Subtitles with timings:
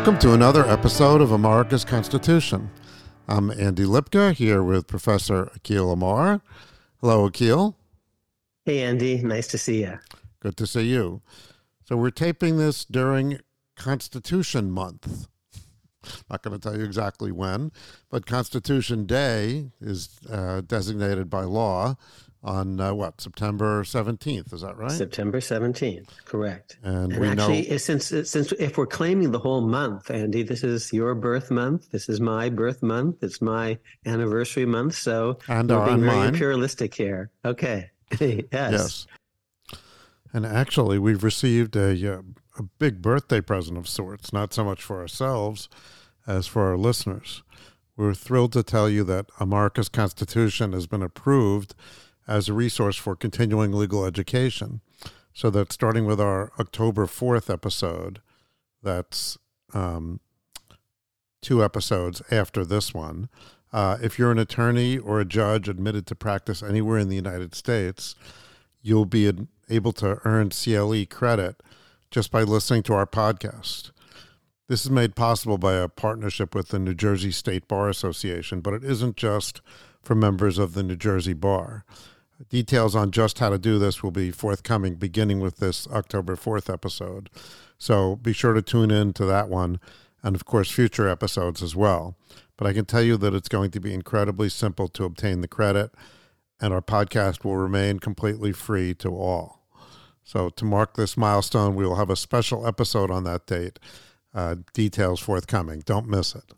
[0.00, 2.70] Welcome to another episode of America's Constitution.
[3.28, 6.40] I'm Andy Lipka here with Professor Akhil Amar.
[7.02, 7.74] Hello, Akhil.
[8.64, 9.22] Hey, Andy.
[9.22, 9.98] Nice to see you.
[10.40, 11.20] Good to see you.
[11.84, 13.40] So, we're taping this during
[13.76, 15.28] Constitution Month.
[16.30, 17.70] Not going to tell you exactly when,
[18.08, 21.96] but Constitution Day is uh, designated by law
[22.42, 24.52] on uh, what September seventeenth.
[24.52, 24.90] Is that right?
[24.90, 26.78] September seventeenth, correct.
[26.82, 30.64] And, And we actually, know since since if we're claiming the whole month, Andy, this
[30.64, 31.90] is your birth month.
[31.90, 33.22] This is my birth month.
[33.22, 34.94] It's my anniversary month.
[34.94, 36.28] So and we're being very mine.
[36.30, 37.30] imperialistic here.
[37.44, 37.90] Okay.
[38.20, 38.46] yes.
[38.52, 39.06] Yes.
[40.32, 42.22] And actually, we've received a, uh,
[42.58, 45.68] a big birthday present of sorts, not so much for ourselves
[46.26, 47.42] as for our listeners.
[47.96, 51.74] We're thrilled to tell you that America's Constitution has been approved
[52.30, 54.80] as a resource for continuing legal education.
[55.34, 58.20] So that starting with our October 4th episode,
[58.82, 59.36] that's
[59.74, 60.20] um,
[61.42, 63.28] two episodes after this one,
[63.72, 67.54] uh, if you're an attorney or a judge admitted to practice anywhere in the United
[67.54, 68.14] States,
[68.80, 69.32] you'll be
[69.68, 71.60] able to earn CLE credit
[72.10, 73.90] just by listening to our podcast.
[74.68, 78.74] This is made possible by a partnership with the New Jersey State Bar Association, but
[78.74, 79.60] it isn't just
[80.02, 81.84] for members of the New Jersey Bar.
[82.48, 86.72] Details on just how to do this will be forthcoming beginning with this October 4th
[86.72, 87.28] episode.
[87.78, 89.78] So be sure to tune in to that one
[90.22, 92.16] and, of course, future episodes as well.
[92.56, 95.48] But I can tell you that it's going to be incredibly simple to obtain the
[95.48, 95.92] credit,
[96.60, 99.62] and our podcast will remain completely free to all.
[100.22, 103.78] So, to mark this milestone, we will have a special episode on that date.
[104.34, 105.80] Uh, details forthcoming.
[105.80, 106.52] Don't miss it.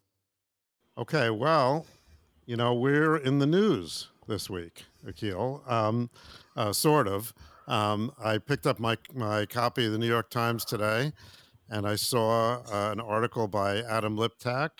[0.98, 1.86] Okay, well,
[2.44, 6.08] you know, we're in the news this week, Akhil, um,
[6.56, 7.34] uh, sort of.
[7.68, 11.12] Um, I picked up my, my copy of the New York Times today,
[11.68, 14.70] and I saw uh, an article by Adam Liptak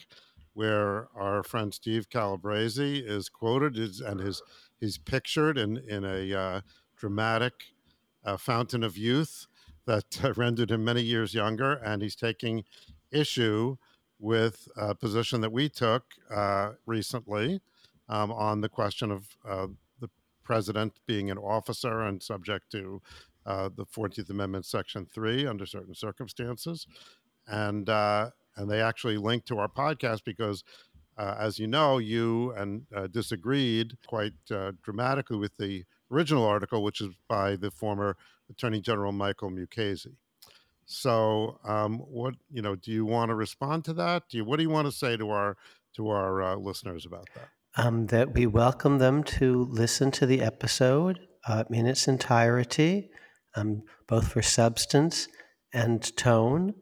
[0.55, 4.41] where our friend Steve Calabresi is quoted and his
[4.81, 6.61] he's pictured in in a uh,
[6.97, 7.53] dramatic
[8.25, 9.47] uh, fountain of youth
[9.85, 12.65] that rendered him many years younger, and he's taking
[13.11, 13.77] issue
[14.19, 17.61] with a position that we took uh, recently
[18.13, 19.67] um, on the question of uh,
[20.01, 20.11] the
[20.45, 23.01] president being an officer and subject to
[23.47, 26.87] uh, the Fourteenth Amendment, Section Three, under certain circumstances,
[27.49, 30.63] and uh, and they actually linked to our podcast because,
[31.17, 36.83] uh, as you know, you and uh, disagreed quite uh, dramatically with the original article,
[36.83, 38.17] which is by the former
[38.51, 40.17] Attorney General Michael Mukasey.
[40.85, 44.29] So, um, what you know, do you want to respond to that?
[44.29, 45.57] Do you what do you want to say to our
[45.97, 47.49] to our uh, listeners about that?
[47.75, 53.09] Um, that we welcome them to listen to the episode uh, in its entirety,
[53.55, 55.27] um, both for substance
[55.73, 56.75] and tone.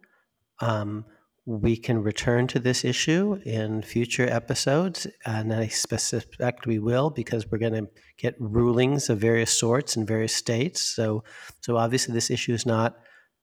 [0.60, 1.04] Um,
[1.46, 7.46] we can return to this issue in future episodes, and I suspect we will because
[7.50, 10.82] we're going to get rulings of various sorts in various states.
[10.82, 11.22] So,
[11.60, 12.96] so obviously, this issue is not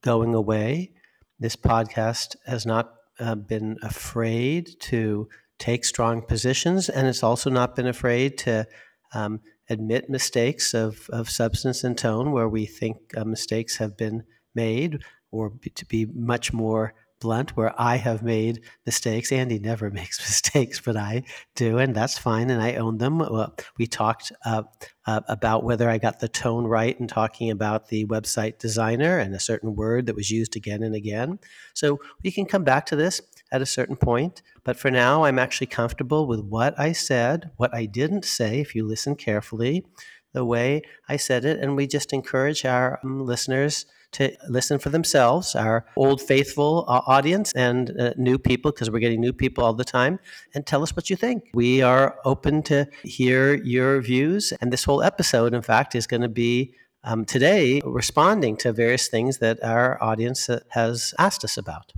[0.04, 0.92] going away.
[1.40, 5.28] This podcast has not uh, been afraid to
[5.60, 8.68] take strong positions, and it's also not been afraid to
[9.14, 14.24] um, admit mistakes of, of substance and tone where we think uh, mistakes have been
[14.56, 19.32] made, or be, to be much more blunt, where I have made mistakes.
[19.32, 21.24] Andy never makes mistakes, but I
[21.56, 23.20] do, and that's fine, and I own them.
[23.20, 24.64] Well, we talked uh,
[25.06, 29.34] uh, about whether I got the tone right in talking about the website designer and
[29.34, 31.40] a certain word that was used again and again.
[31.74, 34.42] So we can come back to this at a certain point.
[34.64, 38.76] But for now, I'm actually comfortable with what I said, what I didn't say, if
[38.76, 39.86] you listen carefully,
[40.34, 41.60] the way I said it.
[41.60, 47.02] And we just encourage our um, listeners to listen for themselves, our old faithful uh,
[47.08, 50.20] audience and uh, new people, because we're getting new people all the time,
[50.54, 51.44] and tell us what you think.
[51.54, 54.54] We are open to hear your views.
[54.62, 56.74] And this whole episode, in fact, is going to be
[57.04, 61.94] um, today responding to various things that our audience uh, has asked us about.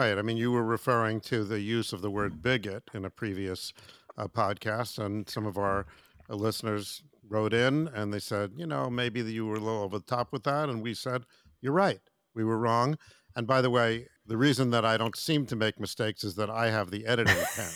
[0.00, 0.16] Right.
[0.16, 3.74] I mean, you were referring to the use of the word bigot in a previous
[4.16, 5.84] uh, podcast, and some of our
[6.30, 9.98] uh, listeners wrote in and they said, you know, maybe you were a little over
[9.98, 10.70] the top with that.
[10.70, 11.24] And we said,
[11.60, 12.00] you're right.
[12.34, 12.96] We were wrong.
[13.36, 16.48] And by the way, the reason that I don't seem to make mistakes is that
[16.48, 17.70] I have the editing pen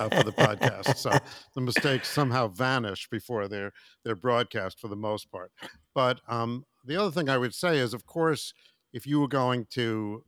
[0.00, 0.96] uh, for the podcast.
[0.96, 1.10] So
[1.54, 3.72] the mistakes somehow vanish before they're,
[4.02, 5.52] they're broadcast for the most part.
[5.94, 8.54] But um, the other thing I would say is, of course,
[8.94, 10.24] if you were going to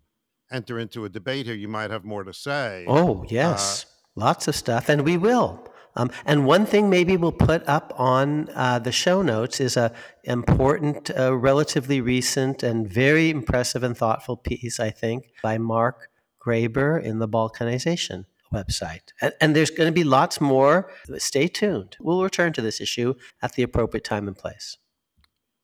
[0.52, 2.84] enter into a debate here, you might have more to say.
[2.86, 3.84] Oh, yes.
[3.84, 4.88] Uh, Lots of stuff.
[4.88, 5.66] And we will.
[5.96, 9.92] Um, and one thing maybe we'll put up on uh, the show notes is a
[10.24, 16.08] important, uh, relatively recent, and very impressive and thoughtful piece, I think, by Mark
[16.44, 19.12] Graber in the Balkinization website.
[19.20, 20.90] And, and there's going to be lots more.
[21.18, 21.96] Stay tuned.
[22.00, 24.78] We'll return to this issue at the appropriate time and place.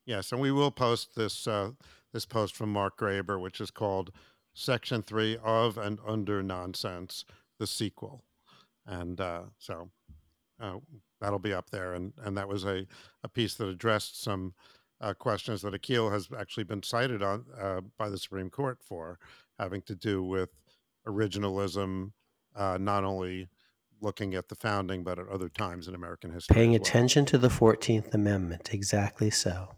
[0.05, 1.71] Yes, and we will post this uh,
[2.13, 4.11] this post from Mark Graber, which is called
[4.59, 7.25] "Section Three of and Under Nonsense:
[7.59, 8.23] The Sequel,"
[8.85, 9.89] and uh, so
[10.59, 10.77] uh,
[11.21, 11.93] that'll be up there.
[11.93, 12.85] And and that was a
[13.23, 14.53] a piece that addressed some
[15.01, 19.17] uh, questions that Akhil has actually been cited on uh, by the Supreme Court for,
[19.57, 20.49] having to do with
[21.07, 22.11] originalism,
[22.55, 23.47] uh, not only
[24.01, 26.53] looking at the founding, but at other times in American history.
[26.53, 26.81] Paying well.
[26.81, 28.73] attention to the 14th Amendment.
[28.73, 29.69] Exactly so.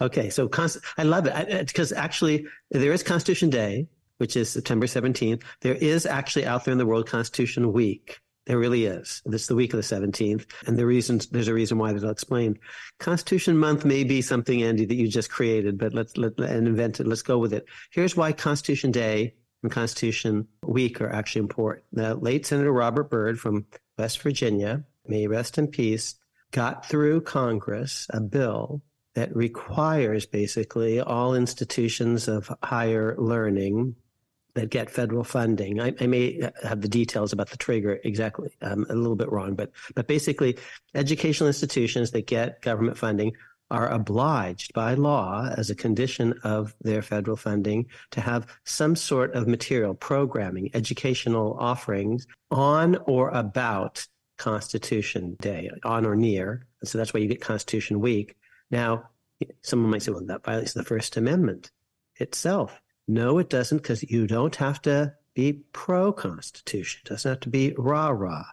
[0.00, 3.88] Okay, so const- I love it because actually there is Constitution Day,
[4.20, 5.42] which is September 17th.
[5.62, 8.20] There is actually out there in the world Constitution Week.
[8.46, 9.22] There really is.
[9.24, 10.44] This is the week of the 17th.
[10.66, 12.58] And the reasons, there's a reason why that I'll explain.
[12.98, 17.06] Constitution Month may be something, Andy, that you just created, but let's let and invented.
[17.06, 17.64] Let's go with it.
[17.90, 21.86] Here's why Constitution Day and Constitution Week are actually important.
[21.92, 23.66] The late Senator Robert Byrd from
[23.98, 26.16] West Virginia, may rest in peace,
[26.50, 28.82] got through Congress a bill
[29.14, 33.96] that requires basically all institutions of higher learning
[34.54, 35.80] that get federal funding.
[35.80, 39.54] I, I, may have the details about the trigger exactly um, a little bit wrong,
[39.54, 40.58] but but basically,
[40.94, 43.32] educational institutions that get government funding
[43.70, 49.32] are obliged by law as a condition of their federal funding to have some sort
[49.34, 54.06] of material programming educational offerings on or about
[54.38, 56.66] constitution day on or near.
[56.82, 58.36] So that's why you get constitution week.
[58.70, 59.04] Now
[59.62, 61.70] someone might say well that violates the first amendment
[62.16, 62.80] itself
[63.12, 67.48] no it doesn't because you don't have to be pro constitution it doesn't have to
[67.48, 68.44] be rah rah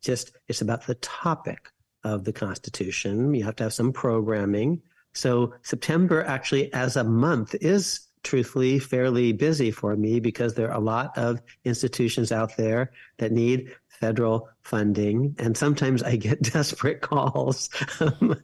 [0.00, 1.70] just it's about the topic
[2.06, 3.34] of the Constitution.
[3.34, 4.80] You have to have some programming.
[5.14, 10.76] So September actually as a month is truthfully fairly busy for me because there are
[10.76, 15.34] a lot of institutions out there that need federal funding.
[15.38, 17.70] And sometimes I get desperate calls
[18.00, 18.40] um,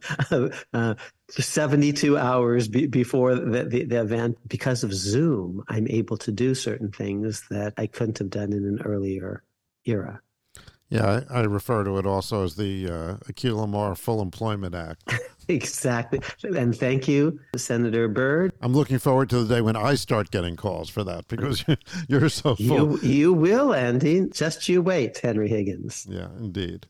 [0.73, 0.95] uh,
[1.29, 4.37] 72 hours be- before the, the, the, event.
[4.47, 8.65] Because of Zoom, I'm able to do certain things that I couldn't have done in
[8.65, 9.43] an earlier
[9.85, 10.21] era.
[10.89, 15.11] Yeah, I, I, refer to it also as the uh, Amar Full Employment Act.
[15.47, 16.19] exactly.
[16.43, 18.53] And thank you, Senator Byrd.
[18.61, 21.63] I'm looking forward to the day when I start getting calls for that because
[22.07, 22.65] you're so full.
[22.65, 24.27] You, you will, Andy.
[24.29, 26.07] Just you wait, Henry Higgins.
[26.09, 26.87] Yeah, indeed.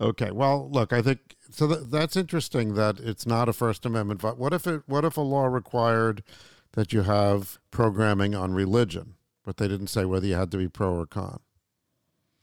[0.00, 0.30] Okay.
[0.30, 1.66] Well, look, I think so.
[1.66, 4.20] That, that's interesting that it's not a First Amendment.
[4.20, 4.82] But what if it?
[4.86, 6.22] What if a law required
[6.72, 9.14] that you have programming on religion,
[9.44, 11.40] but they didn't say whether you had to be pro or con?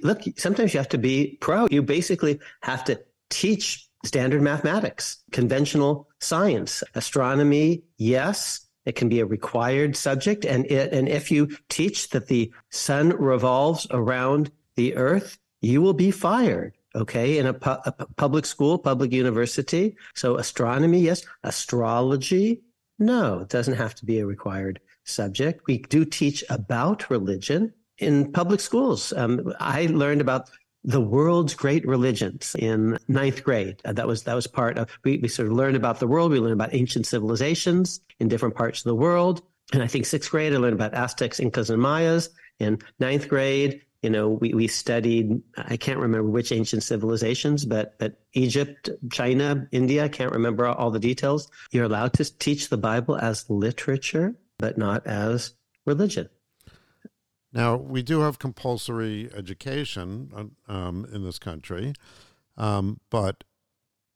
[0.04, 1.68] look, sometimes you have to be pro.
[1.70, 7.84] You basically have to teach standard mathematics, conventional science, astronomy.
[7.98, 10.46] Yes, it can be a required subject.
[10.46, 15.94] And it, and if you teach that the sun revolves around the earth, you will
[15.94, 16.74] be fired.
[16.96, 17.38] Okay.
[17.38, 19.96] In a, pu- a public school, public university.
[20.14, 21.24] So astronomy, yes.
[21.44, 22.62] Astrology,
[23.00, 25.62] no, it doesn't have to be a required subject.
[25.68, 29.14] We do teach about religion in public schools.
[29.14, 30.50] Um, I learned about
[30.84, 33.82] the world's great religions in ninth grade.
[33.86, 36.32] Uh, that was that was part of we, we sort of learned about the world.
[36.32, 39.44] We learned about ancient civilizations in different parts of the world.
[39.74, 42.30] And I think sixth grade I learned about Aztecs, Incas, and Mayas.
[42.60, 47.98] In ninth grade, you know, we, we studied I can't remember which ancient civilizations, but
[48.00, 50.06] but Egypt, China, India.
[50.06, 51.50] I can't remember all the details.
[51.72, 55.54] You're allowed to teach the Bible as literature, but not as
[55.86, 56.30] religion.
[57.54, 60.32] Now, we do have compulsory education
[60.70, 61.94] uh, um, in this country,
[62.58, 63.44] um, but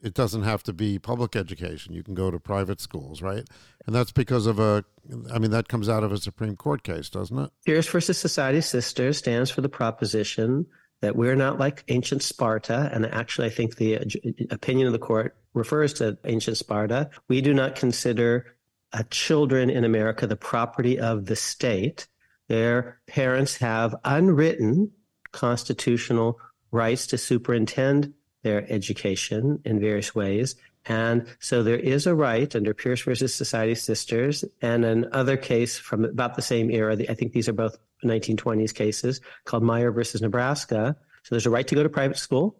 [0.01, 1.93] it doesn't have to be public education.
[1.93, 3.43] You can go to private schools, right?
[3.85, 4.85] And that's because of a,
[5.33, 7.49] I mean, that comes out of a Supreme Court case, doesn't it?
[7.65, 10.65] Pierce versus Society Sisters stands for the proposition
[11.01, 12.89] that we're not like ancient Sparta.
[12.93, 13.95] And actually, I think the
[14.51, 17.09] opinion of the court refers to ancient Sparta.
[17.27, 18.55] We do not consider
[18.93, 22.07] uh, children in America the property of the state
[22.47, 24.91] their parents have unwritten
[25.31, 26.39] constitutional
[26.71, 30.55] rights to superintend their education in various ways.
[30.85, 36.05] And so there is a right under Pierce versus Society Sisters and another case from
[36.05, 36.95] about the same era.
[37.09, 40.95] I think these are both 1920s cases called Meyer versus Nebraska.
[41.23, 42.55] So there's a right to go to private school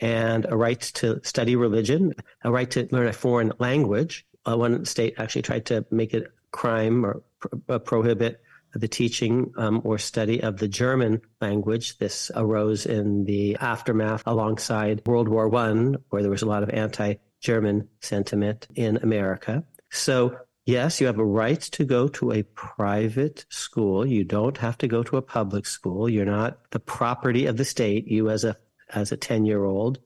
[0.00, 2.12] and a right to study religion,
[2.44, 4.26] a right to learn a foreign language.
[4.46, 7.22] Uh, one state actually tried to make it crime or
[7.68, 8.42] uh, prohibit
[8.74, 11.98] the teaching um, or study of the German language.
[11.98, 16.70] This arose in the aftermath alongside World War One, where there was a lot of
[16.70, 19.64] anti-German sentiment in America.
[19.90, 24.06] So yes, you have a right to go to a private school.
[24.06, 26.08] You don't have to go to a public school.
[26.08, 28.56] You're not the property of the state, you as a
[28.90, 29.98] as a 10 year old.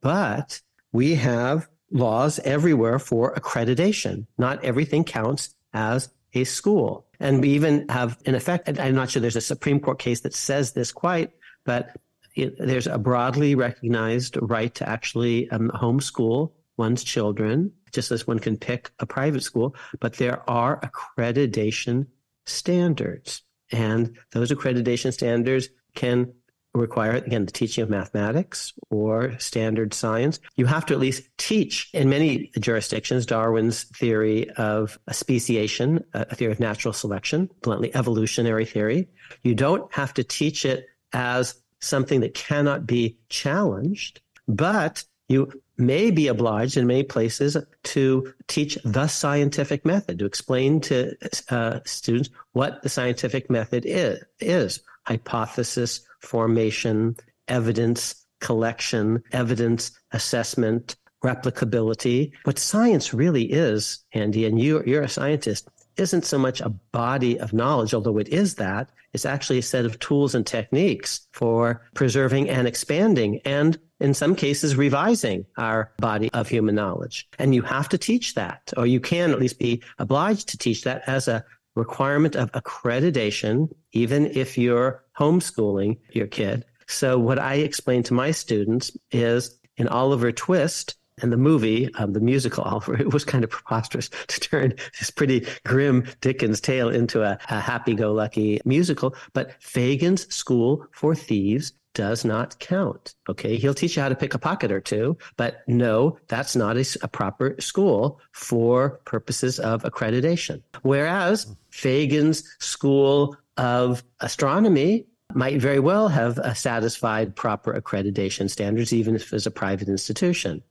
[0.00, 0.60] But
[0.92, 4.26] we have laws everywhere for accreditation.
[4.38, 7.06] Not everything counts as a school.
[7.20, 10.34] And we even have, in effect, I'm not sure there's a Supreme Court case that
[10.34, 11.32] says this quite,
[11.64, 11.96] but
[12.34, 18.38] it, there's a broadly recognized right to actually um, homeschool one's children, just as one
[18.38, 19.74] can pick a private school.
[20.00, 22.06] But there are accreditation
[22.46, 23.42] standards.
[23.70, 26.32] And those accreditation standards can
[26.74, 30.38] require, again, the teaching of mathematics or standard science.
[30.56, 36.52] You have to at least teach in many jurisdictions Darwin's theory of speciation, a theory
[36.52, 39.08] of natural selection, bluntly evolutionary theory.
[39.42, 46.10] You don't have to teach it as something that cannot be challenged, but you may
[46.10, 51.16] be obliged in many places to teach the scientific method, to explain to
[51.48, 57.16] uh, students what the scientific method is, is hypothesis formation,
[57.48, 62.32] evidence collection, evidence assessment, replicability.
[62.44, 67.38] What science really is, Andy, and you, you're a scientist, isn't so much a body
[67.38, 68.90] of knowledge, although it is that.
[69.12, 74.34] It's actually a set of tools and techniques for preserving and expanding and in some
[74.34, 77.28] cases revising our body of human knowledge.
[77.38, 80.84] And you have to teach that, or you can at least be obliged to teach
[80.84, 86.64] that as a requirement of accreditation, even if you're homeschooling your kid.
[86.86, 92.12] So what I explain to my students is in Oliver Twist, and the movie, um,
[92.12, 96.88] the musical Oliver, it was kind of preposterous to turn this pretty grim Dickens tale
[96.88, 99.14] into a, a happy-go-lucky musical.
[99.32, 103.14] But Fagin's School for Thieves does not count.
[103.28, 103.56] Okay.
[103.56, 106.98] He'll teach you how to pick a pocket or two, but no, that's not a,
[107.02, 110.62] a, proper school for purposes of accreditation.
[110.82, 119.32] Whereas Fagin's School of Astronomy might very well have satisfied proper accreditation standards, even if
[119.32, 120.62] it's a private institution.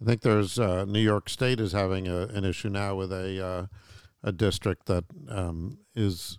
[0.00, 3.44] I think there's uh, New York State is having a, an issue now with a
[3.44, 3.66] uh,
[4.24, 6.38] a district that um, is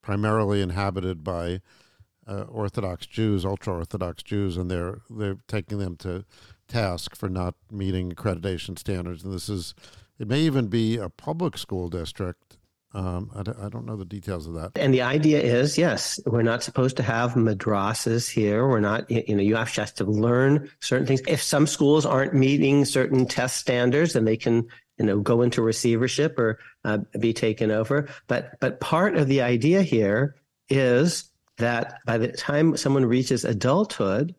[0.00, 1.60] primarily inhabited by
[2.28, 6.24] uh, Orthodox Jews, ultra Orthodox Jews, and they're they're taking them to
[6.68, 9.24] task for not meeting accreditation standards.
[9.24, 9.74] And this is,
[10.18, 12.55] it may even be a public school district.
[12.96, 14.72] Um, I, I don't know the details of that.
[14.76, 18.66] And the idea is, yes, we're not supposed to have madrasas here.
[18.66, 21.20] We're not, you know, you have to learn certain things.
[21.28, 24.66] If some schools aren't meeting certain test standards, then they can
[24.98, 29.42] you know go into receivership or uh, be taken over but but part of the
[29.42, 30.36] idea here
[30.70, 34.34] is that by the time someone reaches adulthood,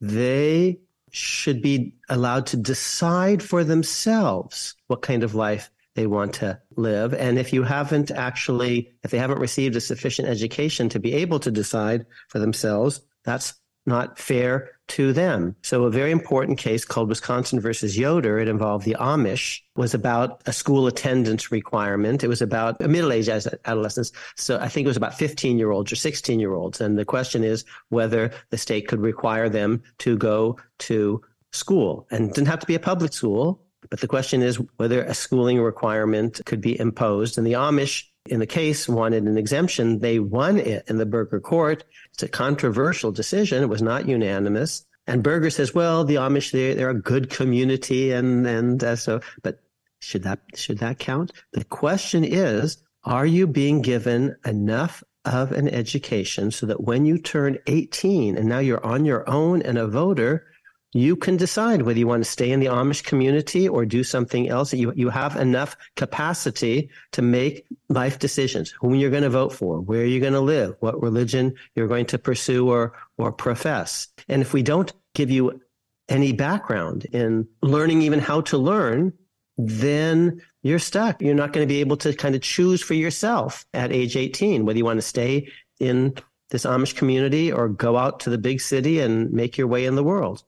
[0.00, 0.78] they
[1.10, 7.14] should be allowed to decide for themselves what kind of life they want to live.
[7.14, 11.40] And if you haven't actually, if they haven't received a sufficient education to be able
[11.40, 13.54] to decide for themselves, that's
[13.86, 15.56] not fair to them.
[15.62, 20.42] So a very important case called Wisconsin versus Yoder, it involved the Amish, was about
[20.46, 22.24] a school attendance requirement.
[22.24, 24.12] It was about middle-aged adolescents.
[24.36, 26.80] So I think it was about 15 year olds or 16 year olds.
[26.80, 31.22] And the question is whether the state could require them to go to
[31.52, 33.63] school and didn't have to be a public school.
[33.90, 37.38] But the question is whether a schooling requirement could be imposed.
[37.38, 39.98] And the Amish in the case wanted an exemption.
[39.98, 41.84] They won it in the Burger court.
[42.12, 43.62] It's a controversial decision.
[43.62, 44.84] It was not unanimous.
[45.06, 48.12] And Burger says, well, the Amish, they're, they're a good community.
[48.12, 49.60] And, and uh, so, but
[50.00, 51.32] should that, should that count?
[51.52, 57.18] The question is, are you being given enough of an education so that when you
[57.18, 60.46] turn 18 and now you're on your own and a voter,
[60.94, 64.48] you can decide whether you want to stay in the Amish community or do something
[64.48, 64.72] else.
[64.72, 69.80] You, you have enough capacity to make life decisions, whom you're going to vote for,
[69.80, 74.06] where you're going to live, what religion you're going to pursue or, or profess.
[74.28, 75.60] And if we don't give you
[76.08, 79.12] any background in learning even how to learn,
[79.58, 81.20] then you're stuck.
[81.20, 84.64] You're not going to be able to kind of choose for yourself at age 18
[84.64, 85.48] whether you want to stay
[85.80, 86.14] in
[86.50, 89.96] this Amish community or go out to the big city and make your way in
[89.96, 90.44] the world.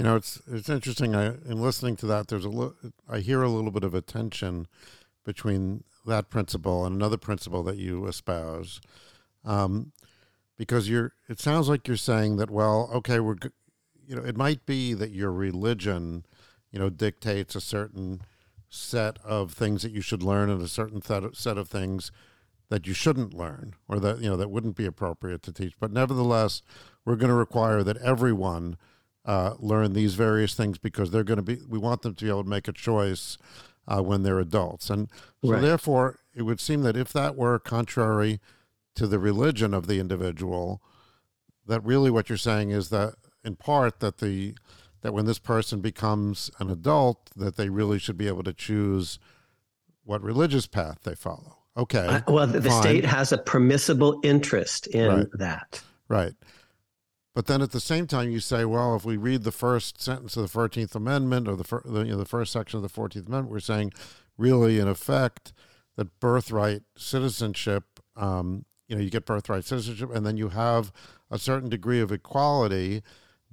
[0.00, 1.14] You know, it's it's interesting.
[1.14, 2.72] I in listening to that, there's a li-
[3.06, 4.66] I hear a little bit of a tension
[5.26, 8.80] between that principle and another principle that you espouse,
[9.44, 9.92] um,
[10.56, 11.12] because you're.
[11.28, 12.50] It sounds like you're saying that.
[12.50, 13.36] Well, okay, we're.
[14.06, 16.24] You know, it might be that your religion,
[16.72, 18.22] you know, dictates a certain
[18.70, 22.10] set of things that you should learn and a certain set of things
[22.70, 25.74] that you shouldn't learn or that you know that wouldn't be appropriate to teach.
[25.78, 26.62] But nevertheless,
[27.04, 28.78] we're going to require that everyone
[29.24, 31.58] uh, learn these various things because they're going to be.
[31.68, 33.36] We want them to be able to make a choice
[33.86, 34.90] uh, when they're adults.
[34.90, 35.08] And
[35.44, 35.60] so, Right.
[35.60, 38.40] therefore, it would seem that if that were contrary
[38.94, 40.80] to the religion of the individual,
[41.66, 44.54] that really what you're saying is that, in part, that the
[45.02, 49.18] that when this person becomes an adult, that they really should be able to choose
[50.04, 51.56] what religious path they follow.
[51.76, 52.20] Okay.
[52.28, 55.26] Well, the, the state has a permissible interest in Right.
[55.34, 55.82] that.
[56.08, 56.34] Right.
[57.34, 60.36] But then at the same time, you say, well, if we read the first sentence
[60.36, 62.88] of the Fourteenth Amendment or the, fir- the you know the first section of the
[62.88, 63.92] Fourteenth Amendment, we're saying,
[64.36, 65.52] really, in effect,
[65.96, 67.84] that birthright citizenship,
[68.16, 70.92] um, you know, you get birthright citizenship, and then you have
[71.30, 73.02] a certain degree of equality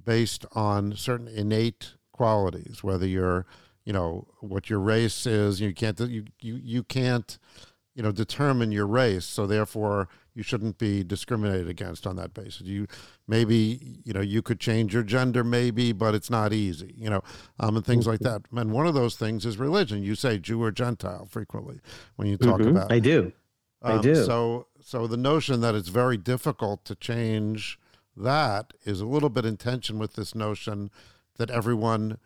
[0.02, 3.46] based on certain innate qualities, whether you're,
[3.84, 5.60] you know, what your race is.
[5.60, 7.38] You can't you you you can't,
[7.94, 9.24] you know, determine your race.
[9.24, 10.08] So therefore,
[10.38, 12.62] you shouldn't be discriminated against on that basis.
[12.62, 12.86] You
[13.26, 16.94] maybe you know you could change your gender, maybe, but it's not easy.
[16.96, 17.22] You know,
[17.58, 18.42] um, and things like that.
[18.52, 20.04] And one of those things is religion.
[20.04, 21.80] You say Jew or Gentile frequently
[22.14, 22.70] when you talk Mhm.
[22.70, 22.92] about.
[22.92, 23.32] I do.
[23.82, 24.14] I Um, do.
[24.14, 27.76] So, so the notion that it's very difficult to change
[28.16, 30.90] that is a little bit in tension with this notion
[31.36, 32.18] that everyone,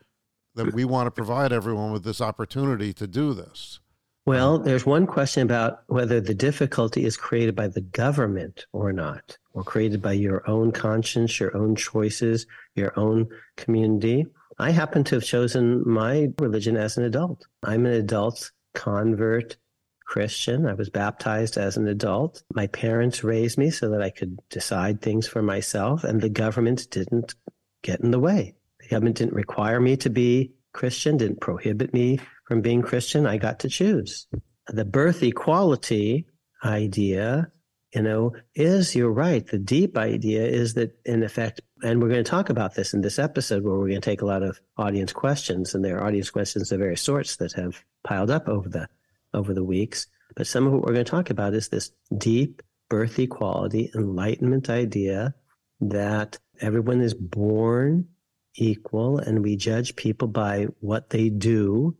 [0.54, 3.80] that we want to provide everyone with this opportunity to do this.
[4.24, 9.36] Well, there's one question about whether the difficulty is created by the government or not,
[9.52, 14.26] or created by your own conscience, your own choices, your own community.
[14.60, 17.48] I happen to have chosen my religion as an adult.
[17.64, 19.56] I'm an adult convert
[20.04, 20.66] Christian.
[20.66, 22.44] I was baptized as an adult.
[22.54, 26.88] My parents raised me so that I could decide things for myself, and the government
[26.90, 27.34] didn't
[27.82, 28.54] get in the way.
[28.78, 33.26] The government didn't require me to be Christian, didn't prohibit me from being Christian.
[33.26, 34.26] I got to choose.
[34.68, 36.26] The birth equality
[36.64, 37.50] idea,
[37.94, 39.46] you know, is, you're right.
[39.46, 43.00] The deep idea is that, in effect, and we're going to talk about this in
[43.00, 46.06] this episode where we're going to take a lot of audience questions, and there are
[46.06, 48.88] audience questions of various sorts that have piled up over the
[49.34, 50.06] over the weeks.
[50.36, 54.70] But some of what we're going to talk about is this deep birth equality, enlightenment
[54.70, 55.34] idea
[55.80, 58.06] that everyone is born
[58.54, 61.96] equal and we judge people by what they do,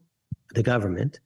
[0.55, 1.21] the government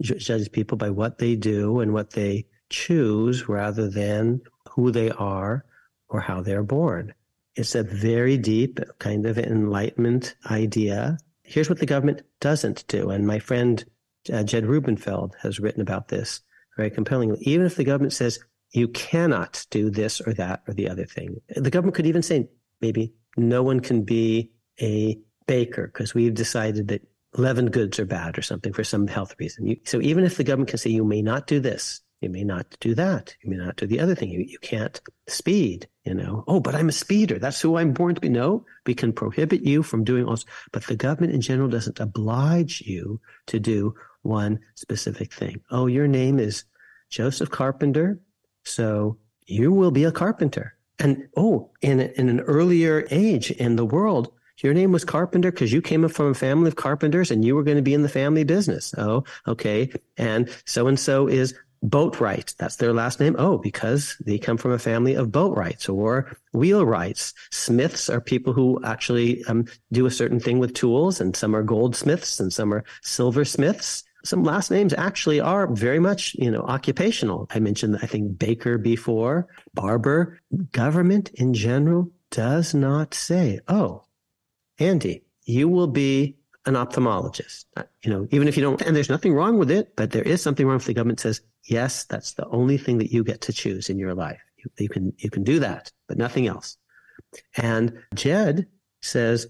[0.00, 5.64] judges people by what they do and what they choose rather than who they are
[6.08, 7.14] or how they're born.
[7.56, 11.18] It's a very deep kind of enlightenment idea.
[11.42, 13.10] Here's what the government doesn't do.
[13.10, 13.84] And my friend
[14.32, 16.40] uh, Jed Rubenfeld has written about this
[16.76, 17.38] very compellingly.
[17.42, 18.40] Even if the government says
[18.72, 22.48] you cannot do this or that or the other thing, the government could even say
[22.80, 27.06] maybe no one can be a baker because we've decided that
[27.36, 29.66] leavened goods are bad or something for some health reason.
[29.66, 32.44] You, so even if the government can say you may not do this, you may
[32.44, 36.14] not do that, you may not do the other thing, you, you can't speed, you
[36.14, 36.44] know.
[36.46, 37.38] Oh, but I'm a speeder.
[37.38, 38.30] That's who I'm born to be.
[38.30, 40.38] No, we can prohibit you from doing all.
[40.72, 45.60] But the government in general doesn't oblige you to do one specific thing.
[45.70, 46.64] Oh, your name is
[47.10, 48.18] Joseph Carpenter,
[48.64, 50.74] so you will be a carpenter.
[50.98, 55.72] And oh, in in an earlier age in the world, your name was Carpenter because
[55.72, 58.08] you came from a family of carpenters and you were going to be in the
[58.08, 58.94] family business.
[58.96, 59.90] Oh, okay.
[60.16, 62.56] And so and so is Boatwright.
[62.56, 63.36] That's their last name.
[63.38, 67.34] Oh, because they come from a family of boatwrights or wheelwrights.
[67.50, 71.62] Smiths are people who actually um, do a certain thing with tools, and some are
[71.62, 74.02] goldsmiths and some are silversmiths.
[74.24, 77.46] Some last names actually are very much, you know, occupational.
[77.50, 80.40] I mentioned, I think, baker before, barber.
[80.72, 84.03] Government in general does not say, oh,
[84.78, 87.66] Andy, you will be an ophthalmologist.
[87.76, 90.22] Uh, You know, even if you don't, and there's nothing wrong with it, but there
[90.22, 93.40] is something wrong if the government says, yes, that's the only thing that you get
[93.42, 94.40] to choose in your life.
[94.58, 96.76] You, you can, you can do that, but nothing else.
[97.56, 98.66] And Jed
[99.00, 99.46] says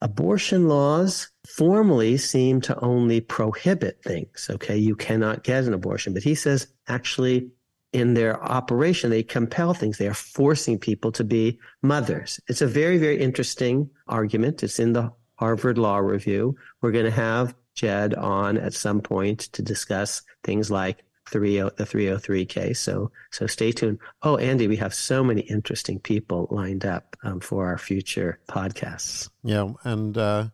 [0.00, 4.48] abortion laws formally seem to only prohibit things.
[4.50, 4.76] Okay.
[4.76, 7.50] You cannot get an abortion, but he says actually
[7.92, 9.98] in their operation, they compel things.
[9.98, 12.40] They are forcing people to be mothers.
[12.48, 14.62] It's a very, very interesting argument.
[14.62, 16.56] It's in the Harvard Law Review.
[16.80, 21.86] We're going to have Jed on at some point to discuss things like 30, the
[21.86, 22.80] 303 case.
[22.80, 23.98] So, so stay tuned.
[24.22, 29.28] Oh, Andy, we have so many interesting people lined up um, for our future podcasts.
[29.42, 30.48] Yeah, and uh,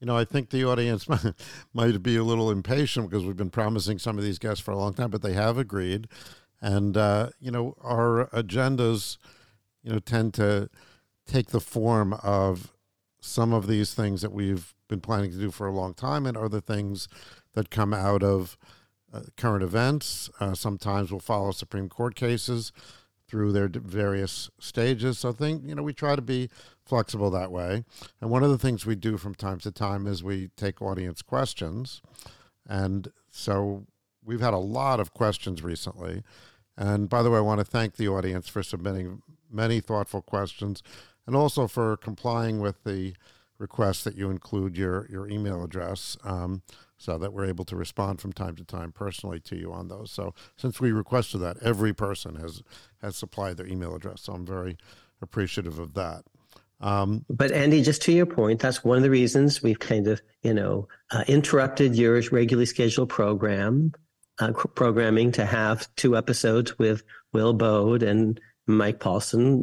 [0.00, 1.06] you know, I think the audience
[1.74, 4.76] might be a little impatient because we've been promising some of these guests for a
[4.76, 6.08] long time, but they have agreed,
[6.64, 9.18] and uh, you know, our agendas,
[9.82, 10.70] you know, tend to
[11.26, 12.72] take the form of
[13.20, 16.38] some of these things that we've been planning to do for a long time, and
[16.38, 17.06] other things
[17.52, 18.56] that come out of
[19.12, 20.30] uh, current events.
[20.40, 22.72] Uh, sometimes we'll follow Supreme Court cases
[23.28, 25.18] through their various stages.
[25.18, 26.48] So I think you know we try to be
[26.86, 27.84] flexible that way.
[28.22, 31.20] And one of the things we do from time to time is we take audience
[31.20, 32.00] questions.
[32.66, 33.84] And so
[34.24, 36.22] we've had a lot of questions recently.
[36.76, 40.82] And by the way, I want to thank the audience for submitting many thoughtful questions
[41.26, 43.14] and also for complying with the
[43.58, 46.62] request that you include your, your email address um,
[46.96, 50.10] so that we're able to respond from time to time personally to you on those.
[50.10, 52.62] So since we requested that, every person has,
[53.00, 54.22] has supplied their email address.
[54.22, 54.76] So I'm very
[55.22, 56.24] appreciative of that.
[56.80, 60.20] Um, but Andy, just to your point, that's one of the reasons we've kind of,
[60.42, 63.92] you know, uh, interrupted your regularly scheduled program
[64.38, 69.62] uh, programming to have two episodes with Will Baude and Mike Paulsen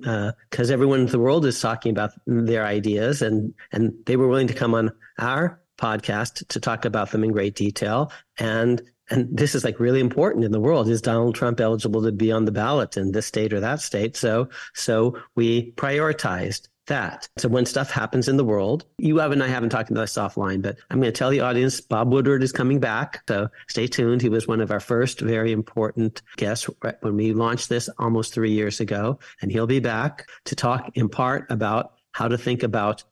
[0.50, 4.28] because uh, everyone in the world is talking about their ideas and and they were
[4.28, 8.12] willing to come on our podcast to talk about them in great detail.
[8.38, 10.88] And and this is like really important in the world.
[10.88, 14.16] Is donald trump eligible to be on the ballot in this state or that state?
[14.16, 17.30] So so we prioritized that.
[17.38, 20.18] So when stuff happens in the world, you have and I haven't talked about this
[20.18, 23.24] offline, but I'm going to tell the audience Bob Woodward is coming back.
[23.28, 24.22] So stay tuned.
[24.22, 26.70] He was one of our first very important guests
[27.02, 29.20] when we launched this almost three years ago.
[29.42, 33.04] And he'll be back to talk in part about how to think about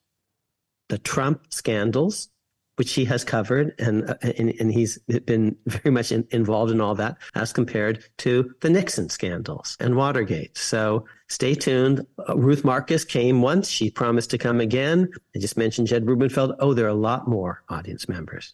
[0.90, 2.30] the Trump scandals
[2.80, 6.80] which he has covered, and uh, and, and he's been very much in, involved in
[6.80, 10.58] all that, as compared to the Nixon scandals and Watergate.
[10.58, 12.08] So stay tuned.
[12.30, 15.10] Uh, Ruth Marcus came once; she promised to come again.
[15.36, 16.56] I just mentioned Jed Rubenfeld.
[16.60, 18.54] Oh, there are a lot more audience members.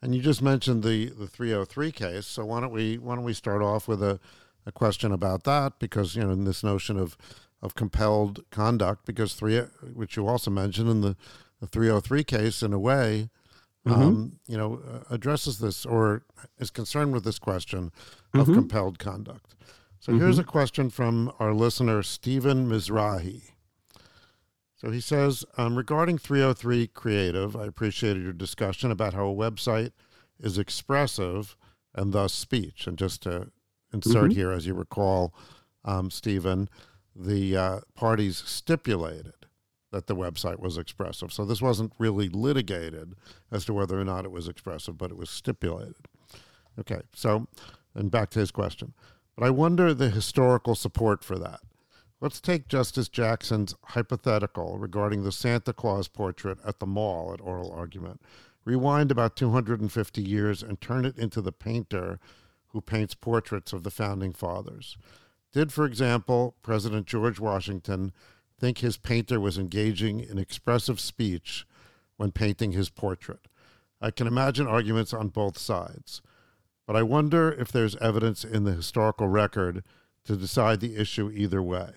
[0.00, 2.26] And you just mentioned the the 303 case.
[2.26, 4.20] So why don't we why don't we start off with a,
[4.64, 5.80] a question about that?
[5.80, 7.16] Because you know, in this notion of
[7.60, 9.58] of compelled conduct, because three,
[9.92, 11.16] which you also mentioned in the
[11.60, 13.28] the 303 case, in a way
[13.86, 14.02] mm-hmm.
[14.02, 16.22] um, you know, uh, addresses this or
[16.58, 17.92] is concerned with this question
[18.34, 18.54] of mm-hmm.
[18.54, 19.54] compelled conduct.
[20.00, 20.22] So mm-hmm.
[20.22, 23.50] here's a question from our listener, Stephen Mizrahi.
[24.76, 29.92] So he says, um, regarding 303 Creative, I appreciated your discussion about how a website
[30.38, 31.56] is expressive
[31.94, 32.86] and thus speech.
[32.86, 33.50] And just to
[33.92, 34.32] insert mm-hmm.
[34.32, 35.32] here, as you recall,
[35.84, 36.68] um, Stephen,
[37.14, 39.45] the uh, parties stipulated
[39.92, 41.32] that the website was expressive.
[41.32, 43.14] So this wasn't really litigated
[43.50, 46.08] as to whether or not it was expressive, but it was stipulated.
[46.78, 47.46] Okay, so,
[47.94, 48.92] and back to his question.
[49.36, 51.60] But I wonder the historical support for that.
[52.20, 57.70] Let's take Justice Jackson's hypothetical regarding the Santa Claus portrait at the mall at oral
[57.70, 58.22] argument.
[58.64, 62.18] Rewind about 250 years and turn it into the painter
[62.68, 64.96] who paints portraits of the founding fathers.
[65.52, 68.12] Did, for example, President George Washington
[68.58, 71.66] think his painter was engaging in expressive speech
[72.16, 73.48] when painting his portrait.
[74.00, 76.22] I can imagine arguments on both sides,
[76.86, 79.82] but I wonder if there's evidence in the historical record
[80.24, 81.90] to decide the issue either way.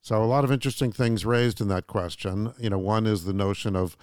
[0.00, 2.54] So, a lot of interesting things raised in that question.
[2.58, 3.96] You know, one is the notion of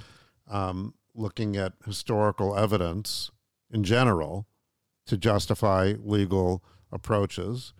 [0.48, 3.32] um, looking at historical evidence
[3.72, 4.46] in general
[5.08, 7.74] to justify legal approaches.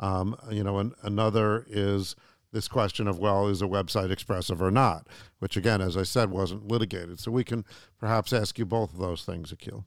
[0.00, 2.16] Um, you know, and another is
[2.52, 5.06] this question of, well, is a website expressive or not,
[5.38, 7.20] which again, as I said, wasn't litigated.
[7.20, 7.64] So we can
[7.98, 9.84] perhaps ask you both of those things, Akhil.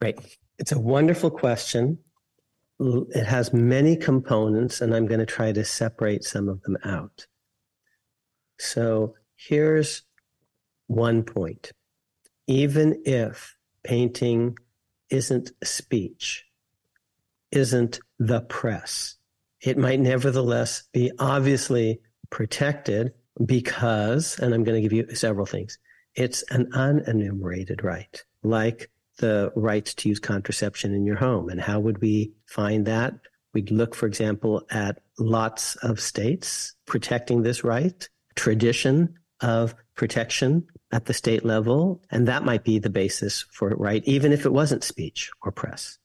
[0.00, 0.18] Right.
[0.58, 1.98] It's a wonderful question.
[2.78, 7.26] It has many components, and I'm going to try to separate some of them out.
[8.58, 10.02] So here's
[10.86, 11.72] one point.
[12.46, 14.56] Even if painting
[15.10, 16.44] isn't speech,
[17.50, 19.15] isn't the press,
[19.66, 22.00] it might nevertheless be obviously
[22.30, 23.12] protected
[23.44, 25.78] because, and I'm going to give you several things,
[26.14, 31.48] it's an unenumerated right, like the right to use contraception in your home.
[31.48, 33.14] And how would we find that?
[33.54, 41.06] We'd look, for example, at lots of states protecting this right, tradition of protection at
[41.06, 44.04] the state level, and that might be the basis for it, right?
[44.04, 45.98] Even if it wasn't speech or press.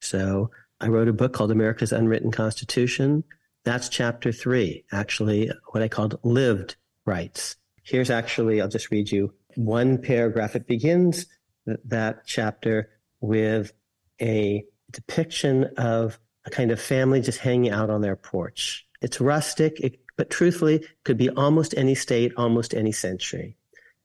[0.00, 3.24] So I wrote a book called America's Unwritten Constitution.
[3.64, 7.56] That's chapter three, actually, what I called lived rights.
[7.82, 10.54] Here's actually, I'll just read you one paragraph.
[10.54, 11.26] It begins
[11.66, 13.72] that chapter with
[14.20, 18.86] a depiction of a kind of family just hanging out on their porch.
[19.00, 23.56] It's rustic, it, but truthfully, could be almost any state, almost any century.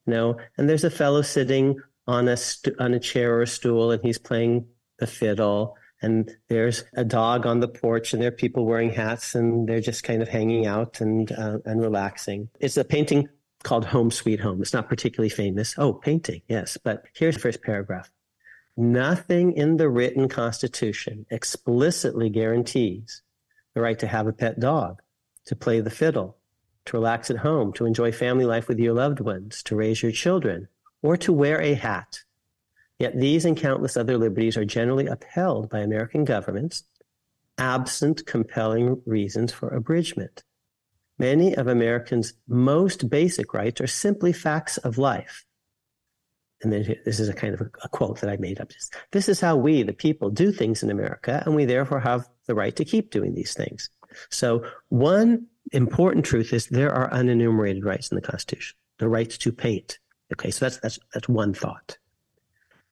[0.05, 3.47] You know, and there's a fellow sitting on a st- on a chair or a
[3.47, 8.29] stool, and he's playing the fiddle and there's a dog on the porch and there
[8.29, 12.49] are people wearing hats and they're just kind of hanging out and uh, and relaxing.
[12.59, 13.29] It's a painting
[13.63, 14.61] called home sweet home.
[14.61, 15.75] It's not particularly famous.
[15.77, 16.77] Oh painting yes.
[16.83, 18.11] But here's the first paragraph.
[18.75, 23.21] Nothing in the written constitution explicitly guarantees
[23.73, 25.01] the right to have a pet dog
[25.45, 26.37] to play the fiddle
[26.85, 30.11] to relax at home to enjoy family life with your loved ones to raise your
[30.11, 30.67] children
[31.03, 32.21] or to wear a hat
[33.01, 36.83] Yet these and countless other liberties are generally upheld by American governments,
[37.57, 40.43] absent compelling reasons for abridgment.
[41.17, 45.45] Many of Americans' most basic rights are simply facts of life.
[46.61, 48.69] And then this is a kind of a, a quote that I made up.
[48.69, 52.29] Just, This is how we, the people, do things in America, and we therefore have
[52.45, 53.89] the right to keep doing these things.
[54.29, 58.77] So, one important truth is there are unenumerated rights in the Constitution.
[58.99, 59.97] The rights to paint.
[60.31, 61.97] Okay, so that's that's that's one thought.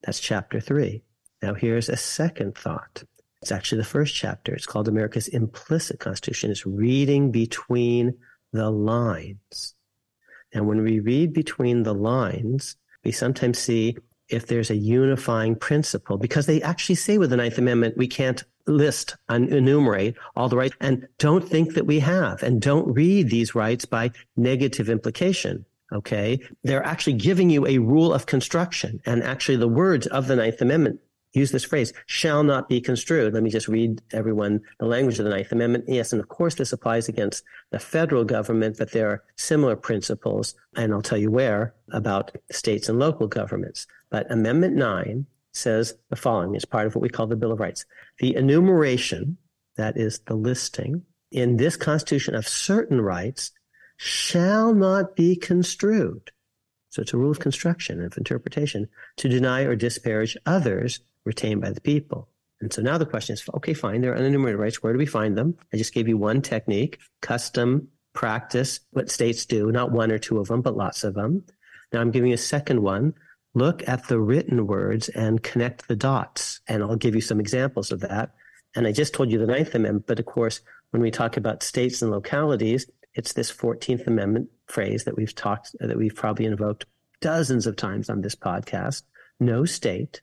[0.02, 1.02] That's chapter three.
[1.42, 3.02] Now here's a second thought.
[3.42, 4.54] It's actually the first chapter.
[4.54, 6.50] It's called America's Implicit Constitution.
[6.50, 8.14] It's reading between
[8.52, 9.74] the lines.
[10.52, 13.96] And when we read between the lines, we sometimes see
[14.28, 18.44] if there's a unifying principle, because they actually say with the Ninth Amendment, we can't
[18.66, 23.28] list and enumerate all the rights and don't think that we have and don't read
[23.28, 25.64] these rights by negative implication.
[25.92, 26.40] Okay.
[26.62, 30.60] They're actually giving you a rule of construction and actually the words of the Ninth
[30.60, 31.00] Amendment
[31.32, 33.32] use this phrase shall not be construed.
[33.34, 35.84] Let me just read everyone the language of the Ninth Amendment.
[35.86, 40.54] Yes, and of course this applies against the federal government, but there are similar principles,
[40.76, 43.86] and I'll tell you where about states and local governments.
[44.10, 47.60] But Amendment 9 says the following is part of what we call the Bill of
[47.60, 47.84] Rights.
[48.18, 49.36] The enumeration,
[49.76, 53.52] that is the listing, in this Constitution of certain rights
[54.02, 56.30] shall not be construed.
[56.88, 61.60] So it's a rule of construction and of interpretation to deny or disparage others retained
[61.60, 62.30] by the people.
[62.62, 64.82] And so now the question is, okay, fine, there are unenumerated rights.
[64.82, 65.54] Where do we find them?
[65.74, 70.38] I just gave you one technique, custom practice, what states do, not one or two
[70.38, 71.44] of them, but lots of them.
[71.92, 73.12] Now I'm giving you a second one.
[73.52, 76.62] Look at the written words and connect the dots.
[76.66, 78.32] And I'll give you some examples of that.
[78.74, 81.62] And I just told you the Ninth Amendment, but of course, when we talk about
[81.62, 82.86] states and localities,
[83.20, 86.86] it's this 14th Amendment phrase that we've talked, that we've probably invoked
[87.20, 89.02] dozens of times on this podcast.
[89.38, 90.22] No state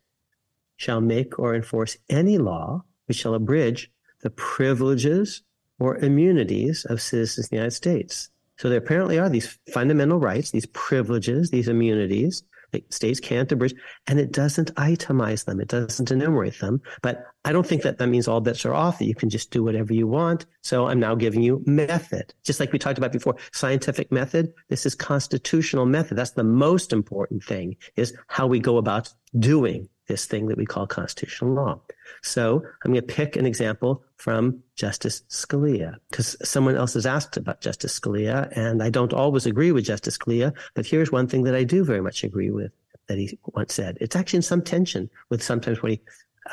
[0.77, 5.43] shall make or enforce any law which shall abridge the privileges
[5.77, 8.31] or immunities of citizens of the United States.
[8.57, 12.41] So there apparently are these fundamental rights, these privileges, these immunities
[12.89, 13.73] states can't abridge,
[14.07, 15.59] and it doesn't itemize them.
[15.59, 16.81] It doesn't enumerate them.
[17.01, 19.51] But I don't think that that means all bets are off, that you can just
[19.51, 20.45] do whatever you want.
[20.61, 22.33] So I'm now giving you method.
[22.43, 24.53] Just like we talked about before, scientific method.
[24.69, 26.17] This is constitutional method.
[26.17, 30.65] That's the most important thing is how we go about doing this thing that we
[30.65, 31.79] call constitutional law.
[32.23, 37.37] So I'm going to pick an example from Justice Scalia because someone else has asked
[37.37, 41.43] about Justice Scalia, and I don't always agree with Justice Scalia, but here's one thing
[41.43, 42.71] that I do very much agree with
[43.07, 43.97] that he once said.
[44.01, 46.01] It's actually in some tension with sometimes what he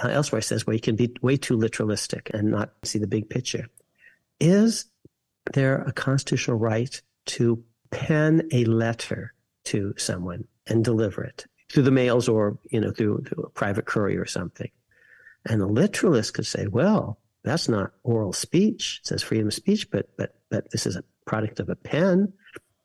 [0.02, 3.28] uh, elsewhere says, where he can be way too literalistic and not see the big
[3.28, 3.66] picture.
[4.40, 4.86] Is
[5.52, 11.46] there a constitutional right to pen a letter to someone and deliver it?
[11.70, 14.70] Through the mails or, you know, through, through a private courier or something.
[15.46, 19.00] And the literalist could say, well, that's not oral speech.
[19.02, 22.32] It says freedom of speech, but, but, but this is a product of a pen.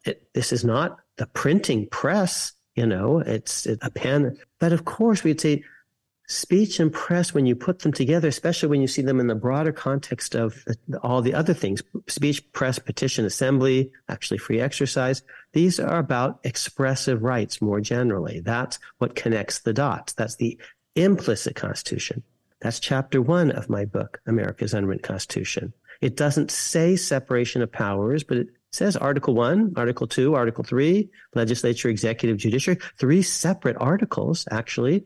[0.06, 4.38] It, this is not the printing press, you know, it's, it's a pen.
[4.60, 5.64] But of course, we'd say
[6.30, 9.36] speech and press, when you put them together, especially when you see them in the
[9.36, 15.24] broader context of uh, all the other things, speech, press, petition, assembly, actually free exercise,
[15.54, 18.40] these are about expressive rights more generally.
[18.42, 20.14] That's what connects the dots.
[20.14, 20.58] That's the
[20.96, 22.22] implicit constitution.
[22.62, 25.74] That's chapter one of my book, America's Unwritten Constitution.
[26.00, 31.10] It doesn't say separation of powers, but it says Article 1, Article 2, Article 3,
[31.36, 35.06] legislature, executive, judiciary, three separate articles, actually,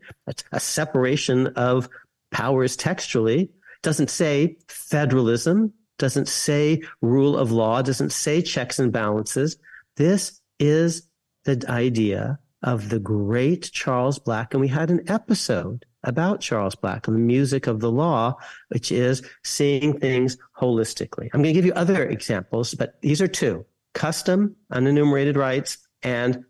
[0.52, 1.88] a separation of
[2.30, 3.50] powers textually.
[3.82, 9.56] Doesn't say federalism, doesn't say rule of law, doesn't say checks and balances.
[9.96, 11.08] This is
[11.44, 14.54] the idea of the great Charles Black.
[14.54, 18.36] And we had an episode about Charles Black and the music of the law,
[18.68, 21.28] which is seeing things holistically.
[21.32, 23.64] I'm going to give you other examples, but these are two
[23.94, 26.44] custom, unenumerated rights, and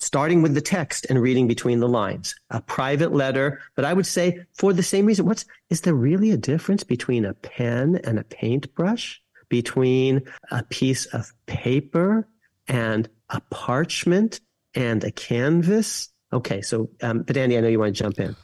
[0.00, 2.34] starting with the text and reading between the lines.
[2.50, 6.30] A private letter, but I would say for the same reason, what's is there really
[6.30, 9.20] a difference between a pen and a paintbrush?
[9.48, 12.28] Between a piece of paper
[12.68, 14.40] and a parchment
[14.74, 16.10] and a canvas?
[16.32, 18.36] Okay, so um, but Andy, I know you want to jump in.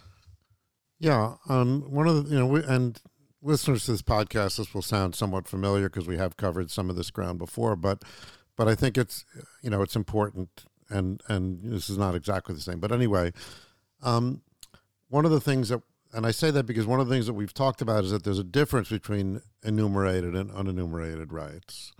[0.98, 3.00] Yeah, um, one of the you know, we, and
[3.42, 6.96] listeners to this podcast, this will sound somewhat familiar because we have covered some of
[6.96, 8.02] this ground before, but
[8.56, 9.24] but I think it's
[9.62, 13.32] you know it's important, and and this is not exactly the same, but anyway,
[14.02, 14.42] um,
[15.08, 17.34] one of the things that and I say that because one of the things that
[17.34, 21.92] we've talked about is that there's a difference between enumerated and unenumerated rights,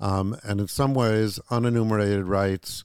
[0.00, 2.82] um, and in some ways, unenumerated rights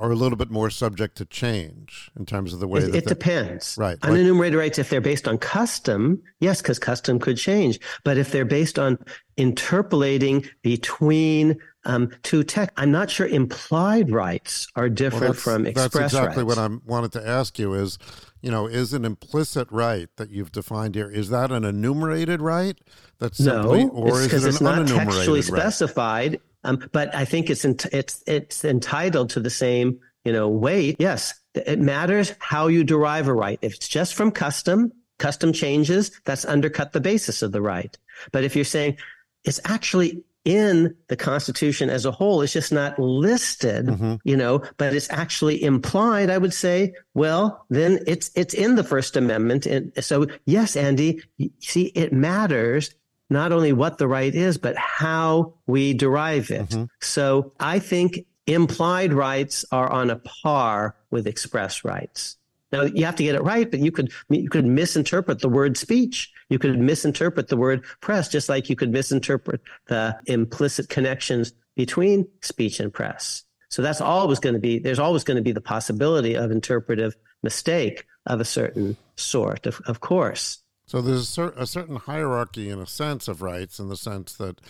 [0.00, 2.96] are a little bit more subject to change in terms of the way it, that
[2.96, 3.76] it depends.
[3.78, 4.00] Right.
[4.00, 7.78] Unenumerated rights, if they're based on custom, yes, because custom could change.
[8.02, 8.98] But if they're based on
[9.36, 15.92] interpolating between um, two texts, I'm not sure implied rights are different well, from express
[15.92, 16.56] That's exactly rights.
[16.56, 17.98] what I wanted to ask you is,
[18.40, 22.78] you know, is an implicit right that you've defined here, is that an enumerated right?
[23.18, 25.44] That's simply, no, or is it it it's an not textually right?
[25.44, 26.40] specified.
[26.64, 30.96] Um, but I think it's ent- it's it's entitled to the same you know weight.
[30.98, 33.58] Yes, it matters how you derive a right.
[33.62, 37.96] If it's just from custom, custom changes, that's undercut the basis of the right.
[38.32, 38.98] But if you're saying
[39.44, 44.14] it's actually in the Constitution as a whole, it's just not listed, Mm-hmm.
[44.24, 48.84] you know, but it's actually implied, I would say, well, then it's it's in the
[48.84, 49.66] First Amendment.
[49.66, 52.94] And so yes, Andy, you see, it matters
[53.30, 56.68] not only what the right is, but how we derive it.
[56.68, 56.84] Mm-hmm.
[57.00, 62.36] So I think implied rights are on a par with express rights.
[62.72, 65.76] Now you have to get it right, but you could you could misinterpret the word
[65.76, 66.32] speech.
[66.48, 72.28] You could misinterpret the word press, just like you could misinterpret the implicit connections between
[72.42, 73.44] speech and press.
[73.70, 77.16] So that's always going to be there's always going to be the possibility of interpretive
[77.42, 80.58] mistake of a certain sort, of, of course.
[80.90, 84.34] So there's a, cer- a certain hierarchy in a sense of rights, in the sense
[84.38, 84.60] that,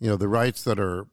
[0.00, 1.06] you know, the rights that are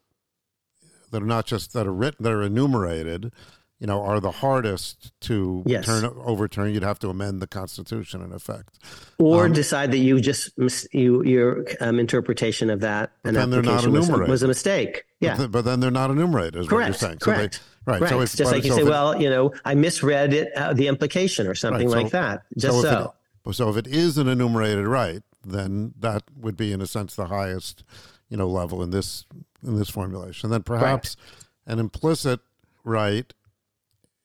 [1.12, 3.32] that are not just that are written that are enumerated,
[3.80, 5.86] you know, are the hardest to Yes.
[5.86, 6.74] turn overturn.
[6.74, 8.80] You'd have to amend the Constitution in effect.
[9.20, 13.52] or Um, decide that you just mis- you your um, interpretation of that and then
[13.52, 15.04] they're not application was, was a mistake.
[15.20, 16.72] Yeah, But, th- but then they're not enumerated, is correct.
[16.72, 17.20] what you're saying.
[17.20, 17.62] correct.
[17.86, 18.02] They, right.
[18.02, 18.10] right.
[18.10, 20.88] So if, just like you so say, well, you know, I misread it, uh, the
[20.88, 22.42] implication or something Right, so- like that.
[22.58, 23.14] Just so
[23.52, 23.70] so.
[23.70, 27.28] if it- it is an enumerated right, then that would be, in a sense, the
[27.28, 27.84] highest,
[28.30, 29.26] you know, level in this
[29.64, 30.50] in this formulation.
[30.50, 31.16] Then perhaps
[31.66, 32.40] an implicit
[32.84, 33.34] right,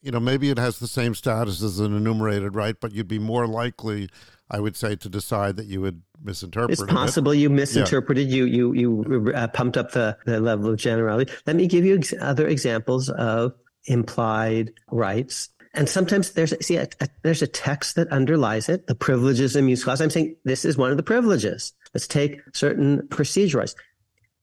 [0.03, 3.19] you know, maybe it has the same status as an enumerated right, but you'd be
[3.19, 4.09] more likely,
[4.51, 6.89] I would say, to decide that you would misinterpret it's it.
[6.89, 8.31] possible you misinterpreted.
[8.31, 11.33] You you you uh, pumped up the, the level of generality.
[11.47, 13.55] Let me give you ex- other examples of
[13.87, 15.49] implied rights.
[15.75, 18.87] And sometimes there's see a, a, there's a text that underlies it.
[18.87, 20.01] The privileges and use clause.
[20.01, 21.73] I'm saying this is one of the privileges.
[21.95, 23.75] Let's take certain procedure rights.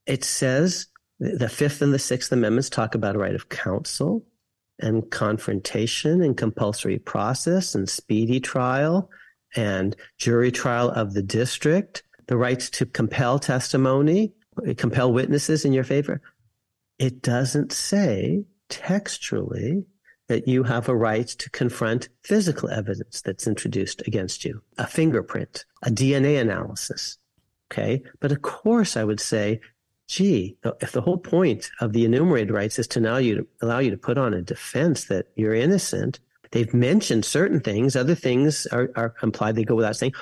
[0.06, 0.86] It says
[1.20, 4.24] the Fifth and the Sixth Amendments talk about a right of counsel
[4.80, 9.10] and confrontation and compulsory process and speedy trial
[9.54, 14.32] and jury trial of the district, the rights to compel testimony,
[14.76, 16.20] compel witnesses in your favor.
[16.98, 19.84] It doesn't say textually
[20.30, 25.64] that you have a right to confront physical evidence that's introduced against you, a fingerprint,
[25.82, 27.18] a DNA analysis.
[27.70, 28.04] Okay.
[28.20, 29.60] But of course, I would say,
[30.06, 33.80] gee, if the whole point of the enumerated rights is to allow you to allow
[33.80, 36.20] you to put on a defense that you're innocent,
[36.52, 40.12] they've mentioned certain things, other things are, are implied, they go without saying.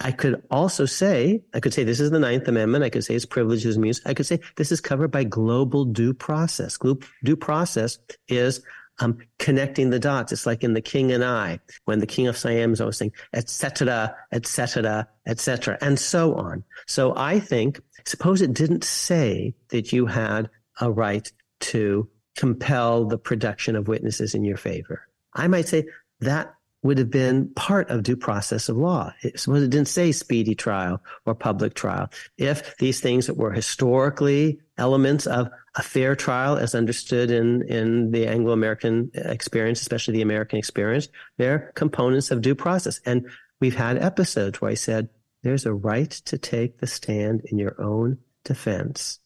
[0.00, 2.84] I could also say, I could say this is the Ninth Amendment.
[2.84, 4.00] I could say it's privileges and use.
[4.06, 6.78] I could say this is covered by global due process.
[7.24, 8.62] Due process is
[9.00, 10.32] um, connecting the dots.
[10.32, 13.12] It's like in The King and I, when the King of Siam is always saying,
[13.32, 16.64] et cetera, et cetera, et cetera, and so on.
[16.86, 21.30] So I think, suppose it didn't say that you had a right
[21.60, 25.02] to compel the production of witnesses in your favor.
[25.34, 25.86] I might say
[26.20, 29.12] that would have been part of due process of law.
[29.22, 32.08] It, it didn't say speedy trial or public trial.
[32.36, 38.12] If these things that were historically elements of a fair trial as understood in, in
[38.12, 43.00] the Anglo-American experience, especially the American experience, they're components of due process.
[43.04, 43.28] And
[43.60, 45.08] we've had episodes where I said,
[45.42, 49.18] there's a right to take the stand in your own defense.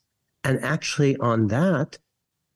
[0.45, 1.99] And actually on that,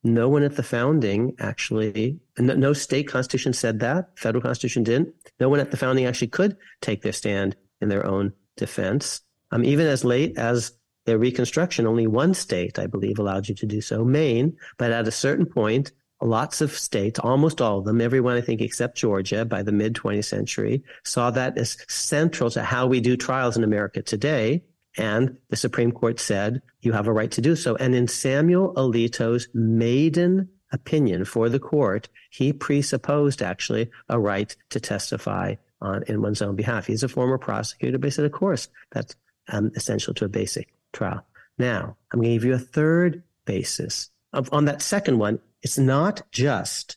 [0.07, 4.11] no one at the founding actually, no, no, state constitution said that.
[4.17, 5.15] Federal constitution didn't.
[5.41, 9.21] No one at the founding actually could take their stand in their own defense.
[9.51, 10.73] Um, even as late as
[11.05, 14.57] their reconstruction, only one state, I believe, allowed you to do so, Maine.
[14.77, 18.61] But at a certain point, lots of states, almost all of them, everyone I think
[18.61, 23.17] except Georgia by the mid 20th century, saw that as central to how we do
[23.17, 24.63] trials in America today.
[24.97, 27.77] And the Supreme Court said, you have a right to do so.
[27.77, 34.81] And in Samuel Alito's maiden opinion for the court, he presupposed actually a right to
[34.81, 36.87] testify on in one's own behalf.
[36.87, 39.15] He's a former prosecutor, but he said, of course, that's
[39.49, 41.25] um, essential to a basic trial.
[41.59, 44.11] Now, I'm going to give you a third basis.
[44.33, 46.97] Of, on that second one, it's not just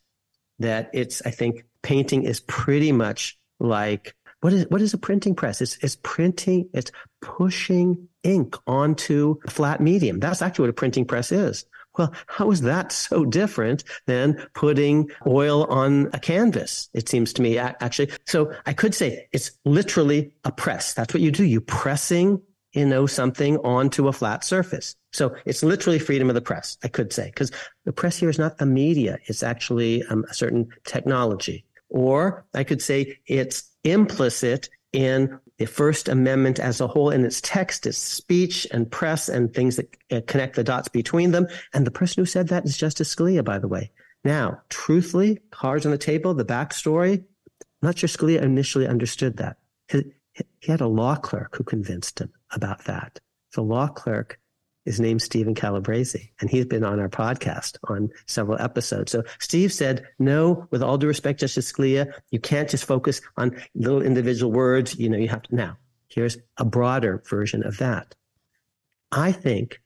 [0.59, 5.35] that it's, I think, painting is pretty much like what is what is a printing
[5.35, 5.61] press?
[5.61, 10.19] It's it's printing, it's pushing ink onto a flat medium.
[10.19, 11.65] That's actually what a printing press is.
[11.97, 16.89] Well, how is that so different than putting oil on a canvas?
[16.93, 18.11] It seems to me actually.
[18.25, 20.93] So I could say it's literally a press.
[20.93, 21.43] That's what you do.
[21.43, 24.95] You pressing, you know, something onto a flat surface.
[25.11, 26.77] So it's literally freedom of the press.
[26.83, 27.51] I could say because
[27.83, 29.17] the press here is not a media.
[29.25, 31.65] It's actually um, a certain technology.
[31.89, 37.41] Or I could say it's implicit in the First Amendment as a whole in its
[37.41, 41.47] text, its speech and press and things that uh, connect the dots between them.
[41.73, 43.91] And the person who said that is Justice Scalia, by the way.
[44.23, 47.23] Now, truthfully, cards on the table, the backstory,
[47.81, 49.57] I'm not sure Scalia initially understood that.
[49.89, 50.03] He,
[50.59, 53.19] he had a law clerk who convinced him about that.
[53.53, 54.38] The law clerk
[54.89, 59.11] is named Stephen Calabresi, and he's been on our podcast on several episodes.
[59.11, 63.55] So Steve said, no, with all due respect, Justice Scalia, you can't just focus on
[63.75, 64.97] little individual words.
[64.97, 65.55] You know, you have to.
[65.55, 65.77] Now,
[66.07, 68.15] here's a broader version of that.
[69.11, 69.79] I think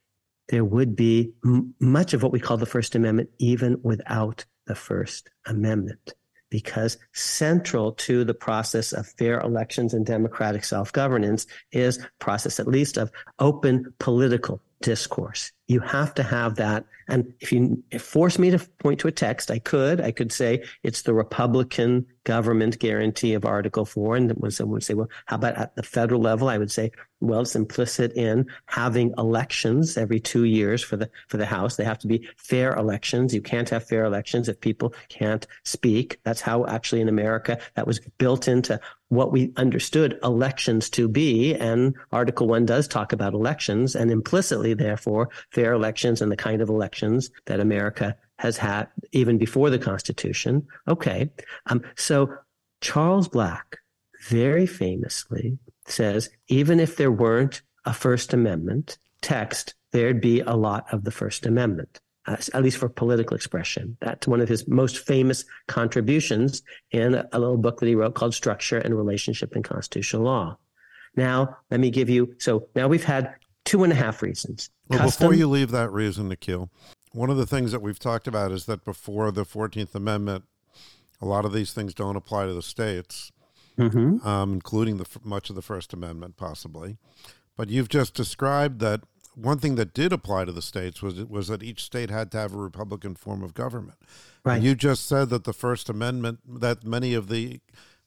[0.48, 4.76] there would be m- much of what we call the First Amendment even without the
[4.76, 6.14] First Amendment
[6.50, 12.96] because central to the process of fair elections and democratic self-governance is process at least
[12.96, 15.52] of open political discourse.
[15.68, 16.86] You have to have that.
[17.08, 20.02] And if you force me to point to a text, I could.
[20.02, 24.16] I could say it's the Republican government guarantee of Article 4.
[24.18, 26.50] And someone would say, well, how about at the federal level?
[26.50, 31.38] I would say, well, it's implicit in having elections every two years for the for
[31.38, 31.78] the House.
[31.78, 33.34] They have to be fair elections.
[33.34, 36.20] You can't have fair elections if people can't speak.
[36.24, 38.80] That's how actually in America that was built into
[39.16, 41.54] what we understood elections to be.
[41.56, 46.62] And Article 1 does talk about elections and implicitly, therefore, fair elections and the kind
[46.62, 50.68] of elections that America has had even before the Constitution.
[50.88, 51.30] Okay.
[51.68, 52.36] Um, so
[52.82, 53.78] Charles Black
[54.28, 60.92] very famously says even if there weren't a First Amendment text, there'd be a lot
[60.92, 63.98] of the First Amendment uh, at least for political expression.
[64.00, 68.16] That's one of his most famous contributions in a, a little book that he wrote
[68.16, 70.58] called Structure and Relationship in Constitutional Law.
[71.16, 73.34] Now, let me give you, so now we've had
[73.66, 74.70] two and a half reasons.
[74.88, 76.70] Well, Custom, before you leave that reason, Akhil,
[77.12, 80.46] one of the things that we've talked about is that before the 14th Amendment,
[81.22, 83.32] a lot of these things don't apply to the states,
[83.78, 84.26] mm-hmm.
[84.28, 86.98] um, including the, much of the First Amendment, possibly.
[87.56, 89.02] But you've just described that
[89.36, 92.38] one thing that did apply to the states was was that each state had to
[92.38, 93.98] have a Republican form of government.
[94.44, 94.56] Right.
[94.56, 97.62] And you just said that the First Amendment, that many of the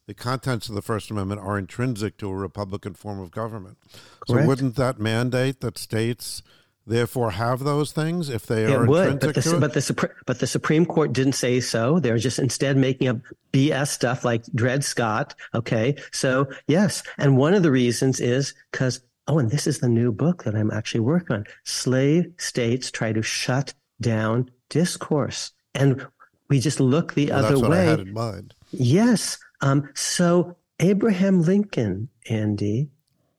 [0.06, 3.78] the contents of the First Amendment are intrinsic to a Republican form of government.
[4.26, 4.42] Correct.
[4.42, 6.42] So wouldn't that mandate that states
[6.86, 10.46] therefore have those things if they are it would, but the, but the but the
[10.46, 11.98] Supreme Court didn't say so.
[11.98, 13.16] They're just instead making up
[13.52, 15.34] BS stuff like Dred Scott.
[15.54, 19.88] Okay, so yes, and one of the reasons is because Oh, and this is the
[19.88, 21.44] new book that I'm actually working on.
[21.64, 25.52] Slave states try to shut down discourse.
[25.74, 26.06] And
[26.48, 27.80] we just look the well, other way.
[27.80, 28.54] I had in mind.
[28.70, 29.38] Yes.
[29.60, 32.90] Um, so Abraham Lincoln, Andy,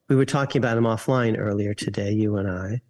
[0.10, 2.82] we were talking about him offline earlier today, you and I.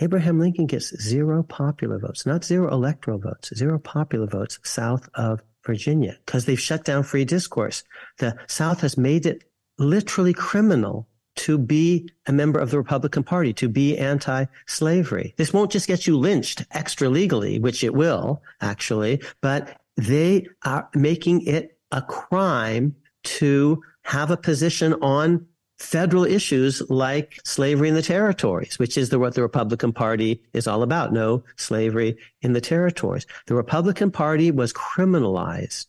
[0.00, 5.42] Abraham Lincoln gets zero popular votes, not zero electoral votes, zero popular votes south of
[5.64, 7.84] Virginia because they've shut down free discourse.
[8.18, 9.44] The South has made it
[9.78, 15.34] literally criminal to be a member of the Republican Party, to be anti-slavery.
[15.36, 20.88] This won't just get you lynched extra legally, which it will actually, but they are
[20.94, 25.46] making it a crime to have a position on
[25.78, 30.66] federal issues like slavery in the territories, which is the, what the Republican Party is
[30.66, 31.12] all about.
[31.12, 33.26] No slavery in the territories.
[33.46, 35.86] The Republican Party was criminalized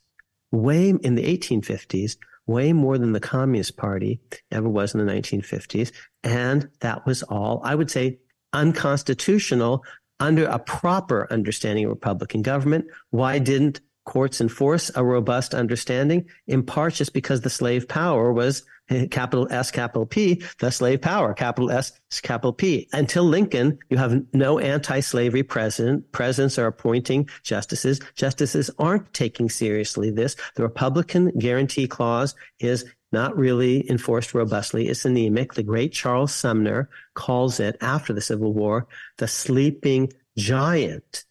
[0.51, 4.19] way in the 1850s way more than the Communist Party
[4.51, 5.91] ever was in the 1950s.
[6.23, 8.19] And that was all, I would say,
[8.51, 9.83] unconstitutional
[10.19, 12.85] under a proper understanding of Republican government.
[13.09, 16.25] Why didn't courts enforce a robust understanding?
[16.47, 18.63] In part just because the slave power was
[19.11, 22.87] capital S, capital P, the slave power, capital S, capital P.
[22.93, 26.11] Until Lincoln, you have no anti-slavery president.
[26.11, 27.99] Presidents are appointing justices.
[28.15, 30.35] Justices aren't taking seriously this.
[30.55, 34.87] The Republican guarantee clause is not really enforced robustly.
[34.87, 35.53] It's anemic.
[35.53, 41.25] The great Charles Sumner calls it after the Civil War, the sleeping giant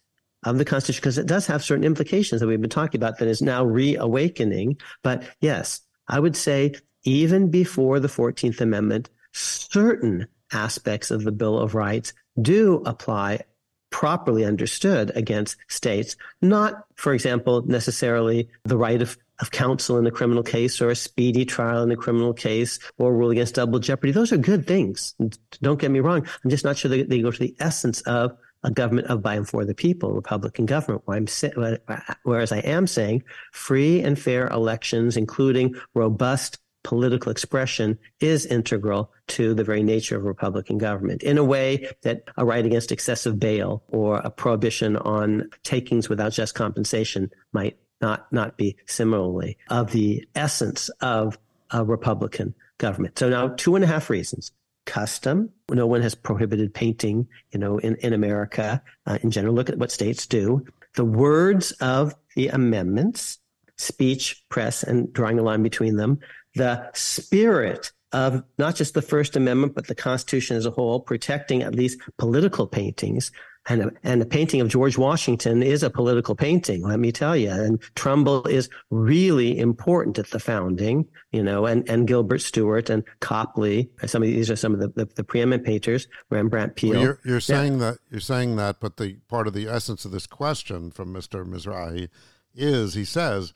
[0.45, 3.27] of the Constitution, because it does have certain implications that we've been talking about that
[3.27, 4.77] is now reawakening.
[5.03, 6.73] But yes, I would say
[7.03, 13.41] even before the 14th Amendment, certain aspects of the Bill of Rights do apply
[13.89, 20.11] properly understood against states, not, for example, necessarily the right of, of counsel in a
[20.11, 24.11] criminal case or a speedy trial in a criminal case or rule against double jeopardy.
[24.11, 25.13] Those are good things.
[25.61, 26.25] Don't get me wrong.
[26.43, 29.35] I'm just not sure they, they go to the essence of a government of, by,
[29.35, 31.03] and for the people, Republican government.
[31.05, 39.53] Whereas I am saying free and fair elections, including robust political expression is integral to
[39.53, 43.83] the very nature of Republican government in a way that a right against excessive bail
[43.87, 50.27] or a prohibition on takings without just compensation might not, not be similarly of the
[50.35, 51.37] essence of
[51.71, 53.17] a Republican government.
[53.17, 54.51] So now two and a half reasons.
[54.85, 55.49] Custom.
[55.69, 59.55] No one has prohibited painting, you know, in, in America uh, in general.
[59.55, 60.65] Look at what states do.
[60.95, 63.39] The words of the amendments,
[63.77, 66.19] speech, press, and drawing a line between them
[66.55, 71.63] the spirit of not just the First Amendment, but the Constitution as a whole, protecting
[71.63, 73.31] at least political paintings.
[73.69, 77.49] And and a painting of George Washington is a political painting, let me tell you.
[77.49, 83.05] And Trumbull is really important at the founding, you know, and, and Gilbert Stuart and
[83.21, 83.89] Copley.
[84.05, 86.91] Some of these are some of the, the, the preeminent painters, Rembrandt Peale.
[86.91, 87.91] Well, you're, you're saying yeah.
[87.91, 91.45] that you're saying that, but the part of the essence of this question from Mr.
[91.45, 92.09] Mizrahi
[92.53, 93.53] is he says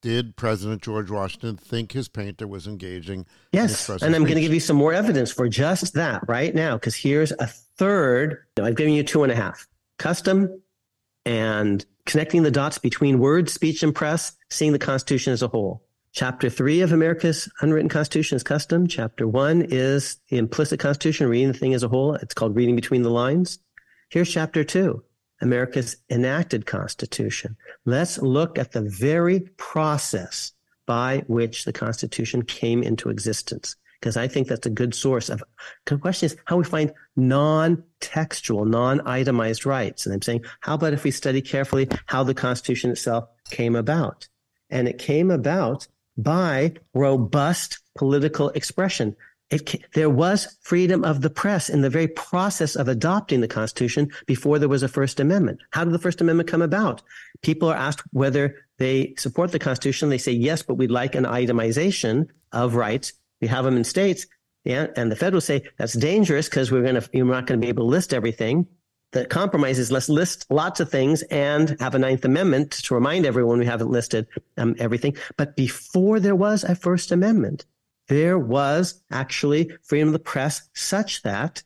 [0.00, 3.26] did President George Washington think his painter was engaging?
[3.52, 3.88] Yes.
[3.88, 6.94] And I'm going to give you some more evidence for just that right now, because
[6.94, 8.44] here's a third.
[8.60, 9.66] I've given you two and a half
[9.98, 10.62] custom
[11.24, 15.84] and connecting the dots between words, speech, and press, seeing the Constitution as a whole.
[16.12, 18.86] Chapter three of America's unwritten Constitution is custom.
[18.86, 22.14] Chapter one is the implicit Constitution, reading the thing as a whole.
[22.14, 23.58] It's called reading between the lines.
[24.08, 25.04] Here's chapter two
[25.40, 27.56] America's enacted Constitution.
[27.84, 30.52] Let's look at the very process
[30.86, 35.42] by which the Constitution came into existence, because I think that's a good source of.
[35.86, 40.06] The question is how we find non-textual, non-itemized rights.
[40.06, 44.28] And I'm saying, how about if we study carefully how the Constitution itself came about?
[44.70, 45.86] And it came about
[46.16, 49.14] by robust political expression.
[49.50, 54.10] It, there was freedom of the press in the very process of adopting the Constitution
[54.26, 55.60] before there was a First Amendment.
[55.70, 57.02] How did the First Amendment come about?
[57.40, 60.10] People are asked whether they support the Constitution.
[60.10, 63.14] They say yes, but we'd like an itemization of rights.
[63.40, 64.26] We have them in states,
[64.64, 67.64] yeah, and the federal say that's dangerous because we're going to you're not going to
[67.64, 68.66] be able to list everything.
[69.12, 73.24] The compromise is let's list lots of things and have a Ninth Amendment to remind
[73.24, 74.26] everyone we haven't listed
[74.58, 75.16] um, everything.
[75.38, 77.64] But before there was a First Amendment,
[78.08, 81.62] there was actually freedom of the press such that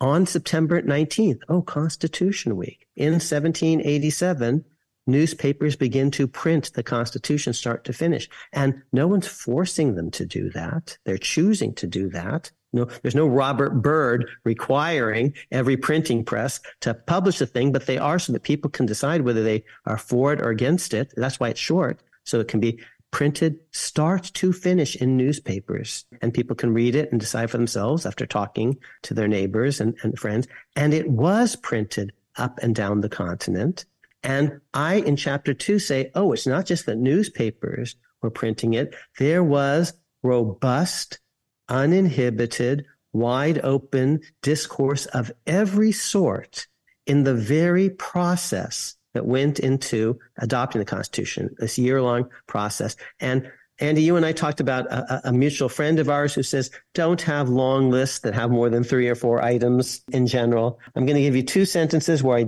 [0.00, 4.64] on September 19th, oh, Constitution Week, in 1787,
[5.06, 8.28] newspapers begin to print the Constitution start to finish.
[8.52, 10.98] And no one's forcing them to do that.
[11.04, 12.50] They're choosing to do that.
[12.72, 17.98] No, there's no Robert Byrd requiring every printing press to publish a thing, but they
[17.98, 21.12] are so that people can decide whether they are for it or against it.
[21.16, 22.00] That's why it's short.
[22.24, 22.80] So it can be
[23.14, 28.04] printed start to finish in newspapers and people can read it and decide for themselves
[28.04, 30.48] after talking to their neighbors and, and friends.
[30.74, 33.84] And it was printed up and down the continent.
[34.24, 38.96] And I, in chapter two, say, oh, it's not just that newspapers were printing it.
[39.20, 39.92] There was
[40.24, 41.20] robust,
[41.68, 46.66] uninhibited, wide open discourse of every sort
[47.06, 52.96] in the very process that went into adopting the Constitution, this year long process.
[53.20, 53.50] And
[53.80, 57.20] Andy, you and I talked about a, a, mutual friend of ours who says, don't
[57.22, 60.78] have long lists that have more than three or four items in general.
[60.94, 62.46] I'm going to give you two sentences where I,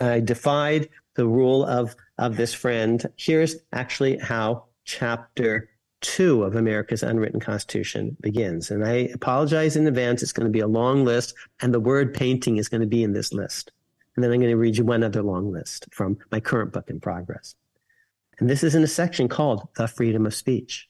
[0.00, 3.04] I defied the rule of, of this friend.
[3.16, 5.68] Here's actually how chapter
[6.00, 8.70] two of America's unwritten constitution begins.
[8.70, 10.22] And I apologize in advance.
[10.22, 13.02] It's going to be a long list and the word painting is going to be
[13.02, 13.72] in this list.
[14.18, 16.90] And then I'm going to read you one other long list from my current book
[16.90, 17.54] in progress.
[18.40, 20.88] And this is in a section called The Freedom of Speech.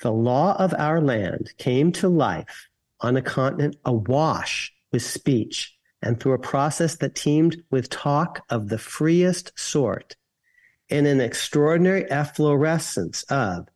[0.00, 2.66] The law of our land came to life
[3.02, 8.68] on a continent awash with speech and through a process that teemed with talk of
[8.68, 10.16] the freest sort
[10.88, 13.68] in an extraordinary efflorescence of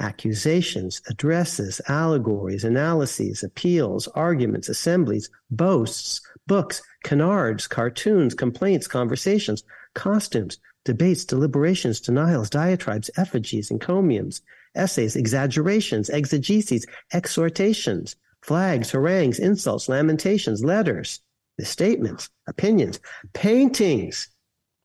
[0.00, 9.64] accusations, addresses, allegories, analyses, appeals, arguments, assemblies, boasts, books, canards, cartoons, complaints, conversations,
[9.94, 14.42] costumes, debates, deliberations, denials, diatribes, effigies, encomiums,
[14.74, 21.20] essays, exaggerations, exegeses, exhortations, flags, harangues, insults, lamentations, letters,
[21.60, 23.00] statements, opinions,
[23.32, 24.28] paintings,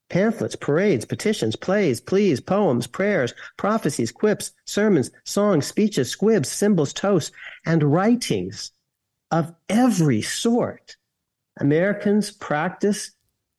[0.10, 7.32] pamphlets, parades, petitions, plays, pleas, poems, prayers, prophecies, quips, sermons, songs, speeches, squibs, symbols, toasts,
[7.66, 8.72] and writings
[9.32, 10.95] of every sort
[11.60, 13.12] Americans practice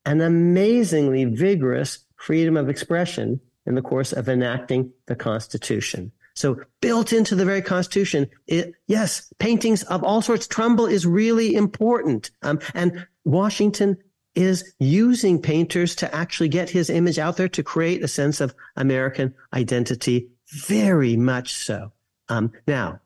[0.05, 6.13] an amazingly vigorous freedom of expression in the course of enacting the Constitution.
[6.35, 10.47] So built into the very Constitution, it, yes, paintings of all sorts.
[10.47, 12.31] Trumbull is really important.
[12.43, 13.99] Um, and Washington
[14.35, 18.55] is using painters to actually get his image out there to create a sense of
[18.77, 20.29] American identity.
[20.67, 21.93] Very much so.
[22.29, 23.01] Um, now,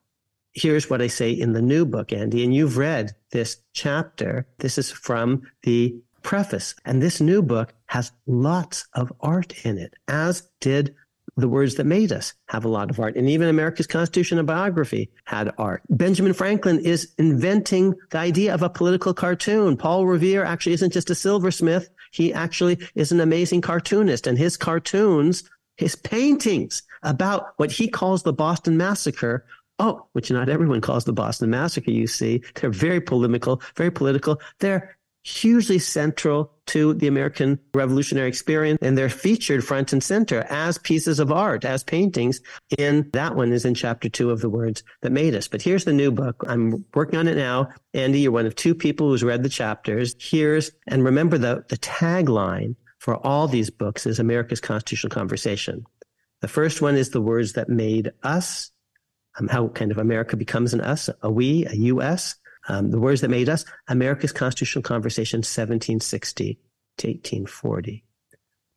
[0.55, 4.47] here's what I say in the new book, Andy, and you've read this chapter.
[4.59, 6.75] This is from the preface.
[6.85, 10.95] And this new book has lots of art in it, as did
[11.37, 13.17] the words that made us have a lot of art.
[13.17, 15.83] And even America's Constitution and biography had art.
[15.91, 19.77] Benjamin Franklin is inventing the idea of a political cartoon.
[19.77, 21.91] Paul Revere actually isn't just a silversmith.
[22.13, 25.43] He actually is an amazing cartoonist and his cartoons,
[25.77, 29.45] his paintings about what he calls the Boston Massacre
[29.79, 32.43] Oh, which not everyone calls the Boston Massacre, you see.
[32.55, 34.41] They're very polemical, very political.
[34.61, 40.79] They're hugely central to the American revolutionary experience, and they're featured front and center as
[40.79, 42.41] pieces of art, as paintings.
[42.79, 45.49] In that one is in chapter two of the words that made us.
[45.49, 46.45] But here's the new book.
[46.47, 47.69] I'm working on it now.
[47.95, 50.15] Andy, you're one of two people who's read the chapters.
[50.21, 55.85] Here's and remember the the tagline for all these books is America's constitutional conversation.
[56.43, 58.71] The first one is the words that made us
[59.39, 62.37] um, how kind of America becomes an us, a we, a US.
[62.69, 66.59] Um, the words that made us, America's Constitutional Conversation, 1760
[66.99, 68.05] to 1840.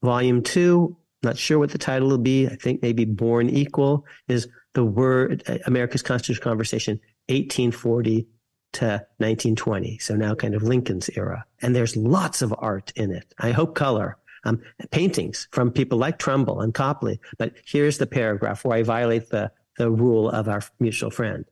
[0.03, 2.47] Volume two, not sure what the title will be.
[2.47, 6.99] I think maybe Born Equal is the word, uh, America's Constitutional Conversation,
[7.30, 8.28] 1840
[8.74, 8.86] to
[9.18, 9.97] 1920.
[9.99, 11.45] So now kind of Lincoln's era.
[11.62, 13.34] And there's lots of art in it.
[13.39, 14.18] I hope color.
[14.43, 17.20] Um, paintings from people like Trumbull and Copley.
[17.38, 21.45] But here's the paragraph where I violate the the rule of our mutual friend.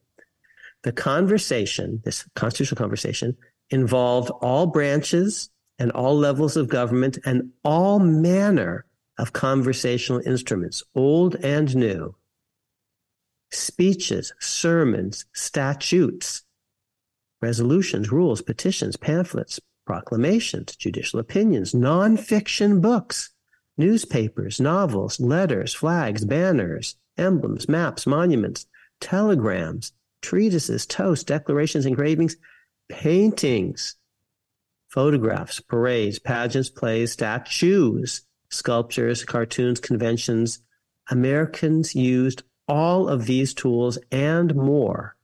[0.84, 3.36] The conversation, this constitutional conversation,
[3.70, 5.50] involved all branches
[5.80, 8.86] and all levels of government and all manner
[9.18, 12.16] of conversational instruments, old and new.
[13.52, 16.44] Speeches, sermons, statutes,
[17.42, 23.32] resolutions, rules, petitions, pamphlets, proclamations, judicial opinions, nonfiction books,
[23.78, 28.66] newspapers, novels, letters, flags, banners, emblems, maps, monuments,
[29.00, 32.36] telegrams, treatises, toasts, declarations, engravings,
[32.90, 33.96] paintings,
[34.90, 40.60] photographs, parades, pageants, plays, statues, sculptures, cartoons, conventions.
[41.10, 45.16] Americans used all of these tools and more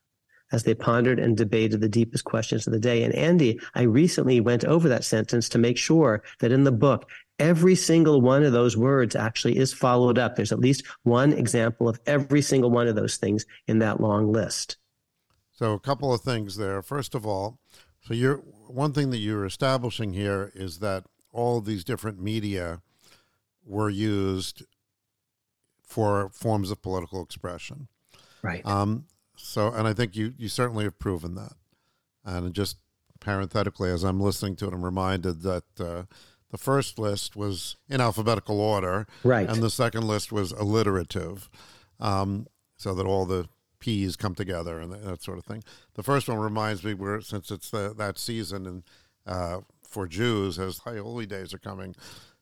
[0.51, 3.03] as they pondered and debated the deepest questions of the day.
[3.03, 7.09] And Andy, I recently went over that sentence to make sure that in the book,
[7.41, 10.35] every single one of those words actually is followed up.
[10.35, 14.31] There's at least one example of every single one of those things in that long
[14.31, 14.77] list.
[15.51, 16.81] So, a couple of things there.
[16.81, 17.59] First of all,
[18.01, 18.37] so you're
[18.67, 22.81] one thing that you're establishing here is that all of these different media
[23.65, 24.63] were used
[25.83, 27.87] for forms of political expression.
[28.41, 28.65] Right.
[28.65, 31.53] Um, so, and I think you you certainly have proven that.
[32.23, 32.77] And just
[33.19, 35.63] parenthetically, as I'm listening to it, I'm reminded that.
[35.79, 36.03] Uh,
[36.51, 41.49] the first list was in alphabetical order, right, and the second list was alliterative,
[41.99, 42.47] um,
[42.77, 43.47] so that all the
[43.79, 45.63] P's come together and that sort of thing.
[45.95, 48.83] The first one reminds me where since it's the, that season and
[49.25, 51.95] uh, for Jews as High Holy Days are coming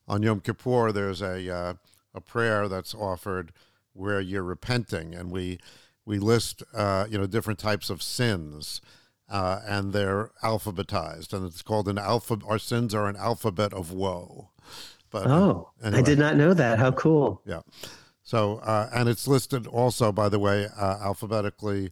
[0.07, 1.73] on Yom Kippur, there's a uh,
[2.13, 3.51] a prayer that's offered
[3.93, 5.59] where you're repenting, and we
[6.05, 8.81] we list uh, you know different types of sins
[9.29, 12.39] uh, and they're alphabetized, and it's called an alpha.
[12.47, 14.49] Our sins are an alphabet of woe.
[15.11, 15.99] But oh, anyway.
[15.99, 16.79] I did not know that.
[16.79, 17.41] How cool!
[17.45, 17.61] Yeah.
[18.23, 21.91] So, uh, and it's listed also, by the way, uh, alphabetically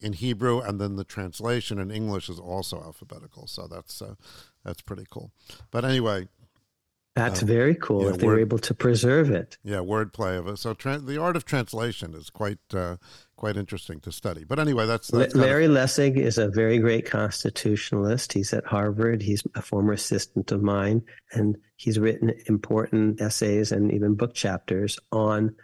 [0.00, 3.46] in Hebrew, and then the translation in English is also alphabetical.
[3.46, 4.14] So that's uh,
[4.64, 5.30] that's pretty cool.
[5.70, 6.28] But anyway,
[7.14, 9.56] that's uh, very cool yeah, if they word, were able to preserve it.
[9.62, 10.58] Yeah, wordplay of it.
[10.58, 12.96] So tra- the art of translation is quite uh,
[13.36, 14.44] quite interesting to study.
[14.44, 15.72] But anyway, that's, that's Larry of...
[15.72, 18.32] Lessig is a very great constitutionalist.
[18.32, 19.22] He's at Harvard.
[19.22, 24.98] He's a former assistant of mine, and he's written important essays and even book chapters
[25.12, 25.54] on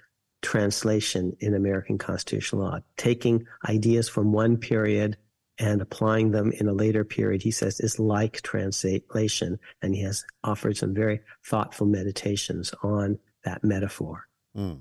[0.43, 5.17] translation in American constitutional law, taking ideas from one period
[5.59, 9.59] and applying them in a later period, he says, is like translation.
[9.83, 14.27] And he has offered some very thoughtful meditations on that metaphor.
[14.57, 14.81] Mm.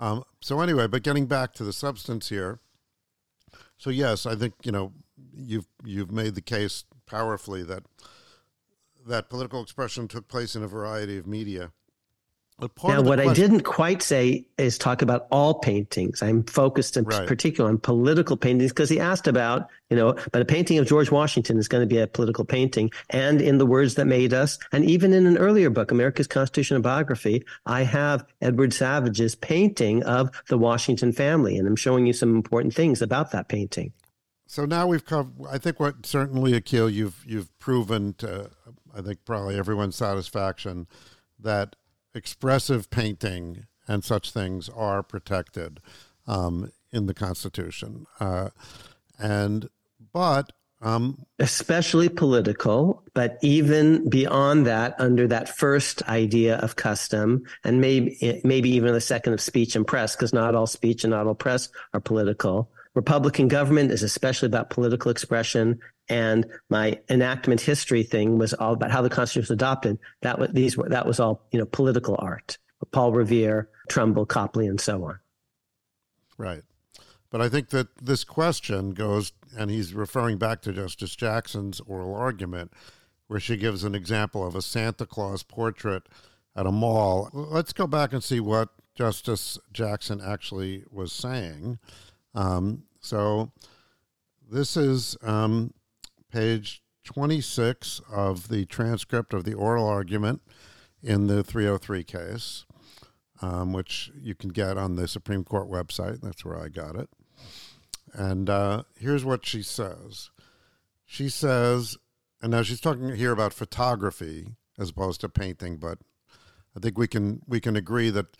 [0.00, 2.60] Um, so anyway, but getting back to the substance here.
[3.76, 4.92] So yes, I think you know
[5.32, 7.84] you've you've made the case powerfully that
[9.06, 11.72] that political expression took place in a variety of media
[12.60, 16.22] now, what question, I didn't quite say is talk about all paintings.
[16.22, 17.26] I'm focused in right.
[17.26, 21.10] particular on political paintings because he asked about, you know, but a painting of George
[21.10, 22.92] Washington is going to be a political painting.
[23.10, 26.76] And in The Words That Made Us, and even in an earlier book, America's Constitution
[26.76, 31.58] and Biography, I have Edward Savage's painting of the Washington family.
[31.58, 33.92] And I'm showing you some important things about that painting.
[34.46, 35.32] so now we've covered.
[35.50, 38.50] I think what certainly Akhil, you've you've proven to,
[38.94, 40.86] I think probably everyone's satisfaction,
[41.40, 41.74] that
[42.14, 45.80] expressive painting and such things are protected
[46.26, 48.50] um, in the Constitution, uh,
[49.18, 49.68] and
[50.12, 57.80] but um, especially political, but even beyond that, under that first idea of custom, and
[57.80, 61.26] maybe maybe even the second of speech and press, because not all speech and not
[61.26, 62.70] all press are political.
[62.94, 68.90] Republican government is especially about political expression, and my enactment history thing was all about
[68.90, 69.98] how the Constitution was adopted.
[70.22, 72.58] That was these were that was all you know political art.
[72.92, 75.18] Paul Revere, Trumbull, Copley, and so on.
[76.36, 76.62] Right.
[77.30, 82.14] But I think that this question goes, and he's referring back to Justice Jackson's oral
[82.14, 82.72] argument,
[83.26, 86.04] where she gives an example of a Santa Claus portrait
[86.54, 87.30] at a mall.
[87.32, 91.78] Let's go back and see what Justice Jackson actually was saying.
[92.34, 93.50] Um, so
[94.50, 95.72] this is um,
[96.34, 100.42] page 26 of the transcript of the oral argument
[101.00, 102.64] in the 303 case,
[103.40, 106.22] um, which you can get on the Supreme Court website.
[106.22, 107.08] That's where I got it.
[108.12, 110.30] And uh, here's what she says.
[111.06, 111.96] She says,
[112.42, 115.98] and now she's talking here about photography as opposed to painting, but
[116.76, 118.36] I think we can we can agree that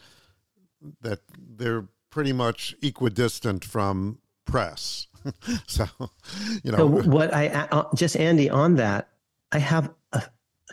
[1.00, 5.06] that they're pretty much equidistant from press.
[5.66, 5.86] so,
[6.62, 9.08] you know, so what I uh, just Andy on that,
[9.52, 10.22] I have a,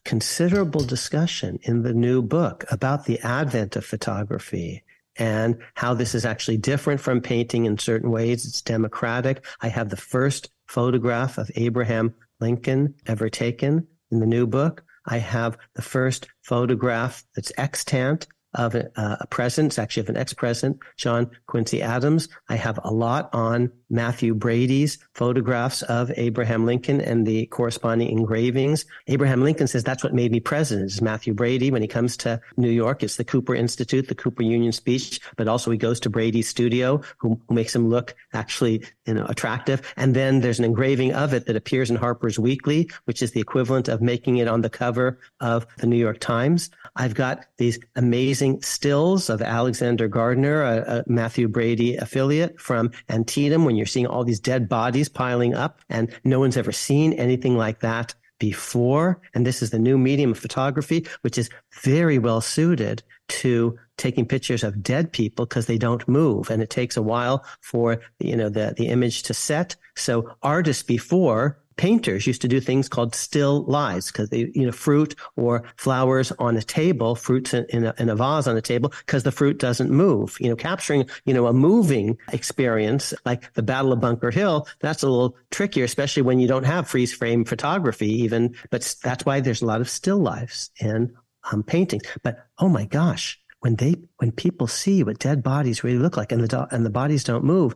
[0.03, 4.83] considerable discussion in the new book about the advent of photography
[5.17, 8.45] and how this is actually different from painting in certain ways.
[8.45, 9.45] It's democratic.
[9.61, 14.83] I have the first photograph of Abraham Lincoln ever taken in the new book.
[15.05, 20.17] I have the first photograph that's extant of a, uh, a president, actually of an
[20.17, 22.27] ex-president, John Quincy Adams.
[22.49, 28.85] I have a lot on Mathew Brady's photographs of Abraham Lincoln and the corresponding engravings.
[29.07, 31.69] Abraham Lincoln says that's what made me president is Mathew Brady.
[31.69, 35.47] When he comes to New York, it's the Cooper Institute, the Cooper Union speech, but
[35.47, 39.81] also he goes to Brady's studio, who, who makes him look actually, you know, attractive.
[39.97, 43.41] And then there's an engraving of it that appears in Harper's Weekly, which is the
[43.41, 46.69] equivalent of making it on the cover of the New York Times.
[46.95, 53.65] I've got these amazing stills of Alexander Gardner, a, a Mathew Brady affiliate from Antietam
[53.65, 57.57] when you're seeing all these dead bodies piling up and no one's ever seen anything
[57.57, 59.21] like that before.
[59.33, 61.49] And this is the new medium of photography, which is
[61.83, 66.69] very well suited to taking pictures of dead people because they don't move and it
[66.69, 72.27] takes a while for you know the the image to set so artists before painters
[72.27, 76.57] used to do things called still lives because they, you know, fruit or flowers on
[76.57, 79.59] a table, fruits in, in, a, in a vase on a table because the fruit
[79.59, 80.37] doesn't move.
[80.39, 85.03] You know, capturing, you know, a moving experience like the Battle of Bunker Hill, that's
[85.03, 88.55] a little trickier, especially when you don't have freeze frame photography even.
[88.69, 91.13] But that's why there's a lot of still lives in
[91.51, 92.03] um, paintings.
[92.23, 96.31] But oh my gosh, when they when people see what dead bodies really look like
[96.31, 97.75] and the and the bodies don't move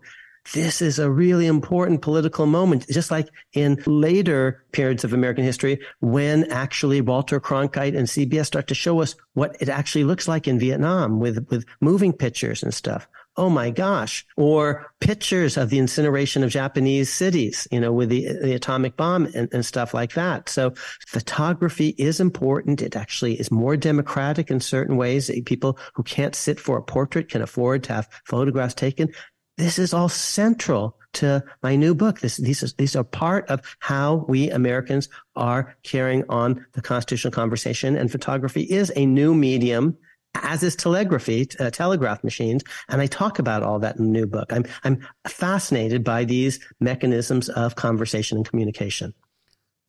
[0.54, 5.80] this is a really important political moment, just like in later periods of American history,
[6.02, 10.48] when actually Walter Cronkite and CBS start to show us what it actually looks like
[10.48, 13.08] in Vietnam with, with moving pictures and stuff.
[13.38, 14.26] Oh my gosh.
[14.38, 19.26] Or pictures of the incineration of Japanese cities, you know, with the, the atomic bomb
[19.36, 20.48] and, and stuff like that.
[20.48, 20.74] So
[21.08, 22.82] photography is important.
[22.82, 25.30] It actually is more democratic in certain ways.
[25.46, 29.10] People who can't sit for a portrait can afford to have photographs taken
[29.58, 32.20] this is all central to my new book.
[32.20, 37.32] This, these, are, these are part of how we Americans are carrying on the constitutional
[37.32, 37.96] conversation.
[37.96, 39.98] And photography is a new medium,
[40.36, 42.64] as is telegraphy, uh, telegraph machines.
[42.90, 44.52] And I talk about all that in the new book.
[44.52, 49.14] I'm, I'm fascinated by these mechanisms of conversation and communication.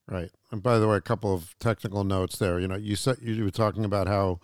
[0.09, 0.31] Right.
[0.53, 2.61] And by the way, a couple of technical notes there.
[2.61, 4.39] You know, you said you were talking about how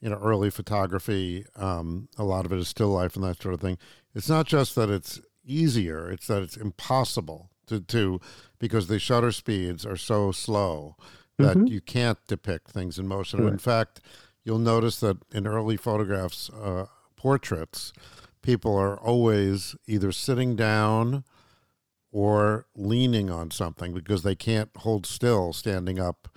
[0.00, 3.54] you know early photography um, a lot of it is still life and that sort
[3.54, 3.78] of thing
[4.14, 8.20] it's not just that it's easier it's that it's impossible to do
[8.58, 10.96] because the shutter speeds are so slow
[11.38, 11.66] that mm-hmm.
[11.66, 14.00] you can't depict things in motion in fact
[14.44, 16.86] you'll notice that in early photographs uh,
[17.16, 17.92] portraits
[18.42, 21.24] people are always either sitting down
[22.10, 26.28] or leaning on something because they can't hold still standing up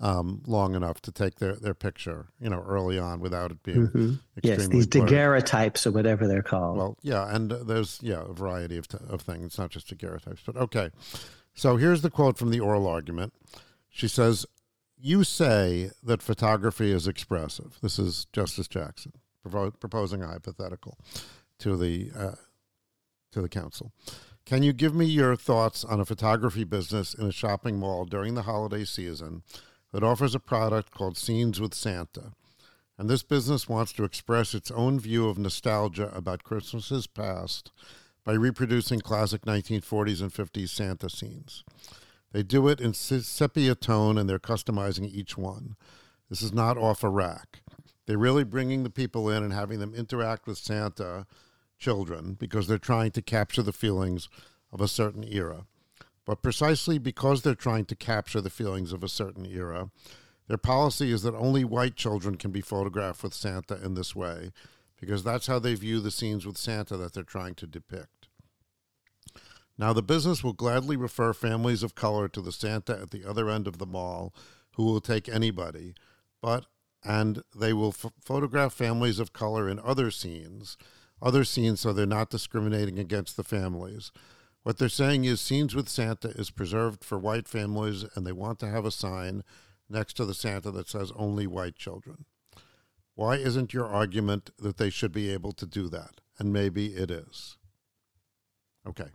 [0.00, 3.88] um, long enough to take their, their picture, you know, early on without it being
[3.88, 4.14] mm-hmm.
[4.42, 6.76] yes, these daguerreotypes or whatever they're called.
[6.76, 9.46] Well, yeah, and there's yeah a variety of, t- of things.
[9.46, 10.90] It's not just daguerreotypes, but okay.
[11.54, 13.32] So here's the quote from the oral argument.
[13.88, 14.44] She says,
[14.98, 19.12] "You say that photography is expressive." This is Justice Jackson
[19.44, 20.98] provo- proposing a hypothetical
[21.60, 22.34] to the uh,
[23.32, 23.92] to the counsel.
[24.44, 28.34] Can you give me your thoughts on a photography business in a shopping mall during
[28.34, 29.42] the holiday season
[29.94, 32.32] that offers a product called Scenes with Santa?
[32.98, 37.70] And this business wants to express its own view of nostalgia about Christmases past
[38.24, 41.62] by reproducing classic 1940s and 50s Santa scenes.
[42.32, 45.76] They do it in sepia tone and they're customizing each one.
[46.28, 47.60] This is not off a rack.
[48.06, 51.24] They're really bringing the people in and having them interact with Santa
[51.78, 54.28] children because they're trying to capture the feelings
[54.72, 55.66] of a certain era.
[56.26, 59.90] But precisely because they're trying to capture the feelings of a certain era,
[60.48, 64.52] their policy is that only white children can be photographed with Santa in this way
[65.00, 68.28] because that's how they view the scenes with Santa that they're trying to depict.
[69.76, 73.50] Now, the business will gladly refer families of color to the Santa at the other
[73.50, 74.32] end of the mall
[74.72, 75.94] who will take anybody,
[76.40, 76.66] but
[77.02, 80.78] and they will f- photograph families of color in other scenes,
[81.20, 84.10] other scenes so they're not discriminating against the families.
[84.64, 88.58] What they're saying is Scenes with Santa is preserved for white families, and they want
[88.60, 89.44] to have a sign
[89.90, 92.24] next to the Santa that says only white children.
[93.14, 96.22] Why isn't your argument that they should be able to do that?
[96.38, 97.58] And maybe it is.
[98.86, 99.10] Okay.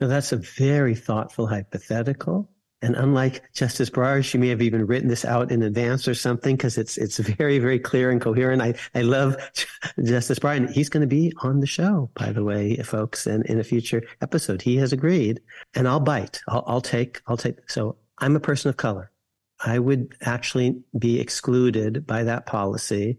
[0.00, 2.50] Now, that's a very thoughtful hypothetical.
[2.82, 6.56] And unlike Justice Breyer, she may have even written this out in advance or something
[6.56, 8.62] because it's it's very very clear and coherent.
[8.62, 9.36] I I love
[10.02, 10.70] Justice Breyer.
[10.70, 14.02] He's going to be on the show, by the way, folks, and in a future
[14.22, 14.62] episode.
[14.62, 15.40] He has agreed,
[15.74, 16.40] and I'll bite.
[16.48, 17.20] I'll, I'll take.
[17.26, 17.68] I'll take.
[17.68, 19.10] So I'm a person of color.
[19.62, 23.18] I would actually be excluded by that policy,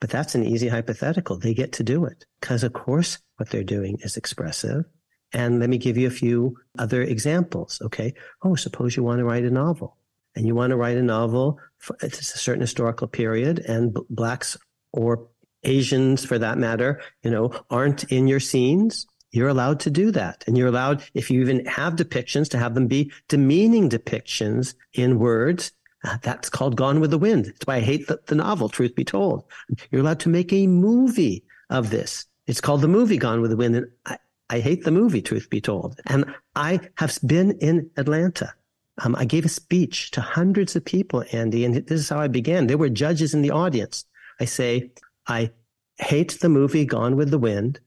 [0.00, 1.38] but that's an easy hypothetical.
[1.38, 4.84] They get to do it because, of course, what they're doing is expressive
[5.32, 7.80] and let me give you a few other examples.
[7.84, 8.14] Okay.
[8.42, 9.96] Oh, suppose you want to write a novel
[10.34, 14.00] and you want to write a novel for it's a certain historical period and b-
[14.10, 14.56] blacks
[14.92, 15.26] or
[15.64, 19.06] Asians for that matter, you know, aren't in your scenes.
[19.30, 20.44] You're allowed to do that.
[20.46, 25.18] And you're allowed, if you even have depictions, to have them be demeaning depictions in
[25.18, 25.72] words.
[26.04, 27.46] Uh, that's called Gone with the Wind.
[27.46, 29.44] That's why I hate the, the novel, truth be told.
[29.90, 32.24] You're allowed to make a movie of this.
[32.46, 33.76] It's called the movie Gone with the Wind.
[33.76, 34.18] And I,
[34.50, 36.00] I hate the movie, truth be told.
[36.06, 36.24] And
[36.54, 38.54] I have been in Atlanta.
[39.02, 42.28] Um, I gave a speech to hundreds of people, Andy, and this is how I
[42.28, 42.66] began.
[42.66, 44.04] There were judges in the audience.
[44.40, 44.90] I say,
[45.26, 45.50] I
[45.98, 47.80] hate the movie Gone with the Wind.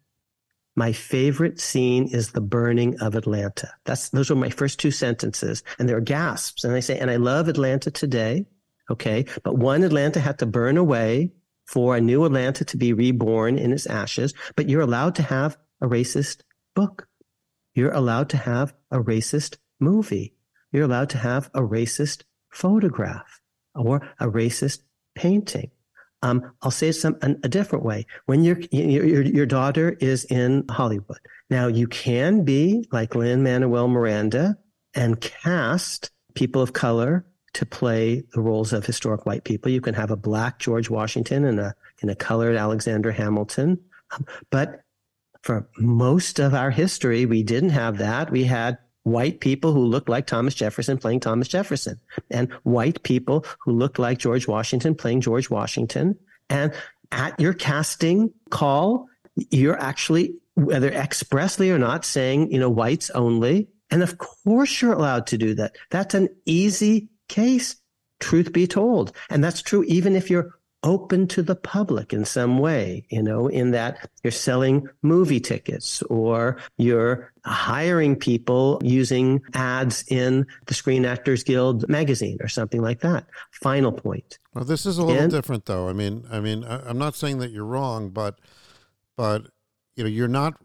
[0.76, 3.70] My favorite scene is the burning of Atlanta.
[3.84, 6.64] That's those were my first two sentences, and there are gasps.
[6.64, 8.46] And I say, and I love Atlanta today.
[8.90, 11.32] Okay, but one Atlanta had to burn away
[11.66, 14.34] for a new Atlanta to be reborn in its ashes.
[14.56, 16.44] But you're allowed to have a racist
[16.76, 17.08] book.
[17.74, 20.34] You're allowed to have a racist movie.
[20.72, 23.42] You're allowed to have a racist photograph
[23.76, 24.80] or a racist
[25.16, 25.72] painting.
[26.24, 28.06] Um, I'll say some a different way.
[28.28, 31.20] When your, your your daughter is in Hollywood,
[31.50, 34.58] now you can be like Lin Manuel Miranda
[34.94, 39.72] and cast people of color to play the roles of historic white people.
[39.72, 43.80] You can have a black George Washington and a and a colored Alexander Hamilton,
[44.12, 44.84] um, but
[45.42, 48.32] for most of our history, we didn't have that.
[48.32, 53.46] We had white people who looked like Thomas Jefferson playing Thomas Jefferson and white people
[53.60, 56.18] who looked like George Washington playing George Washington.
[56.50, 56.74] And
[57.12, 63.70] at your casting call, you're actually, whether expressly or not, saying, you know, whites only.
[63.90, 65.76] And of course you're allowed to do that.
[65.90, 67.78] That's an easy case,
[68.20, 69.14] truth be told.
[69.30, 70.54] And that's true even if you're
[70.84, 76.02] open to the public in some way, you know, in that you're selling movie tickets
[76.04, 83.02] or you're hiring people using ads in the Screen Actors Guild magazine or something like
[83.02, 83.26] that.
[83.52, 84.40] Final point.
[84.54, 85.88] Well, this is a little and, different though.
[85.88, 88.40] I mean, I mean, I'm not saying that you're wrong, but
[89.16, 89.48] but
[89.96, 90.56] you know, you're not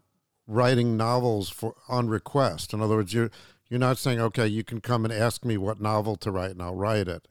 [0.46, 2.72] writing novels for on request.
[2.72, 3.30] In other words, you're
[3.68, 6.62] you're not saying, okay, you can come and ask me what novel to write and
[6.62, 7.26] I'll write it.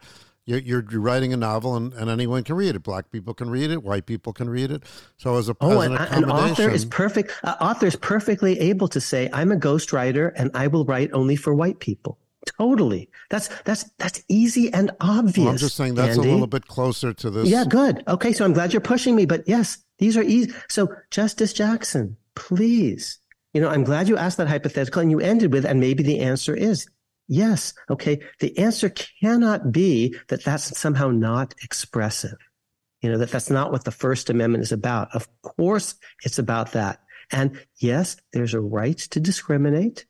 [0.46, 2.84] You're, you're, writing a novel and, and anyone can read it.
[2.84, 3.82] Black people can read it.
[3.82, 4.84] White people can read it.
[5.18, 7.32] So as a oh, as an, an, author is perfect.
[7.44, 11.36] Uh, author is perfectly able to say, "I'm a ghostwriter and I will write only
[11.36, 13.10] for white people." Totally.
[13.32, 15.38] That's that's that's easy and obvious.
[15.38, 16.30] Well, I'm just saying that's Andy.
[16.30, 17.50] a little bit closer to this.
[17.50, 18.04] Yeah, good.
[18.08, 20.54] Okay, so I'm glad you're pushing me, but yes, these are easy.
[20.70, 23.18] So Justice Jackson, please.
[23.54, 26.20] You know, I'm glad you asked that hypothetical and you ended with, and maybe the
[26.20, 26.88] answer is
[27.28, 27.74] Yes.
[27.90, 28.22] Okay.
[28.40, 32.38] The answer cannot be that that's somehow not expressive.
[33.02, 35.14] You know, that that's not what the First Amendment is about.
[35.14, 37.00] Of course, it's about that.
[37.32, 40.06] And yes, there's a right to discriminate.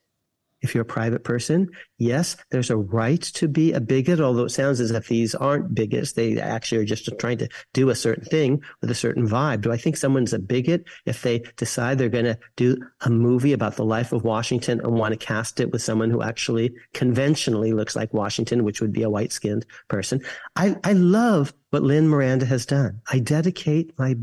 [0.66, 4.50] If you're a private person, yes, there's a right to be a bigot, although it
[4.50, 6.14] sounds as if these aren't bigots.
[6.14, 9.62] They actually are just trying to do a certain thing with a certain vibe.
[9.62, 13.54] Do I think someone's a bigot if they decide they're going to do a movie
[13.54, 17.72] about the life of Washington and want to cast it with someone who actually conventionally
[17.72, 20.20] looks like Washington, which would be a white skinned person?
[20.56, 23.02] I, I love what Lin Miranda has done.
[23.12, 24.16] I dedicate my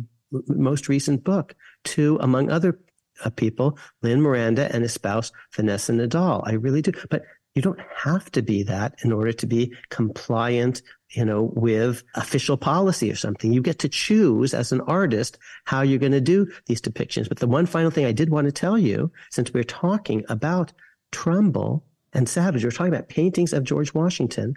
[0.48, 2.80] most recent book to, among other
[3.30, 6.42] people, Lin Miranda and his spouse, Vanessa Nadal.
[6.46, 6.92] I really do.
[7.10, 7.22] But
[7.54, 12.56] you don't have to be that in order to be compliant, you know, with official
[12.56, 13.52] policy or something.
[13.52, 17.28] You get to choose as an artist how you're going to do these depictions.
[17.28, 20.72] But the one final thing I did want to tell you, since we're talking about
[21.10, 24.54] Trumbull and Savage, we're talking about paintings of George Washington.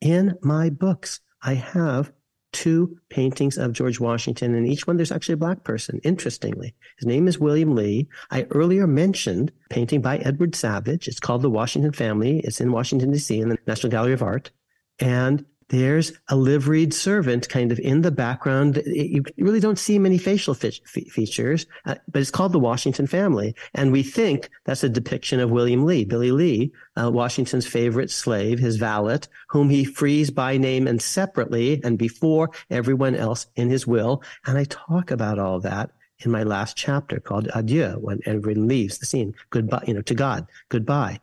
[0.00, 2.12] In my books, I have
[2.52, 6.74] two paintings of George Washington, and each one there's actually a black person, interestingly.
[6.98, 8.08] His name is William Lee.
[8.30, 11.08] I earlier mentioned painting by Edward Savage.
[11.08, 12.40] It's called The Washington Family.
[12.40, 14.50] It's in Washington, D.C., in the National Gallery of Art.
[14.98, 18.82] And there's a liveried servant kind of in the background.
[18.86, 23.54] You really don't see many facial fe- features, uh, but it's called the Washington family.
[23.74, 28.58] And we think that's a depiction of William Lee, Billy Lee, uh, Washington's favorite slave,
[28.58, 33.86] his valet, whom he frees by name and separately and before everyone else in his
[33.86, 34.22] will.
[34.46, 35.90] And I talk about all that
[36.20, 39.34] in my last chapter called Adieu, when everyone leaves the scene.
[39.50, 41.20] Goodbye, you know, to God, goodbye.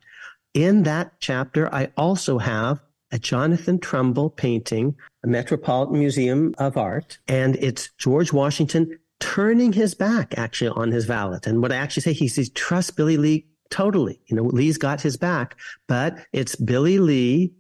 [0.54, 2.80] In that chapter, I also have
[3.12, 9.96] a Jonathan Trumbull painting, a Metropolitan Museum of Art, and it's George Washington turning his
[9.96, 11.40] back actually on his valet.
[11.46, 14.20] And what I actually say, he says, trust Billy Lee totally.
[14.28, 15.56] You know, Lee's got his back,
[15.88, 17.54] but it's Billy Lee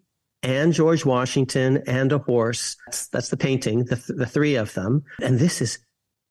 [0.44, 2.76] and George Washington and a horse.
[2.88, 5.04] That's, that's the painting, the, the three of them.
[5.22, 5.80] And this is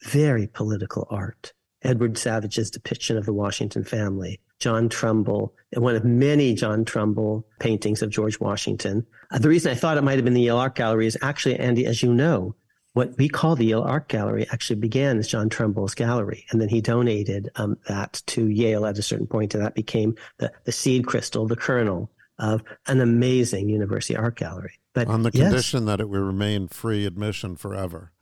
[0.04, 1.52] very political art.
[1.82, 4.40] Edward Savage's depiction of the Washington family.
[4.64, 9.06] John Trumbull, one of many John Trumbull paintings of George Washington.
[9.30, 11.58] Uh, the reason I thought it might have been the Yale Art Gallery is actually,
[11.58, 12.54] Andy, as you know,
[12.94, 16.46] what we call the Yale Art Gallery actually began as John Trumbull's gallery.
[16.50, 20.14] And then he donated um, that to Yale at a certain point, and that became
[20.38, 24.80] the, the seed crystal, the kernel of an amazing university art gallery.
[24.94, 28.12] But on the yes, condition that it would remain free admission forever.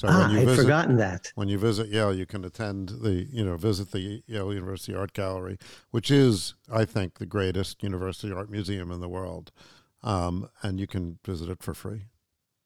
[0.00, 1.30] So ah, I'd visit, forgotten that.
[1.34, 5.12] When you visit Yale, you can attend the, you know, visit the Yale University Art
[5.12, 5.58] Gallery,
[5.90, 9.52] which is, I think, the greatest university art museum in the world.
[10.02, 12.06] Um, and you can visit it for free.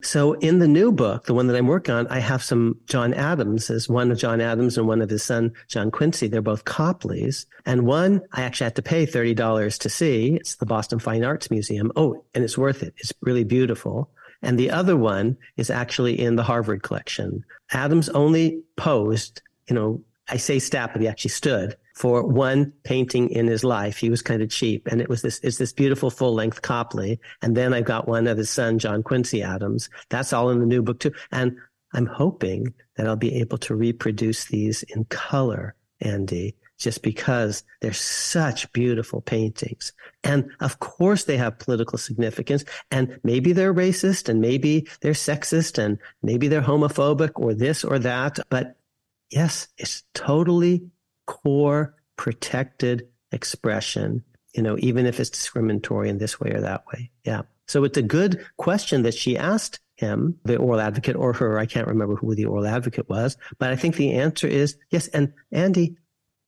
[0.01, 3.13] So in the new book, the one that I'm working on, I have some John
[3.13, 6.29] Adams as one of John Adams and one of his son, John Quincy.
[6.29, 7.47] They're both Copleys.
[7.67, 10.37] And one I actually had to pay $30 to see.
[10.37, 11.91] It's the Boston Fine Arts Museum.
[11.97, 12.95] Oh, and it's worth it.
[12.99, 14.13] It's really beautiful.
[14.45, 17.45] And the other one is actually in the Harvard collection.
[17.73, 23.31] Adams only posed, you know, I say stat, but he actually stood for one painting
[23.31, 23.97] in his life.
[23.97, 24.87] He was kind of cheap.
[24.89, 27.21] And it was this, it's this beautiful full length Copley.
[27.41, 29.89] And then I've got one of his son, John Quincy Adams.
[30.11, 31.13] That's all in the new book too.
[31.33, 31.57] And
[31.93, 37.95] I'm hoping that I'll be able to reproduce these in color, Andy, just because they're
[37.95, 39.95] such beautiful paintings.
[40.23, 45.83] And of course they have political significance and maybe they're racist and maybe they're sexist
[45.83, 48.39] and maybe they're homophobic or this or that.
[48.51, 48.77] But
[49.31, 50.91] yes, it's totally
[51.27, 54.23] core protected expression,
[54.55, 57.11] you know, even if it's discriminatory in this way or that way.
[57.25, 57.43] Yeah.
[57.67, 61.59] So it's a good question that she asked him, the oral advocate or her.
[61.59, 65.09] I can't remember who the oral advocate was, but I think the answer is yes.
[65.09, 65.97] And Andy,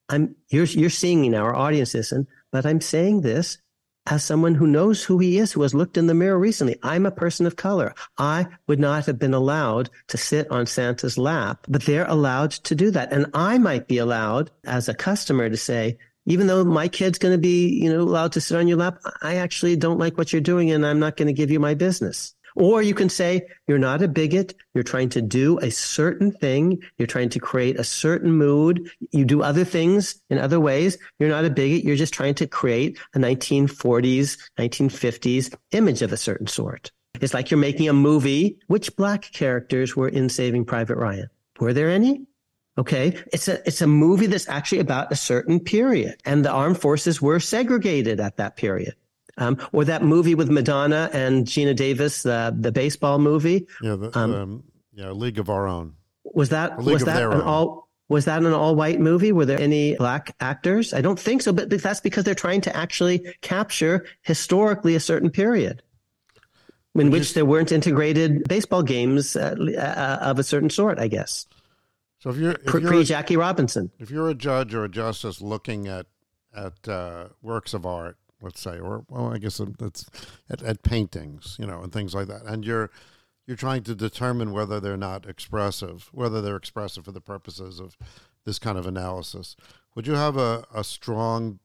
[0.09, 3.57] I'm you're you're seeing now, our audience isn't, but I'm saying this
[4.09, 6.77] as someone who knows who he is, who has looked in the mirror recently.
[6.81, 7.93] I'm a person of color.
[8.17, 12.75] I would not have been allowed to sit on Santa's lap, but they're allowed to
[12.75, 13.11] do that.
[13.11, 17.33] And I might be allowed as a customer to say, even though my kid's going
[17.33, 20.31] to be, you know, allowed to sit on your lap, I actually don't like what
[20.31, 22.33] you're doing and I'm not going to give you my business.
[22.57, 24.55] Or you can say, you're not a bigot.
[24.73, 26.81] You're trying to do a certain thing.
[26.97, 28.89] You're trying to create a certain mood.
[29.11, 30.97] You do other things in other ways.
[31.19, 31.83] You're not a bigot.
[31.83, 36.91] You're just trying to create a 1940s, 1950s image of a certain sort.
[37.21, 38.57] It's like you're making a movie.
[38.65, 41.29] Which black characters were in Saving Private Ryan?
[41.59, 42.25] Were there any?
[42.79, 43.21] Okay.
[43.31, 47.21] It's a, it's a movie that's actually about a certain period and the armed forces
[47.21, 48.95] were segregated at that period.
[49.37, 53.67] Um, or that movie with Madonna and Geena Davis, the the baseball movie.
[53.81, 54.63] Yeah, the, um, um,
[54.93, 55.93] yeah, League of Our Own.
[56.23, 57.41] Was that was that an own.
[57.41, 59.31] all was that an all white movie?
[59.31, 60.93] Were there any black actors?
[60.93, 65.29] I don't think so, but that's because they're trying to actually capture historically a certain
[65.29, 65.83] period
[66.95, 71.45] in which there weren't integrated baseball games uh, uh, of a certain sort, I guess.
[72.19, 75.41] So if you're if pre, you're Jackie Robinson, if you're a judge or a justice
[75.41, 76.07] looking at
[76.55, 80.05] at uh, works of art, let's say, or well, I guess um, it's
[80.49, 82.89] at, at paintings, you know, and things like that, and you're
[83.45, 87.97] you're trying to determine whether they're not expressive, whether they're expressive for the purposes of
[88.45, 89.55] this kind of analysis.
[89.95, 91.59] Would you have a, a strong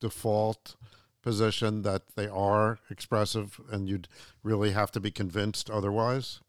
[0.00, 0.74] default
[1.22, 4.08] position that they are expressive and you'd
[4.42, 6.40] really have to be convinced otherwise?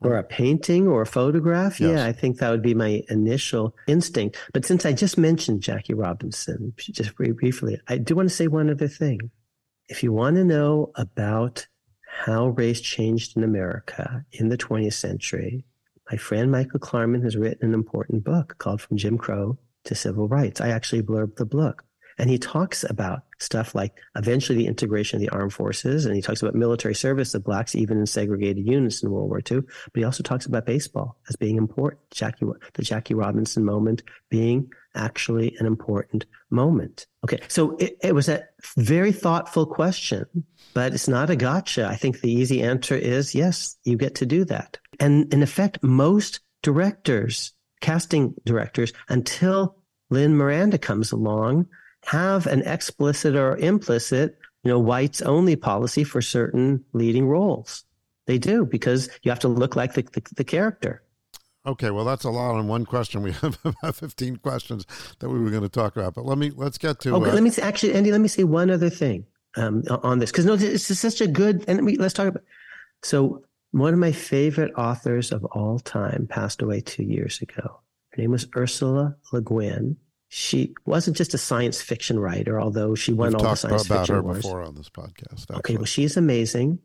[0.00, 1.80] Or a painting or a photograph?
[1.80, 1.90] Yes.
[1.90, 4.38] Yeah, I think that would be my initial instinct.
[4.52, 8.46] But since I just mentioned Jackie Robinson, just very briefly, I do want to say
[8.46, 9.30] one other thing.
[9.88, 11.66] If you want to know about
[12.06, 15.64] how race changed in America in the 20th century,
[16.10, 20.28] my friend Michael Klarman has written an important book called From Jim Crow to Civil
[20.28, 20.60] Rights.
[20.60, 21.84] I actually blurbed the book.
[22.18, 26.22] And he talks about stuff like eventually the integration of the armed forces, and he
[26.22, 29.60] talks about military service of blacks even in segregated units in World War II.
[29.60, 32.00] But he also talks about baseball as being important.
[32.10, 37.06] Jackie, the Jackie Robinson moment being actually an important moment.
[37.24, 38.44] Okay, so it, it was a
[38.76, 40.26] very thoughtful question,
[40.74, 41.86] but it's not a gotcha.
[41.86, 44.78] I think the easy answer is yes, you get to do that.
[45.00, 49.76] And in effect, most directors, casting directors, until
[50.10, 51.66] Lin Miranda comes along,
[52.08, 57.84] have an explicit or implicit, you know, whites only policy for certain leading roles.
[58.26, 61.02] They do because you have to look like the, the, the character.
[61.66, 63.22] Okay, well, that's a lot on one question.
[63.22, 64.86] We have about fifteen questions
[65.18, 67.14] that we were going to talk about, but let me let's get to.
[67.16, 68.10] Okay, uh, let me say, actually, Andy.
[68.10, 71.64] Let me say one other thing um, on this because no, it's such a good.
[71.68, 72.42] And we, let's talk about.
[73.02, 77.80] So, one of my favorite authors of all time passed away two years ago.
[78.10, 79.96] Her name was Ursula Le Guin,
[80.28, 84.00] she wasn't just a science fiction writer, although she won We've all the science about
[84.00, 84.40] fiction her awards.
[84.40, 85.42] before on this podcast.
[85.42, 85.56] Actually.
[85.56, 86.78] Okay, well, she's amazing.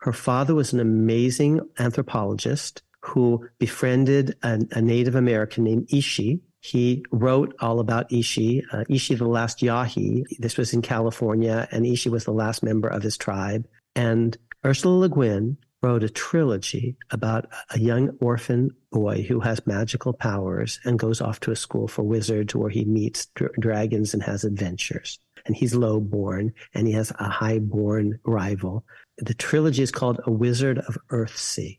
[0.00, 6.40] Her father was an amazing anthropologist who befriended a, a Native American named Ishi.
[6.60, 10.24] He wrote all about Ishi, uh, Ishi the last Yahi.
[10.38, 13.66] This was in California, and Ishi was the last member of his tribe.
[13.94, 20.12] And Ursula Le Guin wrote a trilogy about a young orphan boy who has magical
[20.12, 24.22] powers and goes off to a school for wizards where he meets dr- dragons and
[24.22, 25.18] has adventures.
[25.46, 28.84] And he's low born and he has a high born rival.
[29.18, 31.78] The trilogy is called A Wizard of Earthsea.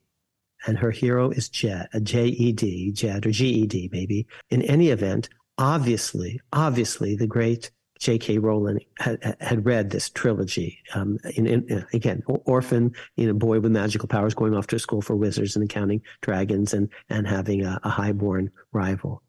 [0.67, 4.27] And her hero is Jed, uh, a J-E-D, Jed, or G-E-D, maybe.
[4.49, 8.37] In any event, obviously, obviously, the great J.K.
[8.37, 10.79] Rowling had, had read this trilogy.
[10.95, 15.01] Um, in, in, again, orphan, you know, boy with magical powers going off to school
[15.01, 19.21] for wizards and encountering dragons and, and having a, a highborn rival.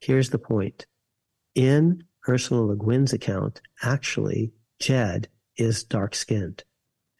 [0.00, 0.86] Here's the point.
[1.54, 6.62] In Ursula Le Guin's account, actually, Jed is dark skinned.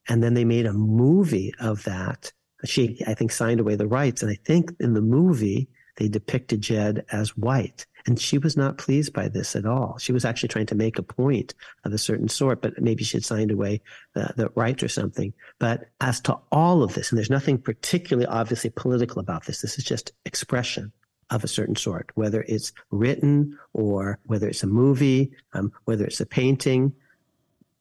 [0.09, 2.33] And then they made a movie of that.
[2.65, 4.23] She, I think, signed away the rights.
[4.23, 7.87] And I think in the movie, they depicted Jed as white.
[8.07, 9.97] And she was not pleased by this at all.
[9.99, 13.17] She was actually trying to make a point of a certain sort, but maybe she
[13.17, 13.81] had signed away
[14.15, 15.33] the, the right or something.
[15.59, 19.79] But as to all of this, and there's nothing particularly obviously political about this, this
[19.79, 20.93] is just expression
[21.31, 26.21] of a certain sort, whether it's written or whether it's a movie, um, whether it's
[26.21, 26.93] a painting,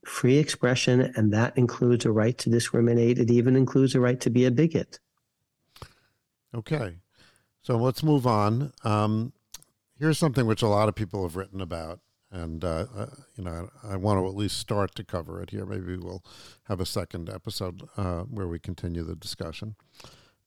[0.05, 3.20] free expression, and that includes a right to discriminate.
[3.20, 4.99] It even includes a right to be a bigot.
[6.53, 6.97] Okay.
[7.62, 8.74] So let's move on.
[8.84, 9.34] Um,
[9.99, 11.99] here's something which a lot of people have written about,
[12.32, 13.05] and uh, uh,
[13.38, 15.66] you know I want to at least start to cover it here.
[15.66, 16.24] Maybe we'll
[16.64, 19.76] have a second episode uh, where we continue the discussion.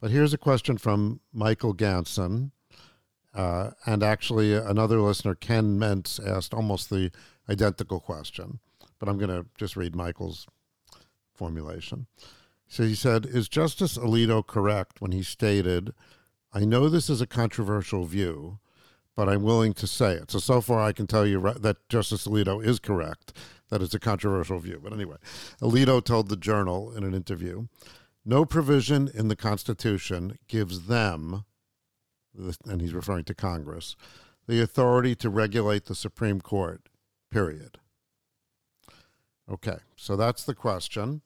[0.01, 2.51] But here's a question from Michael Ganson,
[3.33, 7.13] uh, and actually another listener, Ken Mentz, asked almost the
[7.49, 8.59] identical question.
[8.99, 10.49] But I'm going to just read Michael's
[11.33, 12.07] formulation.
[12.67, 15.95] So he said, "Is Justice Alito correct when he stated?"
[16.57, 18.61] I know this is a controversial view,
[19.17, 20.31] but I'm willing to say it.
[20.31, 23.37] So, so far, I can tell you that Justice Alito is correct,
[23.71, 24.81] that it's a controversial view.
[24.83, 25.17] But anyway,
[25.61, 27.67] Alito told the Journal in an interview
[28.25, 31.45] no provision in the Constitution gives them,
[32.65, 33.97] and he's referring to Congress,
[34.47, 36.89] the authority to regulate the Supreme Court,
[37.31, 37.79] period.
[39.51, 41.21] Okay, so that's the question.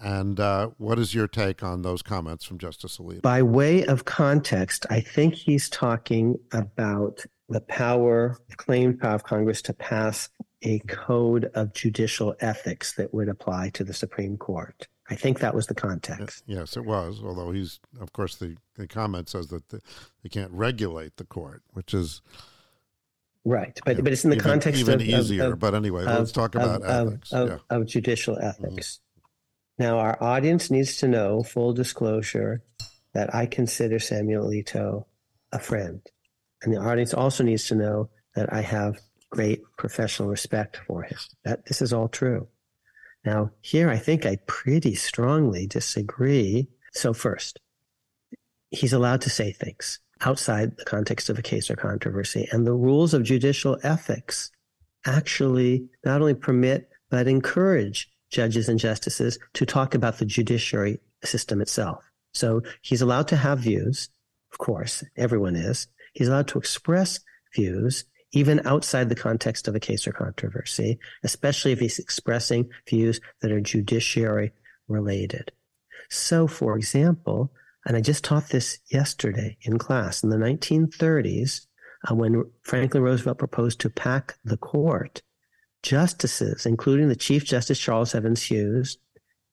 [0.00, 3.22] And uh, what is your take on those comments from Justice Alito?
[3.22, 9.24] By way of context, I think he's talking about the power, the claimed power of
[9.24, 10.28] Congress to pass
[10.62, 14.86] a code of judicial ethics that would apply to the Supreme Court.
[15.10, 16.44] I think that was the context.
[16.46, 17.20] Yes, it was.
[17.24, 19.80] Although he's, of course, the, the comment says that the,
[20.22, 22.20] they can't regulate the court, which is
[23.44, 23.78] right.
[23.86, 25.52] But but it's in the even, context even of, easier.
[25.52, 27.32] Of, but anyway, of, let's talk about ethics.
[27.32, 27.58] Yeah.
[27.70, 29.00] of judicial ethics.
[29.78, 32.62] Now, our audience needs to know, full disclosure,
[33.14, 35.04] that I consider Samuel Alito
[35.52, 36.00] a friend.
[36.62, 39.00] And the audience also needs to know that I have
[39.30, 41.18] great professional respect for him.
[41.44, 42.48] That this is all true.
[43.24, 46.68] Now, here I think I pretty strongly disagree.
[46.92, 47.60] So first,
[48.70, 52.48] he's allowed to say things outside the context of a case or controversy.
[52.50, 54.50] And the rules of judicial ethics
[55.06, 61.60] actually not only permit, but encourage judges and justices to talk about the judiciary system
[61.60, 62.04] itself.
[62.32, 64.08] So he's allowed to have views.
[64.52, 65.88] Of course, everyone is.
[66.12, 67.20] He's allowed to express
[67.54, 73.20] views even outside the context of a case or controversy, especially if he's expressing views
[73.40, 74.52] that are judiciary
[74.86, 75.50] related.
[76.10, 77.52] So, for example,
[77.86, 80.22] and I just taught this yesterday in class.
[80.22, 81.66] In the 1930s,
[82.08, 85.22] uh, when Franklin Roosevelt proposed to pack the court,
[85.82, 88.98] justices, including the Chief Justice Charles Evans Hughes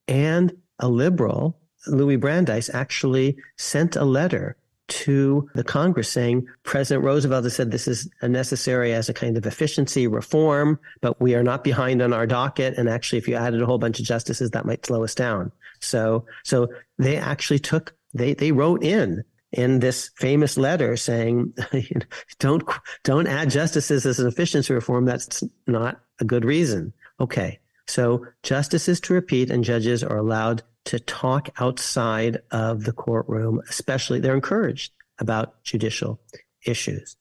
[0.08, 4.58] and a liberal, Louis Brandeis, actually sent a letter
[4.88, 9.46] to the Congress saying President Roosevelt has said this is necessary as a kind of
[9.46, 12.78] efficiency reform, but we are not behind on our docket.
[12.78, 15.52] And actually, if you added a whole bunch of justices, that might slow us down.
[15.80, 16.70] So, so
[17.00, 21.54] they actually took they they wrote in in this famous letter saying,
[22.40, 22.64] "Don't
[23.04, 25.06] don't add justices as an efficiency reform.
[25.06, 31.00] That's not a good reason." Okay, so justices to repeat and judges are allowed to
[31.00, 36.20] talk outside of the courtroom, especially they're encouraged about judicial
[36.66, 37.16] issues.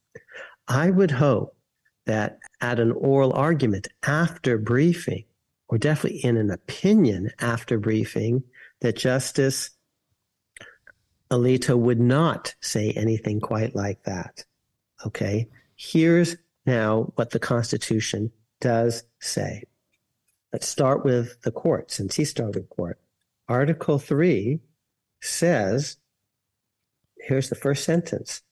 [0.68, 1.56] I would hope
[2.06, 5.24] that at an oral argument after briefing,
[5.68, 8.44] or definitely in an opinion after briefing,
[8.80, 9.70] that Justice
[11.30, 14.44] Alito would not say anything quite like that.
[15.06, 15.48] Okay.
[15.76, 18.30] Here's now what the Constitution
[18.64, 19.64] does say.
[20.50, 22.98] Let's start with the court, since he started court.
[23.46, 24.58] Article 3
[25.20, 25.98] says
[27.18, 28.42] here's the first sentence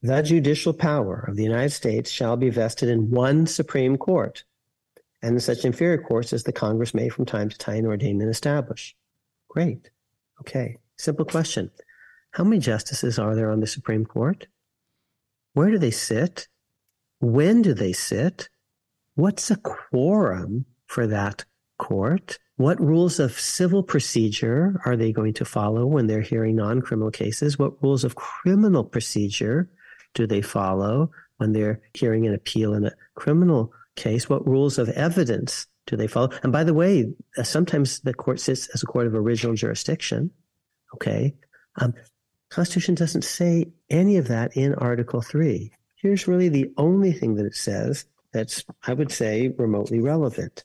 [0.00, 4.44] the judicial power of the United States shall be vested in one Supreme Court,
[5.22, 8.94] and such inferior courts as the Congress may from time to time ordain and establish.
[9.48, 9.90] Great.
[10.40, 10.76] Okay.
[10.98, 11.72] Simple question.
[12.30, 14.46] How many justices are there on the Supreme Court?
[15.54, 16.46] Where do they sit?
[17.18, 18.48] When do they sit?
[19.18, 21.44] What's a quorum for that
[21.76, 22.38] court?
[22.54, 27.10] What rules of civil procedure are they going to follow when they're hearing non criminal
[27.10, 27.58] cases?
[27.58, 29.68] What rules of criminal procedure
[30.14, 34.28] do they follow when they're hearing an appeal in a criminal case?
[34.28, 36.30] What rules of evidence do they follow?
[36.44, 40.30] And by the way, uh, sometimes the court sits as a court of original jurisdiction.
[40.94, 41.34] Okay.
[41.80, 41.92] Um,
[42.50, 45.72] Constitution doesn't say any of that in Article 3.
[45.96, 50.64] Here's really the only thing that it says that's, I would say, remotely relevant.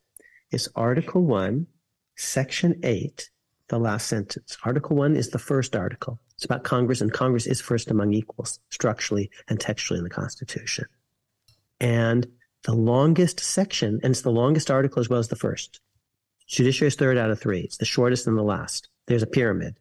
[0.51, 1.67] It's Article 1,
[2.15, 3.29] Section 8,
[3.69, 4.57] the last sentence.
[4.63, 6.19] Article 1 is the first article.
[6.35, 10.85] It's about Congress, and Congress is first among equals, structurally and textually in the Constitution.
[11.79, 12.27] And
[12.63, 15.79] the longest section, and it's the longest article as well as the first.
[16.47, 17.61] Judiciary is third out of three.
[17.61, 18.89] It's the shortest and the last.
[19.07, 19.75] There's a pyramid.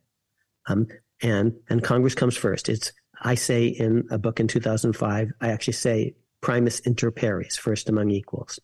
[0.67, 0.89] Um,
[1.23, 2.69] and and Congress comes first.
[2.69, 7.89] It's I say in a book in 2005, I actually say primus inter pares, first
[7.89, 8.60] among equals.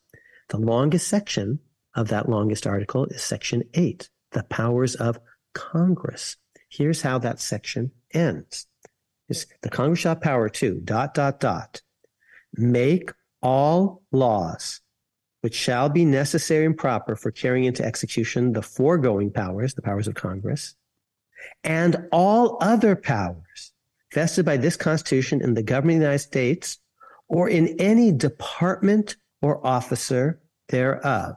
[0.50, 1.60] The longest section
[1.94, 5.18] of that longest article is section eight, the powers of
[5.55, 6.36] Congress.
[6.68, 8.66] Here's how that section ends.
[9.28, 11.80] It's the Congress shall power to dot dot dot
[12.55, 14.80] make all laws
[15.40, 20.09] which shall be necessary and proper for carrying into execution the foregoing powers, the powers
[20.09, 20.74] of Congress,
[21.62, 23.72] and all other powers
[24.12, 26.78] vested by this Constitution in the government of the United States
[27.28, 31.36] or in any department or officer thereof.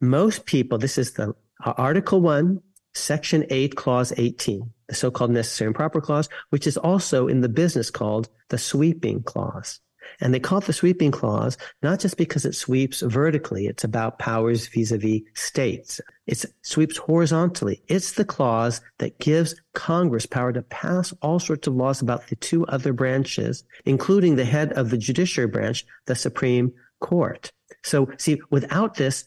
[0.00, 1.34] Most people, this is the
[1.64, 2.60] uh, Article 1,
[2.94, 7.40] Section 8, Clause 18, the so called necessary and proper clause, which is also in
[7.40, 9.80] the business called the sweeping clause.
[10.20, 13.66] And they call it the sweeping clause, not just because it sweeps vertically.
[13.66, 16.00] It's about powers vis-a-vis states.
[16.26, 17.82] It sweeps horizontally.
[17.88, 22.36] It's the clause that gives Congress power to pass all sorts of laws about the
[22.36, 27.50] two other branches, including the head of the judiciary branch, the Supreme Court.
[27.82, 29.24] So see, without this,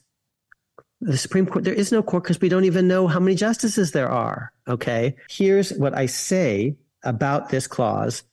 [1.02, 3.92] the Supreme Court, there is no court because we don't even know how many justices
[3.92, 4.54] there are.
[4.68, 5.16] Okay.
[5.30, 8.24] Here's what I say about this clause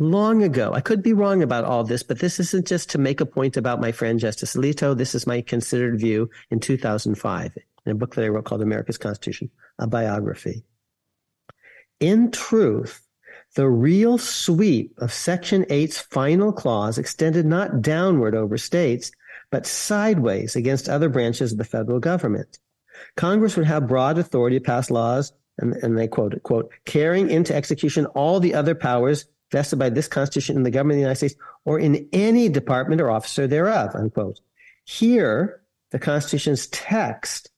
[0.00, 0.72] long ago.
[0.72, 3.56] I could be wrong about all this, but this isn't just to make a point
[3.56, 4.96] about my friend Justice Alito.
[4.96, 7.52] This is my considered view in 2005
[7.86, 10.64] in a book that I wrote called America's Constitution, a biography.
[12.00, 13.06] In truth,
[13.56, 19.12] the real sweep of Section 8's final clause extended not downward over states,
[19.50, 22.58] but sideways against other branches of the federal government.
[23.16, 27.54] Congress would have broad authority to pass laws, and, and they quote quote, carrying into
[27.54, 31.16] execution all the other powers vested by this Constitution in the government of the United
[31.16, 34.40] States or in any department or officer thereof, unquote.
[34.84, 35.60] Here,
[35.90, 37.50] the Constitution's text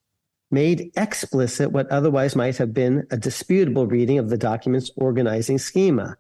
[0.51, 6.17] made explicit what otherwise might have been a disputable reading of the document's organizing schema.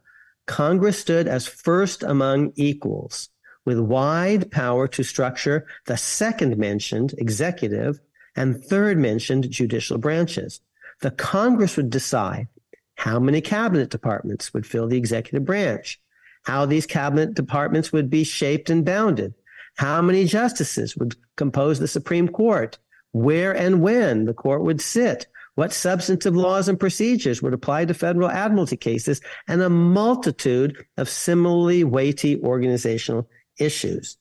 [0.47, 3.29] Congress stood as first among equals,
[3.65, 8.01] with wide power to structure the second mentioned executive
[8.35, 10.61] and third mentioned judicial branches.
[11.01, 12.49] The Congress would decide
[13.03, 16.01] how many cabinet departments would fill the executive branch,
[16.45, 19.35] how these cabinet departments would be shaped and bounded,
[19.77, 22.79] how many justices would compose the Supreme Court,
[23.11, 25.27] where and when the court would sit,
[25.57, 31.09] what substantive laws and procedures would apply to federal admiralty cases, and a multitude of
[31.09, 34.17] similarly weighty organizational issues.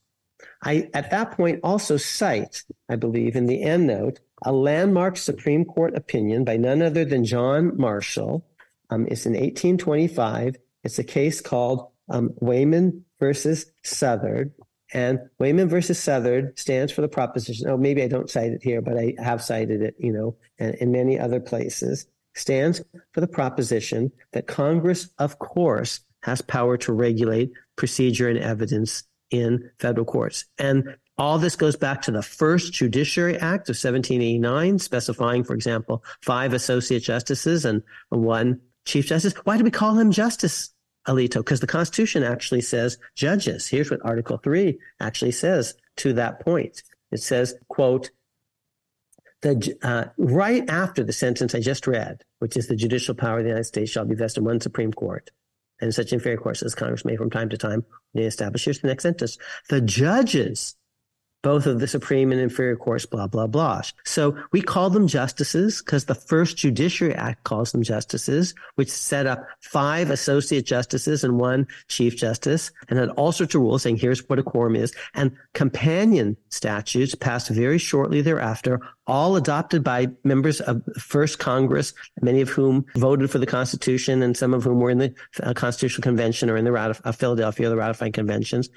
[0.64, 5.64] I, at that point, also cite, I believe, in the end note, a landmark Supreme
[5.64, 8.44] Court opinion by none other than John Marshall.
[8.92, 10.56] Um, it's in 1825.
[10.84, 14.52] It's a case called um, Wayman versus Southard.
[14.92, 17.70] And Wayman versus Southard stands for the proposition.
[17.70, 20.74] Oh, maybe I don't cite it here, but I have cited it, you know, in,
[20.74, 22.06] in many other places.
[22.34, 22.82] Stands
[23.12, 29.70] for the proposition that Congress, of course, has power to regulate procedure and evidence in
[29.78, 30.44] federal courts.
[30.58, 36.04] And all this goes back to the first Judiciary Act of 1789, specifying, for example,
[36.22, 39.34] five associate justices and one chief justice.
[39.44, 40.72] Why do we call him justice,
[41.06, 41.38] Alito?
[41.38, 43.68] Because the Constitution actually says judges.
[43.68, 46.82] Here's what Article 3 actually says to that point.
[47.10, 48.10] It says, quote,
[49.42, 53.44] the, uh, right after the sentence I just read, which is the judicial power of
[53.44, 55.30] the United States shall be vested in one Supreme Court,
[55.80, 57.84] and such inferior courts as Congress may from time to time
[58.14, 58.64] establish.
[58.64, 59.38] Here's the next sentence.
[59.68, 60.76] The judges
[61.42, 63.82] both of the supreme and inferior courts, blah, blah, blah.
[64.04, 69.26] So we call them justices because the first Judiciary Act calls them justices, which set
[69.26, 73.96] up five associate justices and one chief justice and had all sorts of rules saying
[73.96, 74.94] here's what a quorum is.
[75.14, 82.40] And companion statutes passed very shortly thereafter, all adopted by members of first Congress, many
[82.40, 86.02] of whom voted for the Constitution and some of whom were in the uh, Constitutional
[86.02, 88.68] Convention or in the uh, Philadelphia, or the ratifying conventions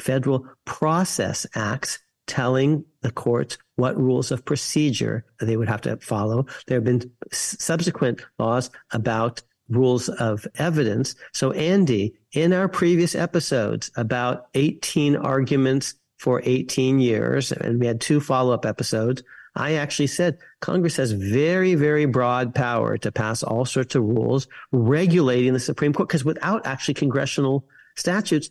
[0.00, 6.46] federal process acts telling the courts what rules of procedure they would have to follow.
[6.66, 11.14] There have been subsequent laws about rules of evidence.
[11.32, 18.00] So, Andy, in our previous episodes about 18 arguments for 18 years, and we had
[18.00, 19.22] two follow up episodes,
[19.54, 24.46] I actually said Congress has very, very broad power to pass all sorts of rules
[24.70, 27.66] regulating the Supreme Court because without actually congressional
[27.96, 28.50] statutes,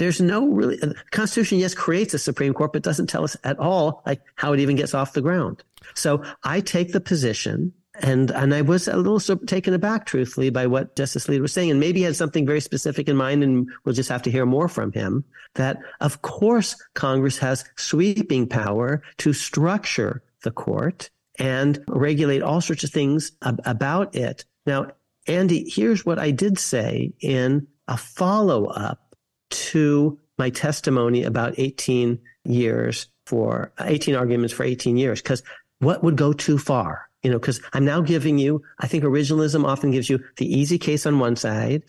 [0.00, 3.58] there's no really the constitution yes creates a supreme court but doesn't tell us at
[3.58, 5.62] all like how it even gets off the ground.
[5.94, 10.66] So i take the position and and i was a little taken aback truthfully by
[10.66, 13.68] what justice Lee was saying and maybe he had something very specific in mind and
[13.84, 15.24] we'll just have to hear more from him
[15.54, 22.84] that of course congress has sweeping power to structure the court and regulate all sorts
[22.84, 24.44] of things ab- about it.
[24.66, 24.92] Now
[25.26, 29.09] andy here's what i did say in a follow-up
[29.50, 35.42] to my testimony about 18 years for 18 arguments for 18 years because
[35.78, 37.08] what would go too far?
[37.22, 40.78] You know because i'm now giving you i think originalism often gives you the easy
[40.78, 41.82] case on one side.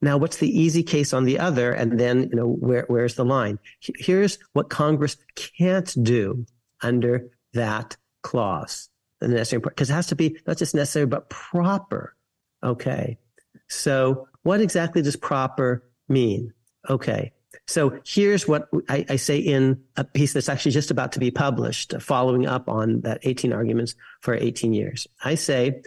[0.00, 1.72] Now what's the easy case on the other?
[1.72, 3.58] And then you know where, where's the line?
[3.80, 6.46] Here's what congress can't do
[6.82, 8.88] under that clause.
[9.20, 12.14] The necessary because it has to be not just necessary but proper.
[12.62, 13.18] Okay.
[13.68, 16.52] So what exactly does proper mean
[16.88, 17.32] Okay.
[17.66, 21.30] So here's what I, I, say in a piece that's actually just about to be
[21.30, 25.06] published, following up on that 18 arguments for 18 years.
[25.22, 25.82] I say,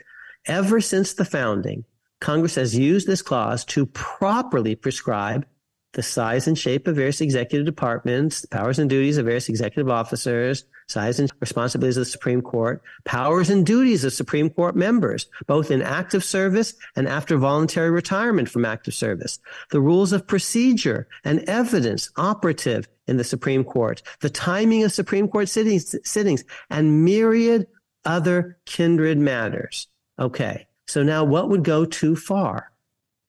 [0.45, 1.85] ever since the founding,
[2.19, 5.45] Congress has used this clause to properly prescribe
[5.93, 9.89] the size and shape of various executive departments, the powers and duties of various executive
[9.89, 15.27] officers, size and responsibilities of the Supreme Court, powers and duties of Supreme Court members,
[15.47, 19.39] both in active service and after voluntary retirement from active service,
[19.71, 25.27] the rules of procedure and evidence operative in the Supreme Court, the timing of Supreme
[25.27, 27.67] Court sittings, sittings and myriad
[28.05, 29.87] other kindred matters.
[30.19, 30.67] Okay.
[30.87, 32.71] So now what would go too far?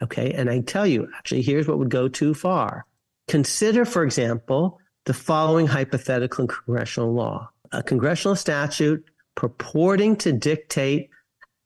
[0.02, 0.32] Okay.
[0.32, 2.86] And I tell you, actually, here's what would go too far.
[3.28, 9.04] Consider, for example, the following hypothetical congressional law a congressional statute
[9.34, 11.08] purporting to dictate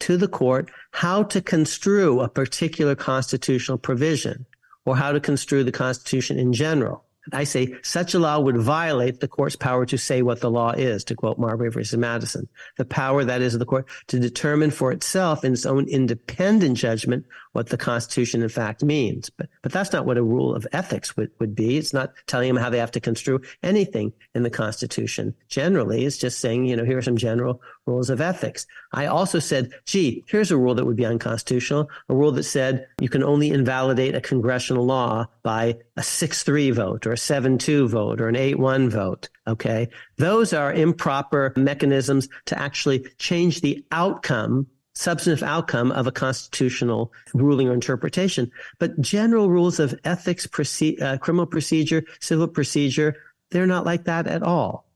[0.01, 4.47] to the court how to construe a particular constitutional provision
[4.85, 7.05] or how to construe the Constitution in general.
[7.33, 10.70] I say such a law would violate the court's power to say what the law
[10.73, 12.49] is, to quote Marbury versus Madison.
[12.77, 16.77] The power that is of the court to determine for itself in its own independent
[16.77, 17.27] judgment
[17.57, 19.31] what the Constitution in fact means.
[19.31, 21.78] But but that's not what a rule of ethics would, would be.
[21.78, 25.35] It's not telling them how they have to construe anything in the Constitution.
[25.49, 28.66] Generally, it's just saying, you know, here are some general rules of ethics.
[28.93, 32.87] I also said, gee, here's a rule that would be unconstitutional, a rule that said
[33.01, 38.20] you can only invalidate a congressional law by a 6-3 vote or a 7-2 vote
[38.20, 39.31] or an 8-1 vote.
[39.47, 39.89] Okay.
[40.19, 44.66] Those are improper mechanisms to actually change the outcome
[44.97, 48.51] substantive outcome of a constitutional ruling or interpretation.
[48.78, 53.14] But general rules of ethics, proce- uh, criminal procedure, civil procedure,
[53.51, 54.86] they're not like that at all.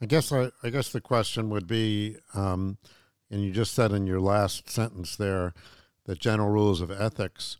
[0.00, 2.78] I guess I, I guess the question would be, um,
[3.28, 5.52] and you just said in your last sentence there
[6.06, 7.56] that general rules of ethics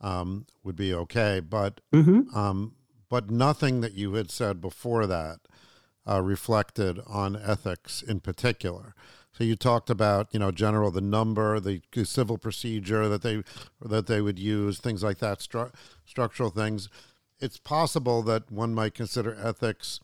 [0.00, 2.36] um, would be okay, but mm-hmm.
[2.36, 2.74] um,
[3.08, 5.40] but nothing that you had said before that
[6.08, 8.94] uh, reflected on ethics in particular.
[9.32, 13.42] So you talked about, you know, general the number, the civil procedure that they
[13.80, 15.72] that they would use, things like that, stru-
[16.04, 16.88] structural things.
[17.38, 20.00] It's possible that one might consider ethics,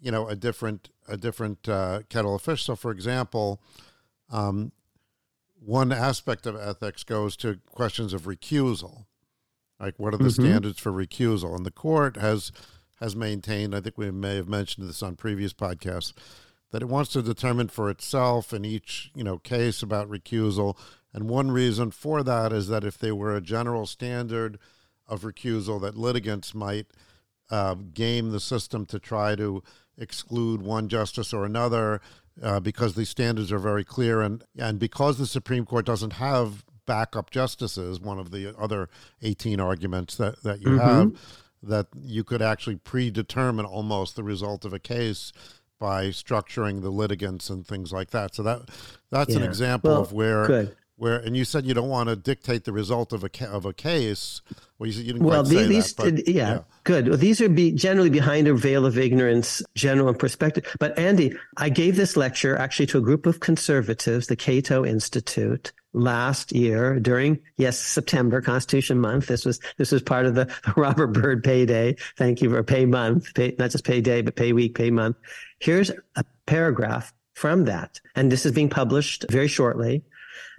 [0.00, 2.64] you know, a different a different uh, kettle of fish.
[2.64, 3.60] So, for example,
[4.30, 4.72] um,
[5.60, 9.06] one aspect of ethics goes to questions of recusal,
[9.80, 10.42] like what are the mm-hmm.
[10.42, 12.52] standards for recusal, and the court has
[13.00, 13.74] has maintained.
[13.74, 16.12] I think we may have mentioned this on previous podcasts
[16.70, 20.76] that it wants to determine for itself in each you know case about recusal
[21.12, 24.58] and one reason for that is that if there were a general standard
[25.06, 26.86] of recusal that litigants might
[27.50, 29.62] uh, game the system to try to
[29.96, 32.00] exclude one justice or another
[32.42, 36.64] uh, because these standards are very clear and and because the Supreme Court doesn't have
[36.86, 38.88] backup justices one of the other
[39.22, 40.78] 18 arguments that, that you mm-hmm.
[40.78, 41.12] have
[41.62, 45.32] that you could actually predetermine almost the result of a case
[45.78, 48.34] by structuring the litigants and things like that.
[48.34, 48.68] So that
[49.10, 49.38] that's yeah.
[49.38, 50.76] an example well, of where good.
[50.96, 53.72] where and you said you don't want to dictate the result of a of a
[53.72, 54.42] case.
[54.78, 57.08] Well, you, you didn't well, these, that, but, yeah, yeah, good.
[57.08, 60.64] Well, these are be generally behind a veil of ignorance, general perspective.
[60.78, 65.72] But Andy, I gave this lecture actually to a group of conservatives, the Cato Institute,
[65.92, 69.26] last year during yes September Constitution Month.
[69.26, 71.96] This was this was part of the Robert Byrd payday.
[72.16, 75.16] Thank you for pay month, pay, not just pay day, but pay week, pay month.
[75.58, 80.02] Here's a paragraph from that, and this is being published very shortly.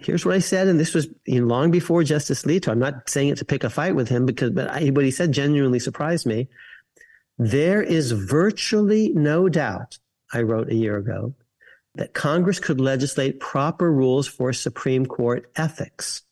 [0.00, 2.68] Here's what I said, and this was you know, long before Justice Alito.
[2.68, 5.10] I'm not saying it to pick a fight with him because, but I, what he
[5.10, 6.48] said genuinely surprised me.
[7.38, 9.98] There is virtually no doubt,
[10.32, 11.34] I wrote a year ago,
[11.94, 16.22] that Congress could legislate proper rules for Supreme Court ethics,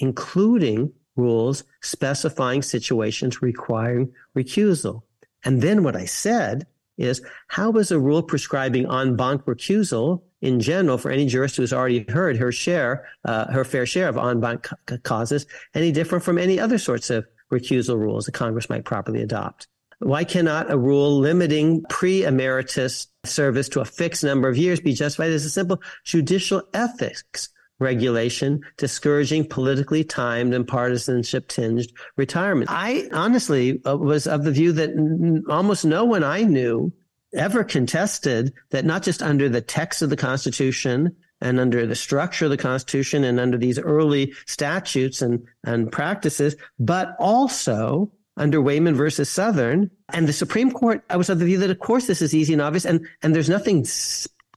[0.00, 5.02] including rules specifying situations requiring recusal.
[5.44, 6.66] And then what I said
[6.96, 11.62] is how is a rule prescribing en banc recusal in general for any jurist who
[11.62, 14.68] has already heard her share, uh, her fair share of en banc
[15.02, 19.68] causes, any different from any other sorts of recusal rules that Congress might properly adopt?
[19.98, 24.92] Why cannot a rule limiting pre emeritus service to a fixed number of years be
[24.92, 32.70] justified as a simple judicial ethics regulation discouraging politically timed and partisanship tinged retirement?
[32.70, 36.92] I honestly uh, was of the view that almost no one I knew
[37.34, 42.46] ever contested that not just under the text of the Constitution and under the structure
[42.46, 48.94] of the Constitution and under these early statutes and, and practices, but also under Wayman
[48.94, 49.90] versus Southard.
[50.10, 52.52] And the Supreme Court, I was of the view that, of course, this is easy
[52.52, 52.84] and obvious.
[52.84, 53.84] And, and there's nothing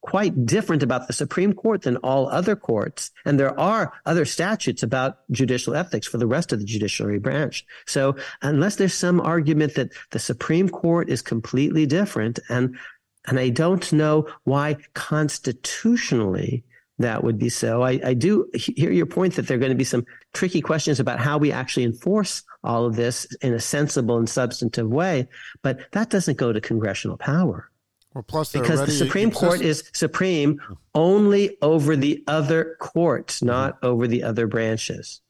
[0.02, 3.10] quite different about the Supreme Court than all other courts.
[3.26, 7.66] And there are other statutes about judicial ethics for the rest of the judiciary branch.
[7.88, 12.78] So unless there's some argument that the Supreme Court is completely different, and,
[13.26, 16.64] and I don't know why constitutionally
[17.00, 17.82] that would be so.
[17.82, 20.06] I, I do hear your point that there are going to be some
[20.36, 24.90] tricky questions about how we actually enforce all of this in a sensible and substantive
[24.90, 25.28] way,
[25.62, 27.72] but that doesn't go to congressional power.
[28.14, 30.62] Well, plus because the Supreme exist- Court is supreme
[30.94, 33.48] only over the other courts, mm-hmm.
[33.48, 33.88] not mm-hmm.
[33.88, 35.22] over the other branches.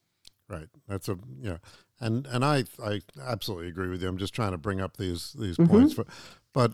[0.48, 0.68] Right.
[0.88, 1.58] That's a yeah,
[2.00, 4.08] and and I I absolutely agree with you.
[4.08, 5.72] I'm just trying to bring up these these mm-hmm.
[5.72, 6.08] points, but
[6.54, 6.74] but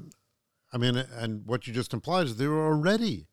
[0.74, 3.28] I mean, and what you just implied is there are already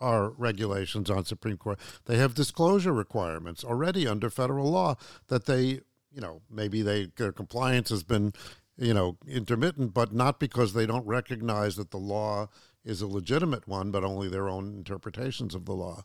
[0.00, 1.78] are regulations on Supreme Court.
[2.06, 4.96] They have disclosure requirements already under federal law
[5.28, 5.80] that they,
[6.12, 8.32] you know, maybe they their compliance has been,
[8.76, 12.48] you know, intermittent, but not because they don't recognize that the law
[12.84, 16.02] is a legitimate one, but only their own interpretations of the law.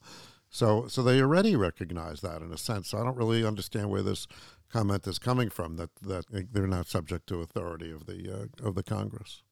[0.49, 2.89] So, so they already recognize that in a sense.
[2.89, 4.27] So I don't really understand where this
[4.72, 8.76] comment is coming from that that they're not subject to authority of the uh, of
[8.76, 9.43] the Congress.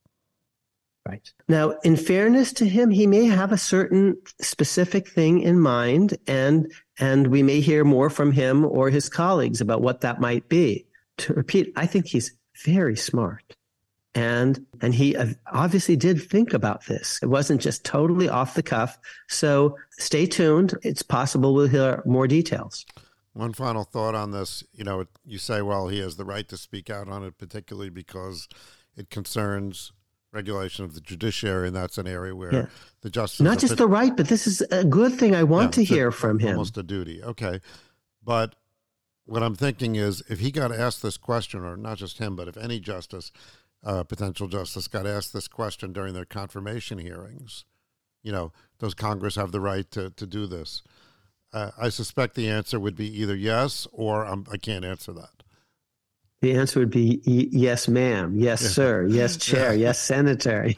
[1.08, 1.32] Right.
[1.48, 6.70] Now, in fairness to him, he may have a certain specific thing in mind and
[6.98, 10.86] and we may hear more from him or his colleagues about what that might be.
[11.18, 12.32] To repeat, I think he's
[12.64, 13.56] very smart.
[14.14, 15.16] And and he
[15.50, 17.18] obviously did think about this.
[17.22, 18.98] It wasn't just totally off the cuff.
[19.28, 20.74] So stay tuned.
[20.82, 22.84] It's possible we'll hear more details.
[23.32, 24.64] One final thought on this.
[24.72, 27.90] You know, you say, well, he has the right to speak out on it, particularly
[27.90, 28.48] because
[28.96, 29.92] it concerns
[30.32, 32.66] regulation of the judiciary, and that's an area where yeah.
[33.02, 35.34] the justice not just the right, but this is a good thing.
[35.34, 36.50] I want yeah, to hear a, from him.
[36.50, 37.22] Almost a duty.
[37.22, 37.60] Okay,
[38.22, 38.54] but
[39.26, 42.48] what I'm thinking is, if he got asked this question, or not just him, but
[42.48, 43.32] if any justice,
[43.84, 47.64] uh, potential justice, got asked this question during their confirmation hearings,
[48.22, 50.82] you know, does Congress have the right to to do this?
[51.52, 55.39] Uh, I suspect the answer would be either yes or um, I can't answer that.
[56.40, 58.38] The answer would be yes, ma'am.
[58.38, 59.06] Yes, sir.
[59.06, 59.74] Yes, chair.
[59.74, 60.70] Yes, senator.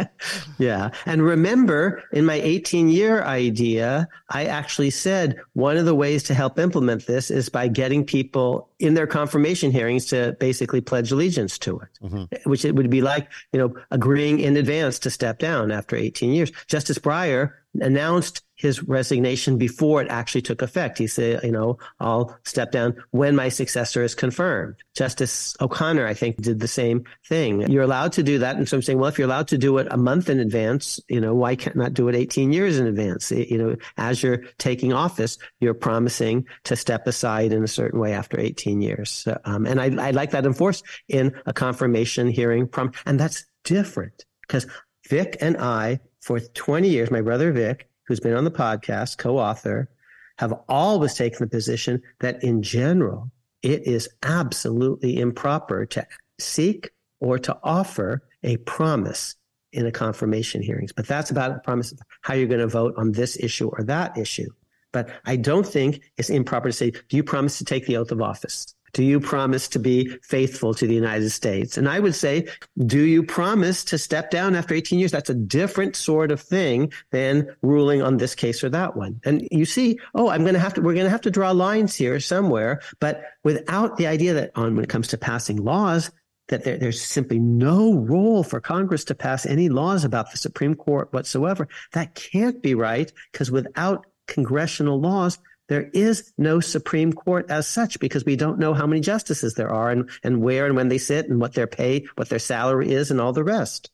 [0.58, 0.90] yeah.
[1.04, 6.34] And remember, in my 18 year idea, I actually said one of the ways to
[6.34, 11.58] help implement this is by getting people in their confirmation hearings to basically pledge allegiance
[11.58, 12.50] to it, mm-hmm.
[12.50, 16.32] which it would be like, you know, agreeing in advance to step down after 18
[16.32, 16.50] years.
[16.68, 20.98] Justice Breyer announced his resignation before it actually took effect.
[20.98, 24.76] He said, you know, I'll step down when my successor is confirmed.
[24.94, 27.68] Justice O'Connor, I think, did the same thing.
[27.70, 28.56] You're allowed to do that.
[28.56, 31.00] And so I'm saying, well, if you're allowed to do it a month in advance,
[31.08, 33.32] you know, why can't not do it 18 years in advance?
[33.32, 38.12] You know, as you're taking office, you're promising to step aside in a certain way
[38.12, 39.10] after 18 years.
[39.10, 42.68] So, um, and I, I like that enforced in a confirmation hearing.
[42.68, 44.66] Prom- and that's different because
[45.08, 49.38] Vic and I for 20 years, my brother Vic, who's been on the podcast, co
[49.38, 49.90] author,
[50.38, 53.30] have always taken the position that in general,
[53.62, 56.06] it is absolutely improper to
[56.38, 56.90] seek
[57.20, 59.34] or to offer a promise
[59.72, 60.92] in a confirmation hearings.
[60.92, 63.84] But that's about a promise of how you're going to vote on this issue or
[63.84, 64.50] that issue.
[64.92, 68.12] But I don't think it's improper to say, do you promise to take the oath
[68.12, 68.74] of office?
[68.92, 71.78] Do you promise to be faithful to the United States?
[71.78, 72.48] And I would say,
[72.86, 75.12] do you promise to step down after 18 years?
[75.12, 79.20] That's a different sort of thing than ruling on this case or that one.
[79.24, 81.52] And you see, oh, I'm going to have to, we're going to have to draw
[81.52, 86.10] lines here somewhere, but without the idea that on when it comes to passing laws,
[86.48, 90.74] that there, there's simply no role for Congress to pass any laws about the Supreme
[90.74, 91.66] Court whatsoever.
[91.92, 95.38] That can't be right because without congressional laws,
[95.72, 99.70] there is no Supreme Court as such because we don't know how many justices there
[99.70, 102.92] are and, and where and when they sit and what their pay, what their salary
[102.92, 103.90] is, and all the rest.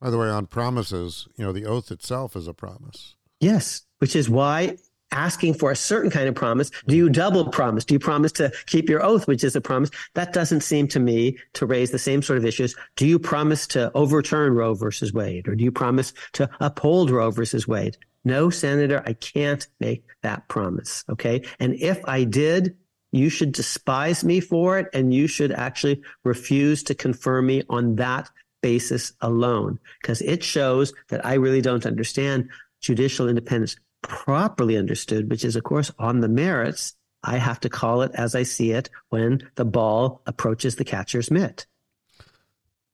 [0.00, 3.14] By the way, on promises, you know, the oath itself is a promise.
[3.40, 4.78] Yes, which is why
[5.10, 7.84] asking for a certain kind of promise, do you double promise?
[7.84, 9.90] Do you promise to keep your oath, which is a promise?
[10.14, 12.74] That doesn't seem to me to raise the same sort of issues.
[12.96, 15.46] Do you promise to overturn Roe versus Wade?
[15.46, 17.98] Or do you promise to uphold Roe versus Wade?
[18.24, 21.04] No, Senator, I can't make that promise.
[21.08, 21.42] Okay.
[21.58, 22.76] And if I did,
[23.10, 27.96] you should despise me for it and you should actually refuse to confirm me on
[27.96, 28.30] that
[28.62, 32.48] basis alone because it shows that I really don't understand
[32.80, 36.94] judicial independence properly understood, which is, of course, on the merits.
[37.24, 41.30] I have to call it as I see it when the ball approaches the catcher's
[41.30, 41.66] mitt.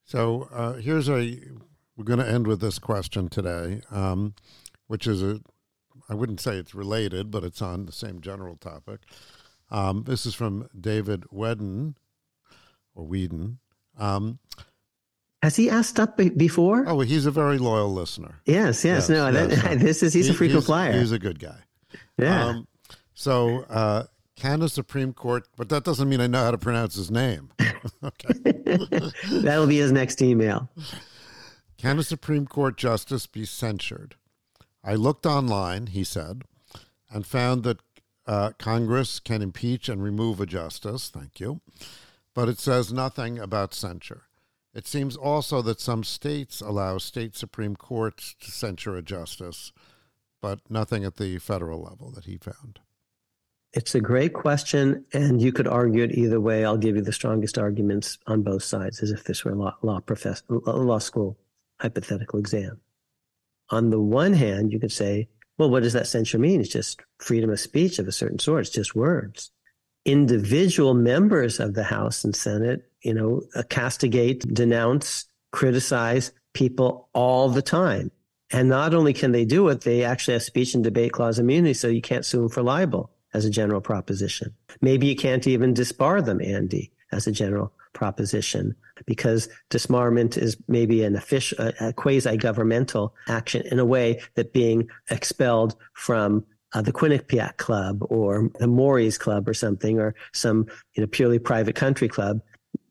[0.05, 1.39] So uh, here's a
[1.97, 3.81] we're going to end with this question today.
[3.91, 4.35] Um,
[4.89, 5.41] which is a,
[6.09, 9.01] I wouldn't say it's related, but it's on the same general topic.
[9.71, 11.95] Um, this is from David Wedden
[12.95, 13.59] or Whedon.
[13.99, 14.39] Um,
[15.43, 16.85] has he asked up before?
[16.89, 18.41] Oh, he's a very loyal listener.
[18.45, 19.09] Yes, yes.
[19.09, 19.63] yes no, yes.
[19.63, 20.93] That, this is he's he, a frequent he's, flyer.
[20.93, 21.61] He's a good guy.
[22.19, 22.47] Yeah.
[22.47, 22.69] Um,
[23.15, 24.05] so, uh,
[24.35, 25.47] can the Supreme Court?
[25.57, 27.51] But that doesn't mean I know how to pronounce his name.
[28.05, 28.35] okay.
[29.31, 30.69] That'll be his next email.
[31.77, 34.17] Can a Supreme Court justice be censured
[34.89, 36.45] I looked online, he said,
[37.11, 37.77] and found that
[38.27, 41.11] uh, Congress can impeach and remove a justice.
[41.11, 41.61] Thank you.
[42.35, 44.23] But it says nothing about censure.
[44.73, 49.73] It seems also that some states allow state Supreme Courts to censure a justice,
[50.41, 52.81] but nothing at the federal level that he found.
[53.75, 56.65] It's a great question, and you could argue it either way.
[56.65, 59.77] I'll give you the strongest arguments on both sides, as if this were a law,
[59.83, 61.37] law, profess, law school
[61.79, 62.81] hypothetical exam
[63.71, 65.29] on the one hand, you could say,
[65.59, 66.61] well, what does that censure mean?
[66.61, 68.61] It's just freedom of speech of a certain sort.
[68.61, 69.51] It's just words.
[70.05, 77.49] Individual members of the House and Senate, you know, uh, castigate, denounce, criticize people all
[77.49, 78.11] the time.
[78.51, 81.75] And not only can they do it, they actually have speech and debate clause immunity,
[81.75, 84.55] so you can't sue them for libel as a general proposition.
[84.81, 88.75] Maybe you can't even disbar them, Andy, as a general proposition
[89.07, 95.77] because disarmament is maybe an official, a, quasi-governmental action in a way that being expelled
[95.95, 96.45] from
[96.75, 101.39] uh, the Quinnipiac Club or the Mory's Club or something, or some you know purely
[101.39, 102.41] private country club,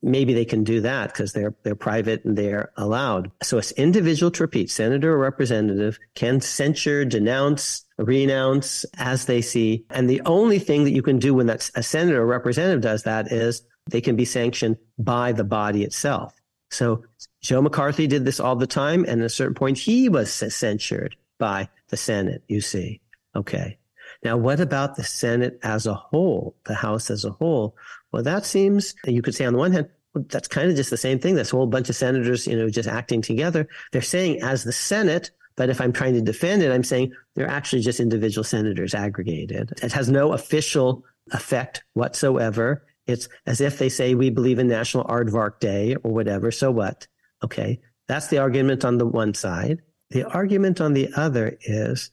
[0.02, 3.32] maybe they can do that because they're they're private and they're allowed.
[3.44, 9.86] So it's individual to repeat, senator or representative can censure, denounce, renounce as they see.
[9.90, 13.04] And the only thing that you can do when that's a senator or representative does
[13.04, 16.34] that is they can be sanctioned by the body itself.
[16.70, 17.04] So
[17.42, 21.16] Joe McCarthy did this all the time, and at a certain point he was censured
[21.38, 23.02] by the Senate, you see.
[23.36, 23.78] Okay.
[24.24, 27.76] Now, what about the Senate as a whole, the House as a whole?
[28.12, 29.90] Well, that seems, you could say on the one hand,
[30.30, 31.36] that's kind of just the same thing.
[31.36, 33.68] That's a whole bunch of senators, you know, just acting together.
[33.92, 37.50] They're saying as the Senate, but if I'm trying to defend it, I'm saying they're
[37.50, 39.74] actually just individual senators aggregated.
[39.84, 42.86] It has no official effect whatsoever.
[43.08, 46.52] It's as if they say we believe in National Aardvark Day or whatever.
[46.52, 47.08] So what?
[47.44, 47.80] Okay.
[48.08, 49.82] That's the argument on the one side.
[50.10, 52.12] The argument on the other is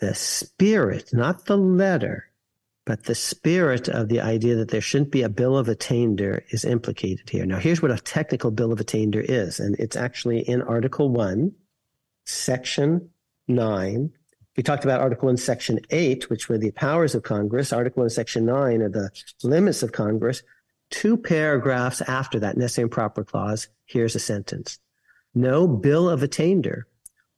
[0.00, 2.30] the spirit, not the letter,
[2.84, 6.64] but the spirit of the idea that there shouldn't be a bill of attainder is
[6.64, 7.46] implicated here.
[7.46, 11.52] Now, here's what a technical bill of attainder is, and it's actually in Article 1,
[12.26, 13.08] Section
[13.48, 14.12] 9.
[14.56, 17.72] We talked about Article 1, Section 8, which were the powers of Congress.
[17.72, 19.10] Article 1, Section 9 are the
[19.42, 20.42] limits of Congress.
[20.90, 24.78] Two paragraphs after that necessary and proper clause, here's a sentence.
[25.34, 26.86] No bill of attainder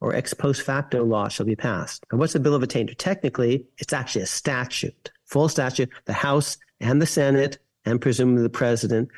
[0.01, 2.05] or ex post facto law shall be passed.
[2.11, 2.93] And what's a bill of attainder?
[2.93, 8.51] Technically, it's actually a statute, full statute, the House and the Senate, and presumably the
[8.51, 9.09] president,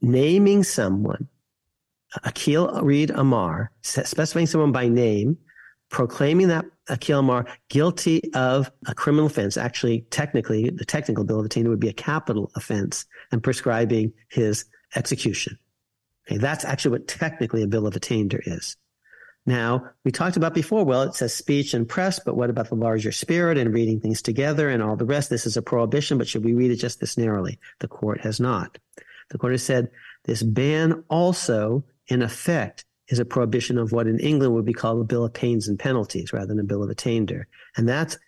[0.00, 1.28] naming someone,
[2.24, 5.36] Akhil Reed Amar, specifying someone by name,
[5.90, 9.56] proclaiming that Akhil Amar guilty of a criminal offense.
[9.56, 14.64] Actually, technically, the technical bill of attainder would be a capital offense and prescribing his
[14.94, 15.58] execution.
[16.26, 18.76] Okay, that's actually what technically a bill of attainder is.
[19.46, 22.76] Now, we talked about before, well, it says speech and press, but what about the
[22.76, 25.28] larger spirit and reading things together and all the rest?
[25.28, 27.58] This is a prohibition, but should we read it just this narrowly?
[27.80, 28.78] The court has not.
[29.30, 29.90] The court has said
[30.24, 35.00] this ban also, in effect, is a prohibition of what in England would be called
[35.00, 37.46] a bill of pains and penalties rather than a bill of attainder.
[37.76, 38.18] And that's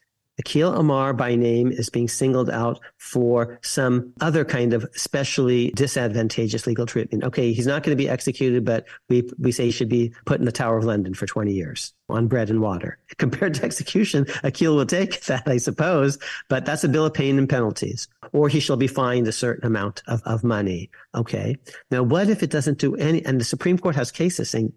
[0.42, 6.66] Akhil Amar by name is being singled out for some other kind of specially disadvantageous
[6.66, 7.24] legal treatment.
[7.24, 10.38] Okay, he's not going to be executed, but we, we say he should be put
[10.38, 12.98] in the Tower of London for 20 years on bread and water.
[13.16, 16.18] Compared to execution, Akhil will take that, I suppose,
[16.48, 18.08] but that's a bill of pain and penalties.
[18.32, 20.90] Or he shall be fined a certain amount of, of money.
[21.14, 21.56] Okay.
[21.90, 24.72] Now, what if it doesn't do any, and the Supreme Court has cases saying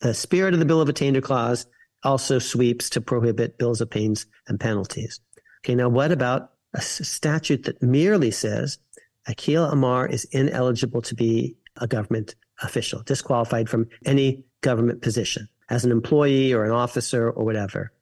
[0.00, 1.66] the spirit of the bill of attainder clause
[2.04, 5.20] also sweeps to prohibit bills of pains and penalties.
[5.60, 8.78] Okay, now what about a statute that merely says
[9.28, 15.84] Akhil Amar is ineligible to be a government official, disqualified from any government position as
[15.84, 17.92] an employee or an officer or whatever?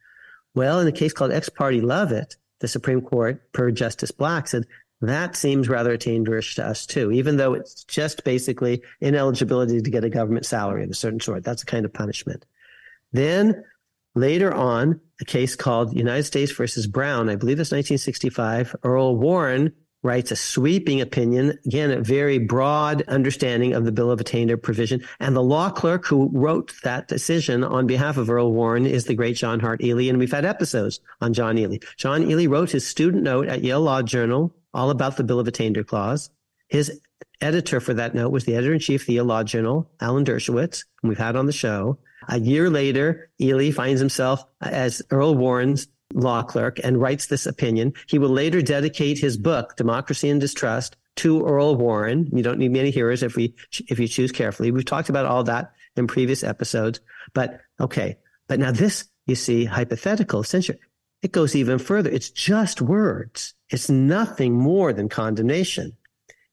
[0.55, 4.66] Well, in a case called Ex parte Lovett, the Supreme Court, per Justice Black, said
[5.02, 10.05] that seems rather dangerous to us too, even though it's just basically ineligibility to get
[10.05, 11.43] a government salary of a certain sort.
[11.43, 12.44] That's a kind of punishment.
[13.12, 13.64] Then
[14.14, 19.72] Later on, a case called United States versus Brown, I believe it's 1965, Earl Warren
[20.02, 25.02] writes a sweeping opinion, again, a very broad understanding of the Bill of Attainder provision.
[25.20, 29.14] And the law clerk who wrote that decision on behalf of Earl Warren is the
[29.14, 30.04] great John Hart Ely.
[30.04, 31.78] And we've had episodes on John Ely.
[31.96, 35.48] John Ely wrote his student note at Yale Law Journal all about the Bill of
[35.48, 36.30] Attainder clause.
[36.68, 37.00] His
[37.40, 40.24] editor for that note was the editor in chief of the Yale Law Journal, Alan
[40.24, 41.98] Dershowitz, whom we've had on the show.
[42.28, 47.94] A year later, Ely finds himself as Earl Warren's law clerk and writes this opinion.
[48.06, 52.28] He will later dedicate his book, Democracy and Distrust, to Earl Warren.
[52.32, 53.54] You don't need many hearers if we
[53.88, 54.70] if you choose carefully.
[54.70, 57.00] We've talked about all that in previous episodes.
[57.34, 58.18] But okay.
[58.48, 60.76] But now this, you see, hypothetical censure,
[61.22, 62.10] it goes even further.
[62.10, 63.54] It's just words.
[63.68, 65.96] It's nothing more than condemnation.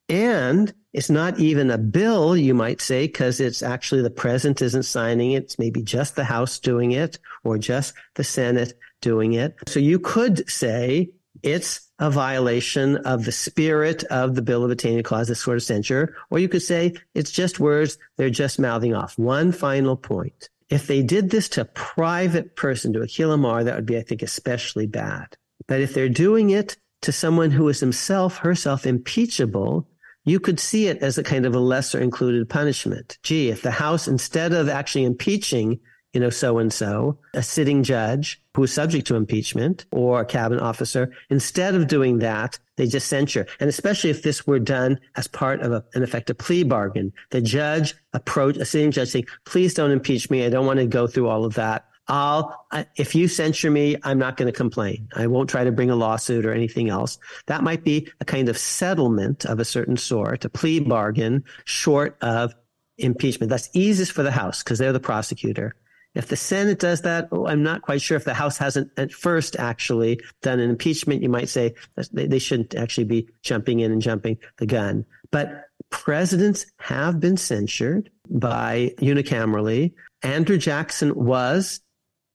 [0.10, 4.84] And it's not even a bill, you might say, because it's actually the president isn't
[4.84, 5.44] signing it.
[5.44, 9.56] It's maybe just the House doing it or just the Senate doing it.
[9.68, 11.12] So you could say
[11.44, 15.64] it's a violation of the spirit of the Bill of Attainder Clause, this sort of
[15.64, 16.16] censure.
[16.30, 19.18] Or you could say it's just words, they're just mouthing off.
[19.18, 20.50] One final point.
[20.70, 24.02] If they did this to a private person, to Akhil Amar, that would be, I
[24.02, 25.38] think, especially bad.
[25.68, 29.88] But if they're doing it to someone who is himself, herself impeachable,
[30.28, 33.18] you could see it as a kind of a lesser included punishment.
[33.24, 35.80] Gee, if the House, instead of actually impeaching,
[36.12, 40.26] you know, so and so, a sitting judge who is subject to impeachment or a
[40.26, 43.48] cabinet officer, instead of doing that, They just censure.
[43.60, 47.42] And especially if this were done as part of a, an effective plea bargain, the
[47.42, 50.46] judge approach a sitting judge saying, please don't impeach me.
[50.46, 51.87] I don't want to go through all of that.
[52.08, 52.66] I'll,
[52.96, 55.10] if you censure me, I'm not going to complain.
[55.16, 57.18] I won't try to bring a lawsuit or anything else.
[57.48, 62.18] That might be a kind of settlement of a certain sort, a plea bargain short
[62.22, 62.54] of
[62.98, 63.50] impeachment.
[63.50, 65.76] That's easiest for the House because they're the prosecutor.
[66.16, 69.12] If the Senate does that, oh, I'm not quite sure if the House hasn't at
[69.12, 71.22] first actually done an impeachment.
[71.22, 71.76] You might say
[72.12, 75.06] they, they shouldn't actually be jumping in and jumping the gun.
[75.30, 79.94] But presidents have been censured by unicamerally.
[80.24, 81.82] Andrew Jackson was,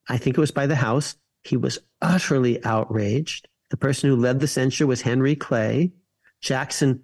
[0.08, 1.16] I think it was by the House.
[1.44, 3.48] He was utterly outraged.
[3.70, 5.92] The person who led the censure was Henry Clay.
[6.40, 7.02] Jackson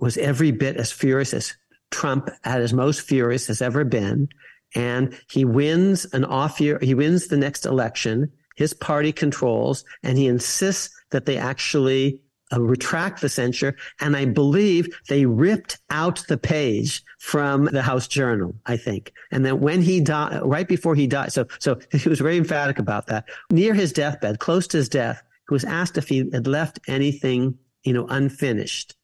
[0.00, 1.54] was every bit as furious as
[1.90, 4.28] Trump at his most furious has ever been
[4.74, 8.30] and he wins an off year, he wins the next election.
[8.56, 12.20] His party controls, and he insists that they actually
[12.52, 13.76] uh, retract the censure.
[14.00, 19.12] And I believe they ripped out the page from the House Journal, I think.
[19.30, 22.78] And then when he died, right before he died, so, so he was very emphatic
[22.78, 23.28] about that.
[23.50, 27.58] Near his deathbed, close to his death, he was asked if he had left anything,
[27.84, 28.94] you know, unfinished.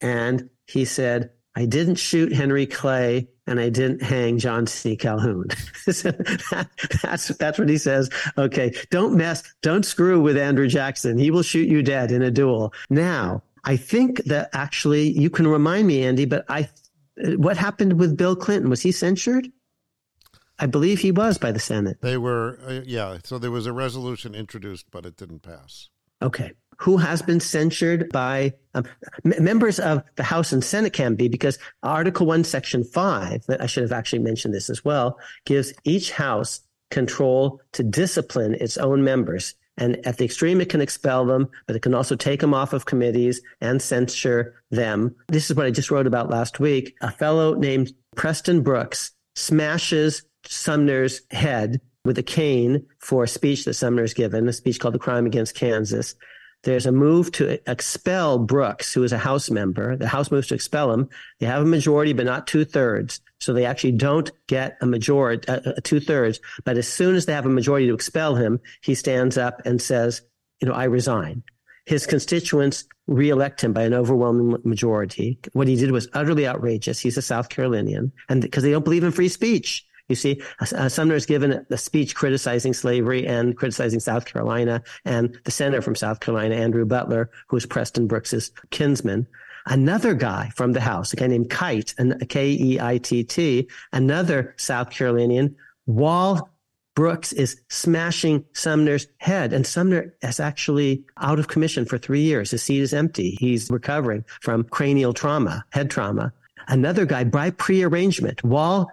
[0.00, 4.96] And he said, I didn't shoot Henry Clay and I didn't hang John C.
[4.96, 5.48] Calhoun.
[5.86, 6.68] that,
[7.02, 8.10] that's that's what he says.
[8.38, 11.18] Okay, don't mess, don't screw with Andrew Jackson.
[11.18, 12.72] He will shoot you dead in a duel.
[12.90, 16.68] Now, I think that actually you can remind me, Andy, but I,
[17.36, 18.70] what happened with Bill Clinton?
[18.70, 19.48] Was he censured?
[20.58, 22.00] I believe he was by the Senate.
[22.00, 23.18] They were, uh, yeah.
[23.24, 25.88] So there was a resolution introduced, but it didn't pass.
[26.22, 28.84] Okay who has been censured by um,
[29.24, 33.66] m- members of the House and Senate can be because Article 1, Section 5, I
[33.66, 36.60] should have actually mentioned this as well, gives each House
[36.90, 39.54] control to discipline its own members.
[39.76, 42.72] And at the extreme, it can expel them, but it can also take them off
[42.72, 45.14] of committees and censure them.
[45.28, 46.94] This is what I just wrote about last week.
[47.00, 53.74] A fellow named Preston Brooks smashes Sumner's head with a cane for a speech that
[53.74, 56.14] Sumner's given, a speech called The Crime Against Kansas.
[56.64, 59.96] There's a move to expel Brooks, who is a House member.
[59.96, 61.08] The House moves to expel him.
[61.38, 63.20] They have a majority, but not two thirds.
[63.38, 66.40] So they actually don't get a majority, uh, uh two thirds.
[66.64, 69.80] But as soon as they have a majority to expel him, he stands up and
[69.80, 70.22] says,
[70.60, 71.42] you know, I resign.
[71.84, 75.38] His constituents reelect him by an overwhelming majority.
[75.52, 76.98] What he did was utterly outrageous.
[76.98, 79.84] He's a South Carolinian and because they don't believe in free speech.
[80.08, 85.38] You see, uh, Sumner has given a speech criticizing slavery and criticizing South Carolina, and
[85.44, 89.26] the senator from South Carolina, Andrew Butler, who is Preston Brooks's kinsman.
[89.66, 94.54] Another guy from the House, a guy named Keitt, K E I T T, another
[94.58, 95.56] South Carolinian,
[95.86, 96.50] while
[96.94, 102.50] Brooks is smashing Sumner's head, and Sumner is actually out of commission for three years.
[102.50, 103.36] His seat is empty.
[103.40, 106.32] He's recovering from cranial trauma, head trauma.
[106.68, 108.92] Another guy, by prearrangement, while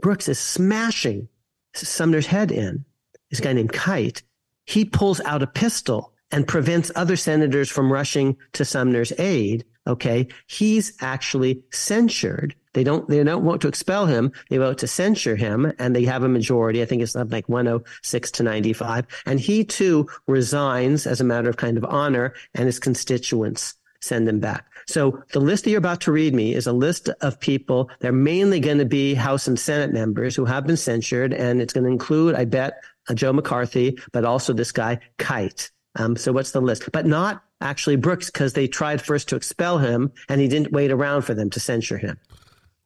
[0.00, 1.28] Brooks is smashing
[1.74, 2.84] Sumner's head in,
[3.30, 4.22] this guy named Keitt,
[4.64, 9.64] he pulls out a pistol and prevents other senators from rushing to Sumner's aid.
[9.86, 10.28] Okay.
[10.46, 12.54] He's actually censured.
[12.74, 14.32] They don't, they don't want to expel him.
[14.50, 16.82] They vote to censure him and they have a majority.
[16.82, 19.06] I think it's something like 106 to 95.
[19.24, 24.28] And he too resigns as a matter of kind of honor and his constituents send
[24.28, 24.66] him back.
[24.88, 27.90] So the list that you're about to read me is a list of people.
[28.00, 31.74] They're mainly going to be House and Senate members who have been censured, and it's
[31.74, 35.70] going to include, I bet, uh, Joe McCarthy, but also this guy Keitt.
[35.96, 36.90] Um, so what's the list?
[36.90, 40.90] But not actually Brooks because they tried first to expel him, and he didn't wait
[40.90, 42.18] around for them to censure him.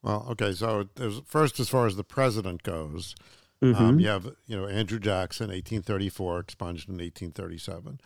[0.02, 0.52] Well, okay.
[0.54, 0.88] So
[1.24, 3.14] first, as far as the president goes,
[3.62, 3.80] mm-hmm.
[3.80, 8.00] um, you have you know Andrew Jackson, 1834, expunged in 1837.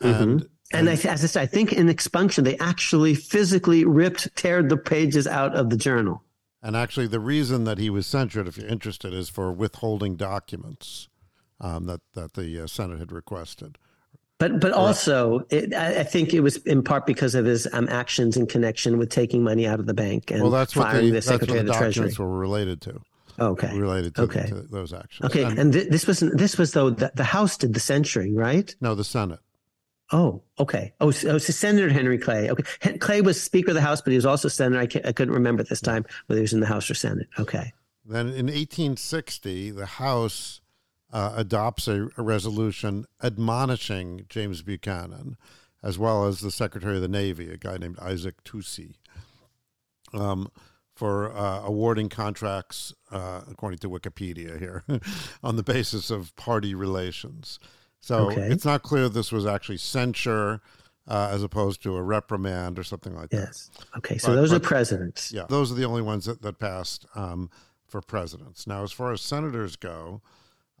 [0.00, 0.38] Mm-hmm.
[0.72, 4.76] And, I, as I said, I think in expunction, they actually physically ripped, teared the
[4.76, 6.22] pages out of the journal.
[6.62, 11.08] And actually, the reason that he was censured, if you're interested, is for withholding documents
[11.60, 13.78] um, that that the uh, Senate had requested.
[14.38, 18.36] But but also, it, I think it was in part because of his um, actions
[18.36, 21.12] in connection with taking money out of the bank and well, that's what firing the,
[21.12, 22.12] the Secretary of the, the Treasury.
[22.18, 23.00] were related to.
[23.38, 23.76] Okay.
[23.78, 24.46] Related to, okay.
[24.48, 25.30] to those actions.
[25.30, 28.34] Okay, and, and th- this was this was though the, the House did the censuring,
[28.34, 28.74] right?
[28.80, 29.40] No, the Senate.
[30.12, 30.92] Oh, okay.
[31.00, 32.50] Oh, so, oh, so Senator Henry Clay.
[32.50, 34.80] Okay, Clay was Speaker of the House, but he was also Senator.
[34.80, 37.28] I, I couldn't remember this time whether he was in the House or Senate.
[37.38, 37.72] Okay.
[38.04, 40.60] Then in 1860, the House
[41.12, 45.36] uh, adopts a, a, resolution admonishing James Buchanan,
[45.82, 48.96] as well as the Secretary of the Navy, a guy named Isaac Toucey,
[50.12, 50.50] um,
[50.94, 54.84] for uh, awarding contracts, uh, according to Wikipedia here,
[55.42, 57.58] on the basis of party relations.
[58.02, 58.48] So okay.
[58.50, 60.60] it's not clear this was actually censure.
[61.08, 63.36] uh, as opposed to a reprimand or something like that.
[63.36, 63.70] Yes.
[63.98, 64.18] Okay.
[64.18, 65.32] So But- those are presidents.
[65.32, 67.50] Yeah, those are the only ones that, that passed um,
[67.88, 68.68] for presidents.
[68.68, 70.22] Now, as far as senators go,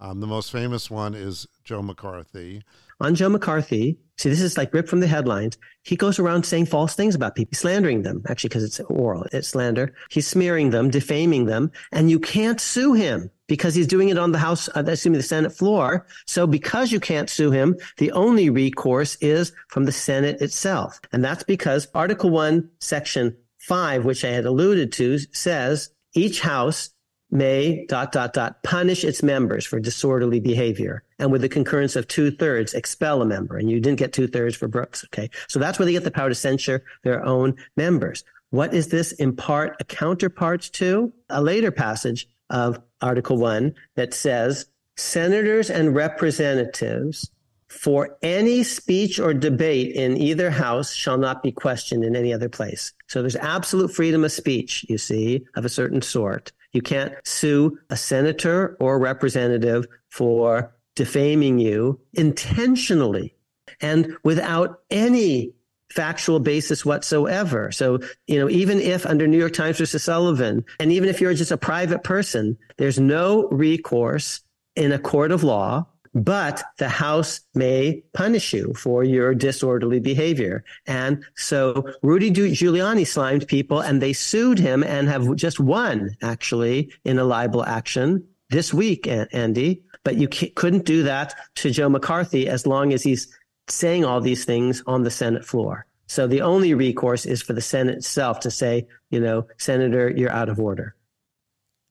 [0.02, 2.62] um, the most famous one is Joe McCarthy.
[3.00, 5.56] On Joe McCarthy, see, this is like ripped from the headlines.
[5.84, 9.48] He goes around saying false things about people, slandering them, actually, because it's oral, it's
[9.48, 9.94] slander.
[10.10, 14.32] He's smearing them, defaming them, and you can't sue him because he's doing it on
[14.32, 16.04] the House, uh, excuse me, the Senate floor.
[16.26, 21.00] So because you can't sue him, the only recourse is from the Senate itself.
[21.12, 26.90] And that's because Article 1, Section 5, which I had alluded to, says each House
[27.32, 32.06] may dot dot dot punish its members for disorderly behavior and with the concurrence of
[32.06, 35.58] two thirds expel a member and you didn't get two thirds for brooks okay so
[35.58, 39.34] that's where they get the power to censure their own members what is this in
[39.34, 47.30] part a counterpart to a later passage of article 1 that says senators and representatives
[47.72, 52.50] for any speech or debate in either house shall not be questioned in any other
[52.50, 52.92] place.
[53.06, 56.52] So there's absolute freedom of speech, you see, of a certain sort.
[56.72, 63.34] You can't sue a senator or representative for defaming you intentionally
[63.80, 65.52] and without any
[65.90, 67.70] factual basis whatsoever.
[67.70, 71.34] So, you know, even if under New York Times versus Sullivan, and even if you're
[71.34, 74.40] just a private person, there's no recourse
[74.74, 80.64] in a court of law but the House may punish you for your disorderly behavior.
[80.86, 86.92] And so Rudy Giuliani slimed people and they sued him and have just won actually
[87.04, 89.82] in a libel action this week, Andy.
[90.04, 93.28] But you couldn't do that to Joe McCarthy as long as he's
[93.68, 95.86] saying all these things on the Senate floor.
[96.08, 100.32] So the only recourse is for the Senate itself to say, you know, Senator, you're
[100.32, 100.94] out of order.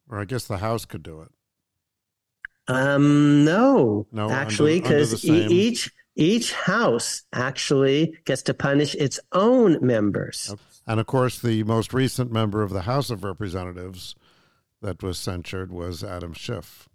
[0.07, 1.29] Or I guess the House could do it.
[2.67, 8.53] Um, no, No, actually, under- under the because same- each each house actually gets to
[8.53, 10.53] punish its own members.
[10.85, 14.13] And of course, the most recent member of the House of Representatives
[14.81, 16.89] that was censured was Adam Schiff,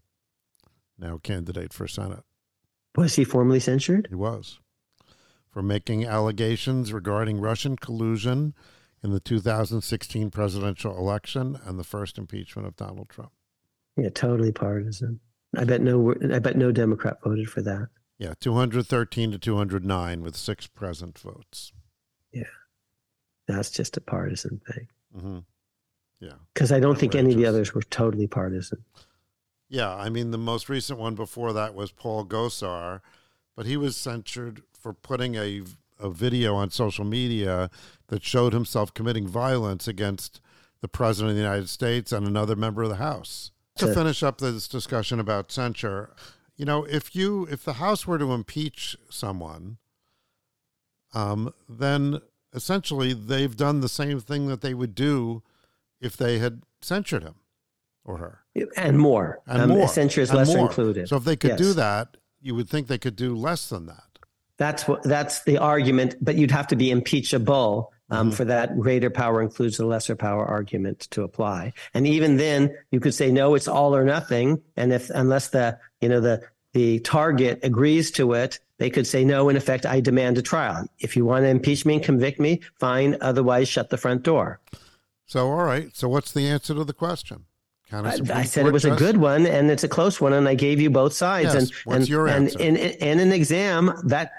[0.98, 2.24] now candidate for Senate.
[2.94, 4.06] Was he formally censured?
[4.10, 4.60] He was
[5.50, 8.54] for making allegations regarding Russian collusion
[9.02, 13.32] in the 2016 presidential election and the first impeachment of Donald Trump.
[13.96, 15.20] Yeah, totally partisan.
[15.56, 16.14] I bet no.
[16.32, 17.88] I bet no Democrat voted for that.
[18.18, 21.72] Yeah, 213 to 209 with six present votes.
[22.32, 22.44] Yeah,
[23.46, 24.88] that's just a partisan thing.
[25.14, 25.38] hmm
[26.20, 26.36] Yeah.
[26.54, 28.84] Because I don't think any of the others were totally partisan.
[29.68, 33.00] Yeah, I mean, the most recent one before that was Paul Gosar,
[33.56, 35.62] but he was censured for putting a,
[35.98, 37.68] a video on social media
[38.06, 40.40] that showed himself committing violence against
[40.80, 43.50] the President of the United States and another member of the House.
[43.76, 43.94] To Sure.
[43.94, 46.10] finish up this discussion about censure,
[46.56, 49.76] you know, if you if the House were to impeach someone,
[51.12, 52.20] um, then
[52.54, 55.42] essentially they've done the same thing that they would do
[56.00, 57.34] if they had censured him
[58.04, 58.40] or her.
[58.76, 59.40] And more.
[59.46, 59.88] And um, more.
[59.88, 60.66] Censure is lesser more.
[60.66, 61.08] included.
[61.08, 64.18] So if they could do that, you would think they could do less than that.
[64.56, 68.34] That's what that's the argument, but you'd have to be impeachable um, Mhm.
[68.34, 71.72] for that greater power includes the lesser power argument to apply.
[71.94, 74.60] And even then, you could say no, it's all or nothing.
[74.76, 76.42] And if unless the you know the
[76.72, 79.48] the target agrees to it, they could say no.
[79.48, 80.86] In effect, I demand a trial.
[80.98, 83.16] If you want to impeach me and convict me, fine.
[83.22, 84.60] Otherwise, shut the front door.
[85.24, 85.88] So all right.
[85.96, 87.46] So what's the answer to the question?
[87.88, 90.32] Can a I, I said it was a good one, and it's a close one,
[90.32, 91.54] and I gave you both sides.
[91.54, 92.58] Yes, And what's and, your and answer?
[92.60, 94.32] in, in an exam, that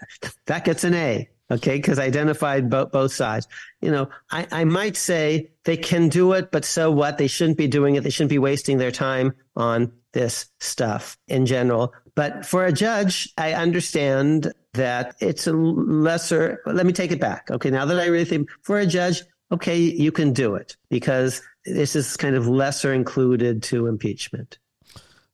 [0.45, 1.29] that gets an A.
[1.49, 3.47] Okay, because I identified both both sides.
[3.81, 7.17] You know, I, I might say they can do it, but so what?
[7.17, 8.03] They shouldn't be doing it.
[8.03, 11.93] They shouldn't be wasting their time on this stuff in general.
[12.15, 16.61] But for a judge, I understand that it's a lesser.
[16.65, 17.49] Let me take it back.
[17.49, 19.21] Okay, now that I really think for a judge,
[19.51, 24.57] okay, you can do it because this is kind of lesser included to impeachment.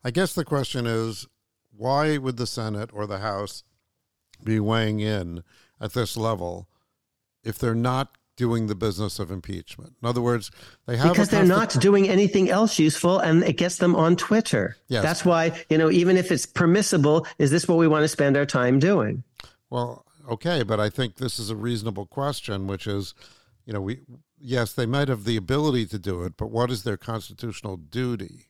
[0.03, 1.27] I guess the question is,
[1.75, 3.63] why would the Senate or the House
[4.43, 5.43] be weighing in
[5.83, 6.67] at this level
[7.43, 9.95] if they're not doing the business of impeachment?
[10.01, 10.49] In other words,
[10.87, 14.77] they have because they're not doing anything else useful and it gets them on Twitter.
[14.87, 15.03] Yes.
[15.03, 18.37] That's why, you know, even if it's permissible, is this what we want to spend
[18.37, 19.23] our time doing?
[19.69, 23.13] Well, okay, but I think this is a reasonable question, which is,
[23.65, 23.99] you know, we
[24.39, 28.47] yes, they might have the ability to do it, but what is their constitutional duty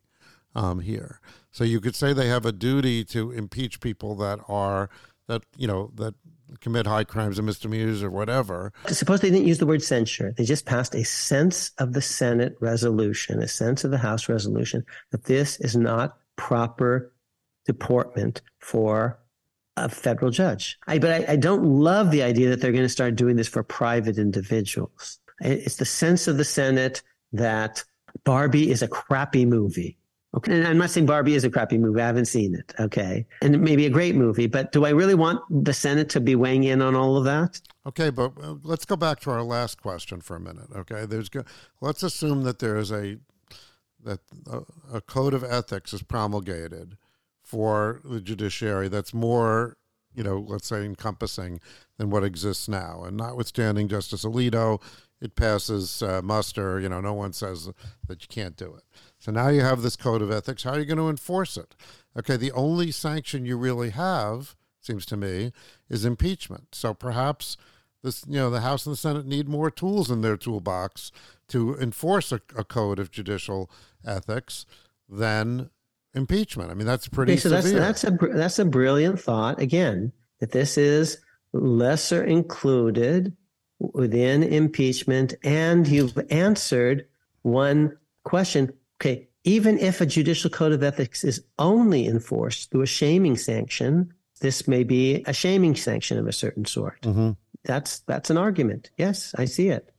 [0.55, 1.19] um, here?
[1.51, 4.89] So you could say they have a duty to impeach people that are
[5.27, 6.15] that you know that
[6.61, 8.73] commit high crimes and misdemeanors or whatever.
[8.88, 10.34] Suppose they didn't use the word censure.
[10.38, 14.85] They just passed a sense of the Senate resolution, a sense of the House resolution
[15.11, 17.13] that this is not proper
[17.65, 19.19] deportment for
[19.77, 20.77] a federal judge.
[20.88, 23.47] I, but I, I don't love the idea that they're going to start doing this
[23.47, 25.19] for private individuals.
[25.41, 27.01] It's the sense of the Senate
[27.31, 27.84] that
[28.23, 29.97] Barbie is a crappy movie.
[30.35, 30.53] Okay.
[30.53, 32.01] And I'm not saying Barbie is a crappy movie.
[32.01, 32.73] I haven't seen it.
[32.80, 33.26] Okay.
[33.41, 36.19] And it may be a great movie, but do I really want the Senate to
[36.19, 37.61] be weighing in on all of that?
[37.85, 38.10] Okay.
[38.10, 40.68] But uh, let's go back to our last question for a minute.
[40.76, 41.05] Okay.
[41.05, 41.45] There's, go-
[41.81, 43.18] let's assume that there is a,
[44.03, 44.61] that a,
[44.97, 46.97] a code of ethics is promulgated
[47.41, 49.77] for the judiciary that's more,
[50.15, 51.60] you know, let's say encompassing
[51.97, 53.03] than what exists now.
[53.03, 54.81] And notwithstanding Justice Alito,
[55.22, 56.80] it passes uh, muster.
[56.80, 57.69] You know, no one says
[58.07, 58.84] that you can't do it.
[59.24, 60.64] So now you have this code of ethics.
[60.64, 61.78] How are you going to enforce it?
[62.20, 65.54] Okay, the only sanction you really have, seems to me,
[65.90, 66.76] is impeachment.
[66.76, 67.56] So perhaps
[68.04, 71.14] this, you know, the House and the Senate need more tools in their toolbox
[71.48, 73.72] to enforce a, a code of judicial
[74.06, 74.66] ethics
[75.08, 75.70] than
[76.14, 76.70] impeachment.
[76.70, 77.80] I mean, that's pretty okay, so severe.
[77.80, 79.58] That's, that's a that's a brilliant thought.
[79.62, 81.18] Again, that this is
[81.54, 83.38] lesser included
[83.80, 87.08] within impeachment, and you've answered
[87.44, 88.74] one question.
[89.03, 94.13] Okay, even if a judicial code of ethics is only enforced through a shaming sanction,
[94.39, 97.01] this may be a shaming sanction of a certain sort.
[97.01, 97.31] Mm-hmm.
[97.65, 98.91] That's that's an argument.
[98.97, 99.89] Yes, I see it.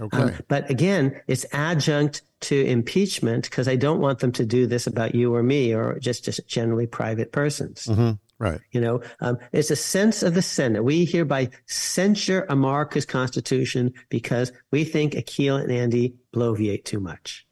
[0.00, 0.18] Okay.
[0.18, 4.88] Um, but again, it's adjunct to impeachment because I don't want them to do this
[4.88, 7.86] about you or me or just, just generally private persons.
[7.86, 8.12] Mm-hmm.
[8.38, 8.60] Right.
[8.72, 10.82] You know, um, it's a sense of the Senate.
[10.82, 17.46] We hereby censure America's Constitution because we think Akhil and Andy bloviate too much.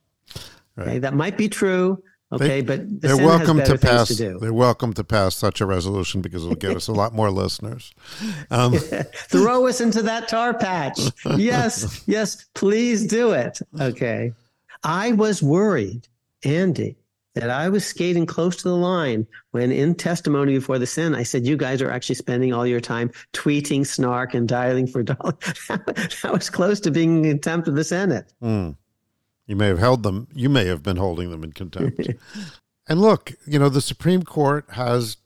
[0.80, 0.88] Right.
[0.88, 2.02] Okay, that might be true.
[2.32, 4.16] Okay, They- but the they're welcome to pass.
[4.16, 4.38] to.
[4.40, 7.92] They're welcome to pass such a resolution because it'll get us a lot more listeners.
[8.52, 8.74] Um,
[9.14, 10.98] Throw us into that tar patch.
[11.36, 13.60] Yes, yes, please do it.
[13.80, 14.32] Okay.
[14.84, 16.06] I was worried,
[16.44, 16.96] Andy,
[17.34, 21.22] that I was skating close to the line when in testimony before the Senate, I
[21.24, 25.34] said, you guys are actually spending all your time tweeting snark and dialing for dollars.
[25.68, 28.32] that was close to being in contempt of the Senate.
[28.40, 28.70] hmm.
[29.50, 30.28] You may have held them.
[30.32, 32.08] You may have been holding them in contempt.
[32.88, 35.16] and look, you know, the Supreme Court has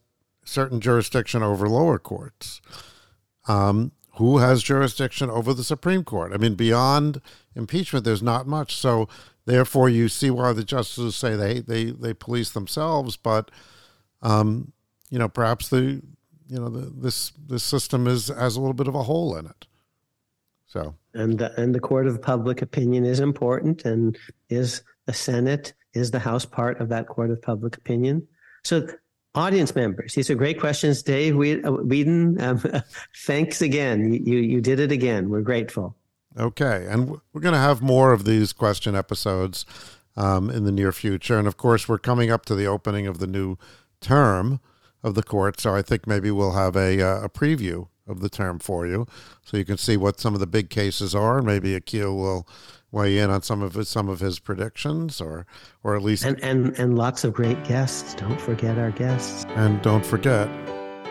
[0.46, 2.62] certain jurisdiction over lower courts.
[3.46, 6.32] Um, who has jurisdiction over the Supreme Court?
[6.32, 7.20] I mean, beyond
[7.54, 8.76] impeachment, there's not much.
[8.76, 9.10] So,
[9.44, 13.18] therefore, you see why the justices say they they they police themselves.
[13.18, 13.50] But,
[14.22, 14.72] um,
[15.10, 16.00] you know, perhaps the
[16.48, 19.44] you know the, this this system is has a little bit of a hole in
[19.44, 19.66] it.
[20.74, 24.18] So, And the, and the court of public opinion is important and
[24.50, 28.26] is the Senate, is the House part of that court of public opinion?
[28.64, 28.88] So
[29.36, 31.04] audience members, these are great questions.
[31.04, 32.60] Dave uh, Whedon, um,
[33.24, 34.12] thanks again.
[34.12, 35.28] You, you, you did it again.
[35.30, 35.94] We're grateful.
[36.36, 39.64] Okay, and we're going to have more of these question episodes
[40.16, 43.18] um, in the near future, and of course, we're coming up to the opening of
[43.18, 43.56] the new
[44.00, 44.58] term
[45.04, 48.28] of the court, so I think maybe we'll have a uh, a preview of the
[48.28, 49.06] term for you,
[49.42, 52.46] so you can see what some of the big cases are, and maybe Akhil will
[52.92, 55.46] weigh in on some of his, some of his predictions, or
[55.82, 58.14] or at least, And, and, and lots of great guests.
[58.14, 59.44] Don't forget our guests.
[59.56, 60.48] and don't forget,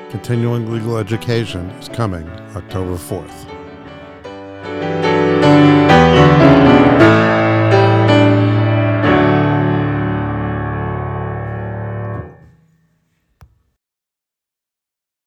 [0.10, 3.48] continuing legal education is coming October fourth.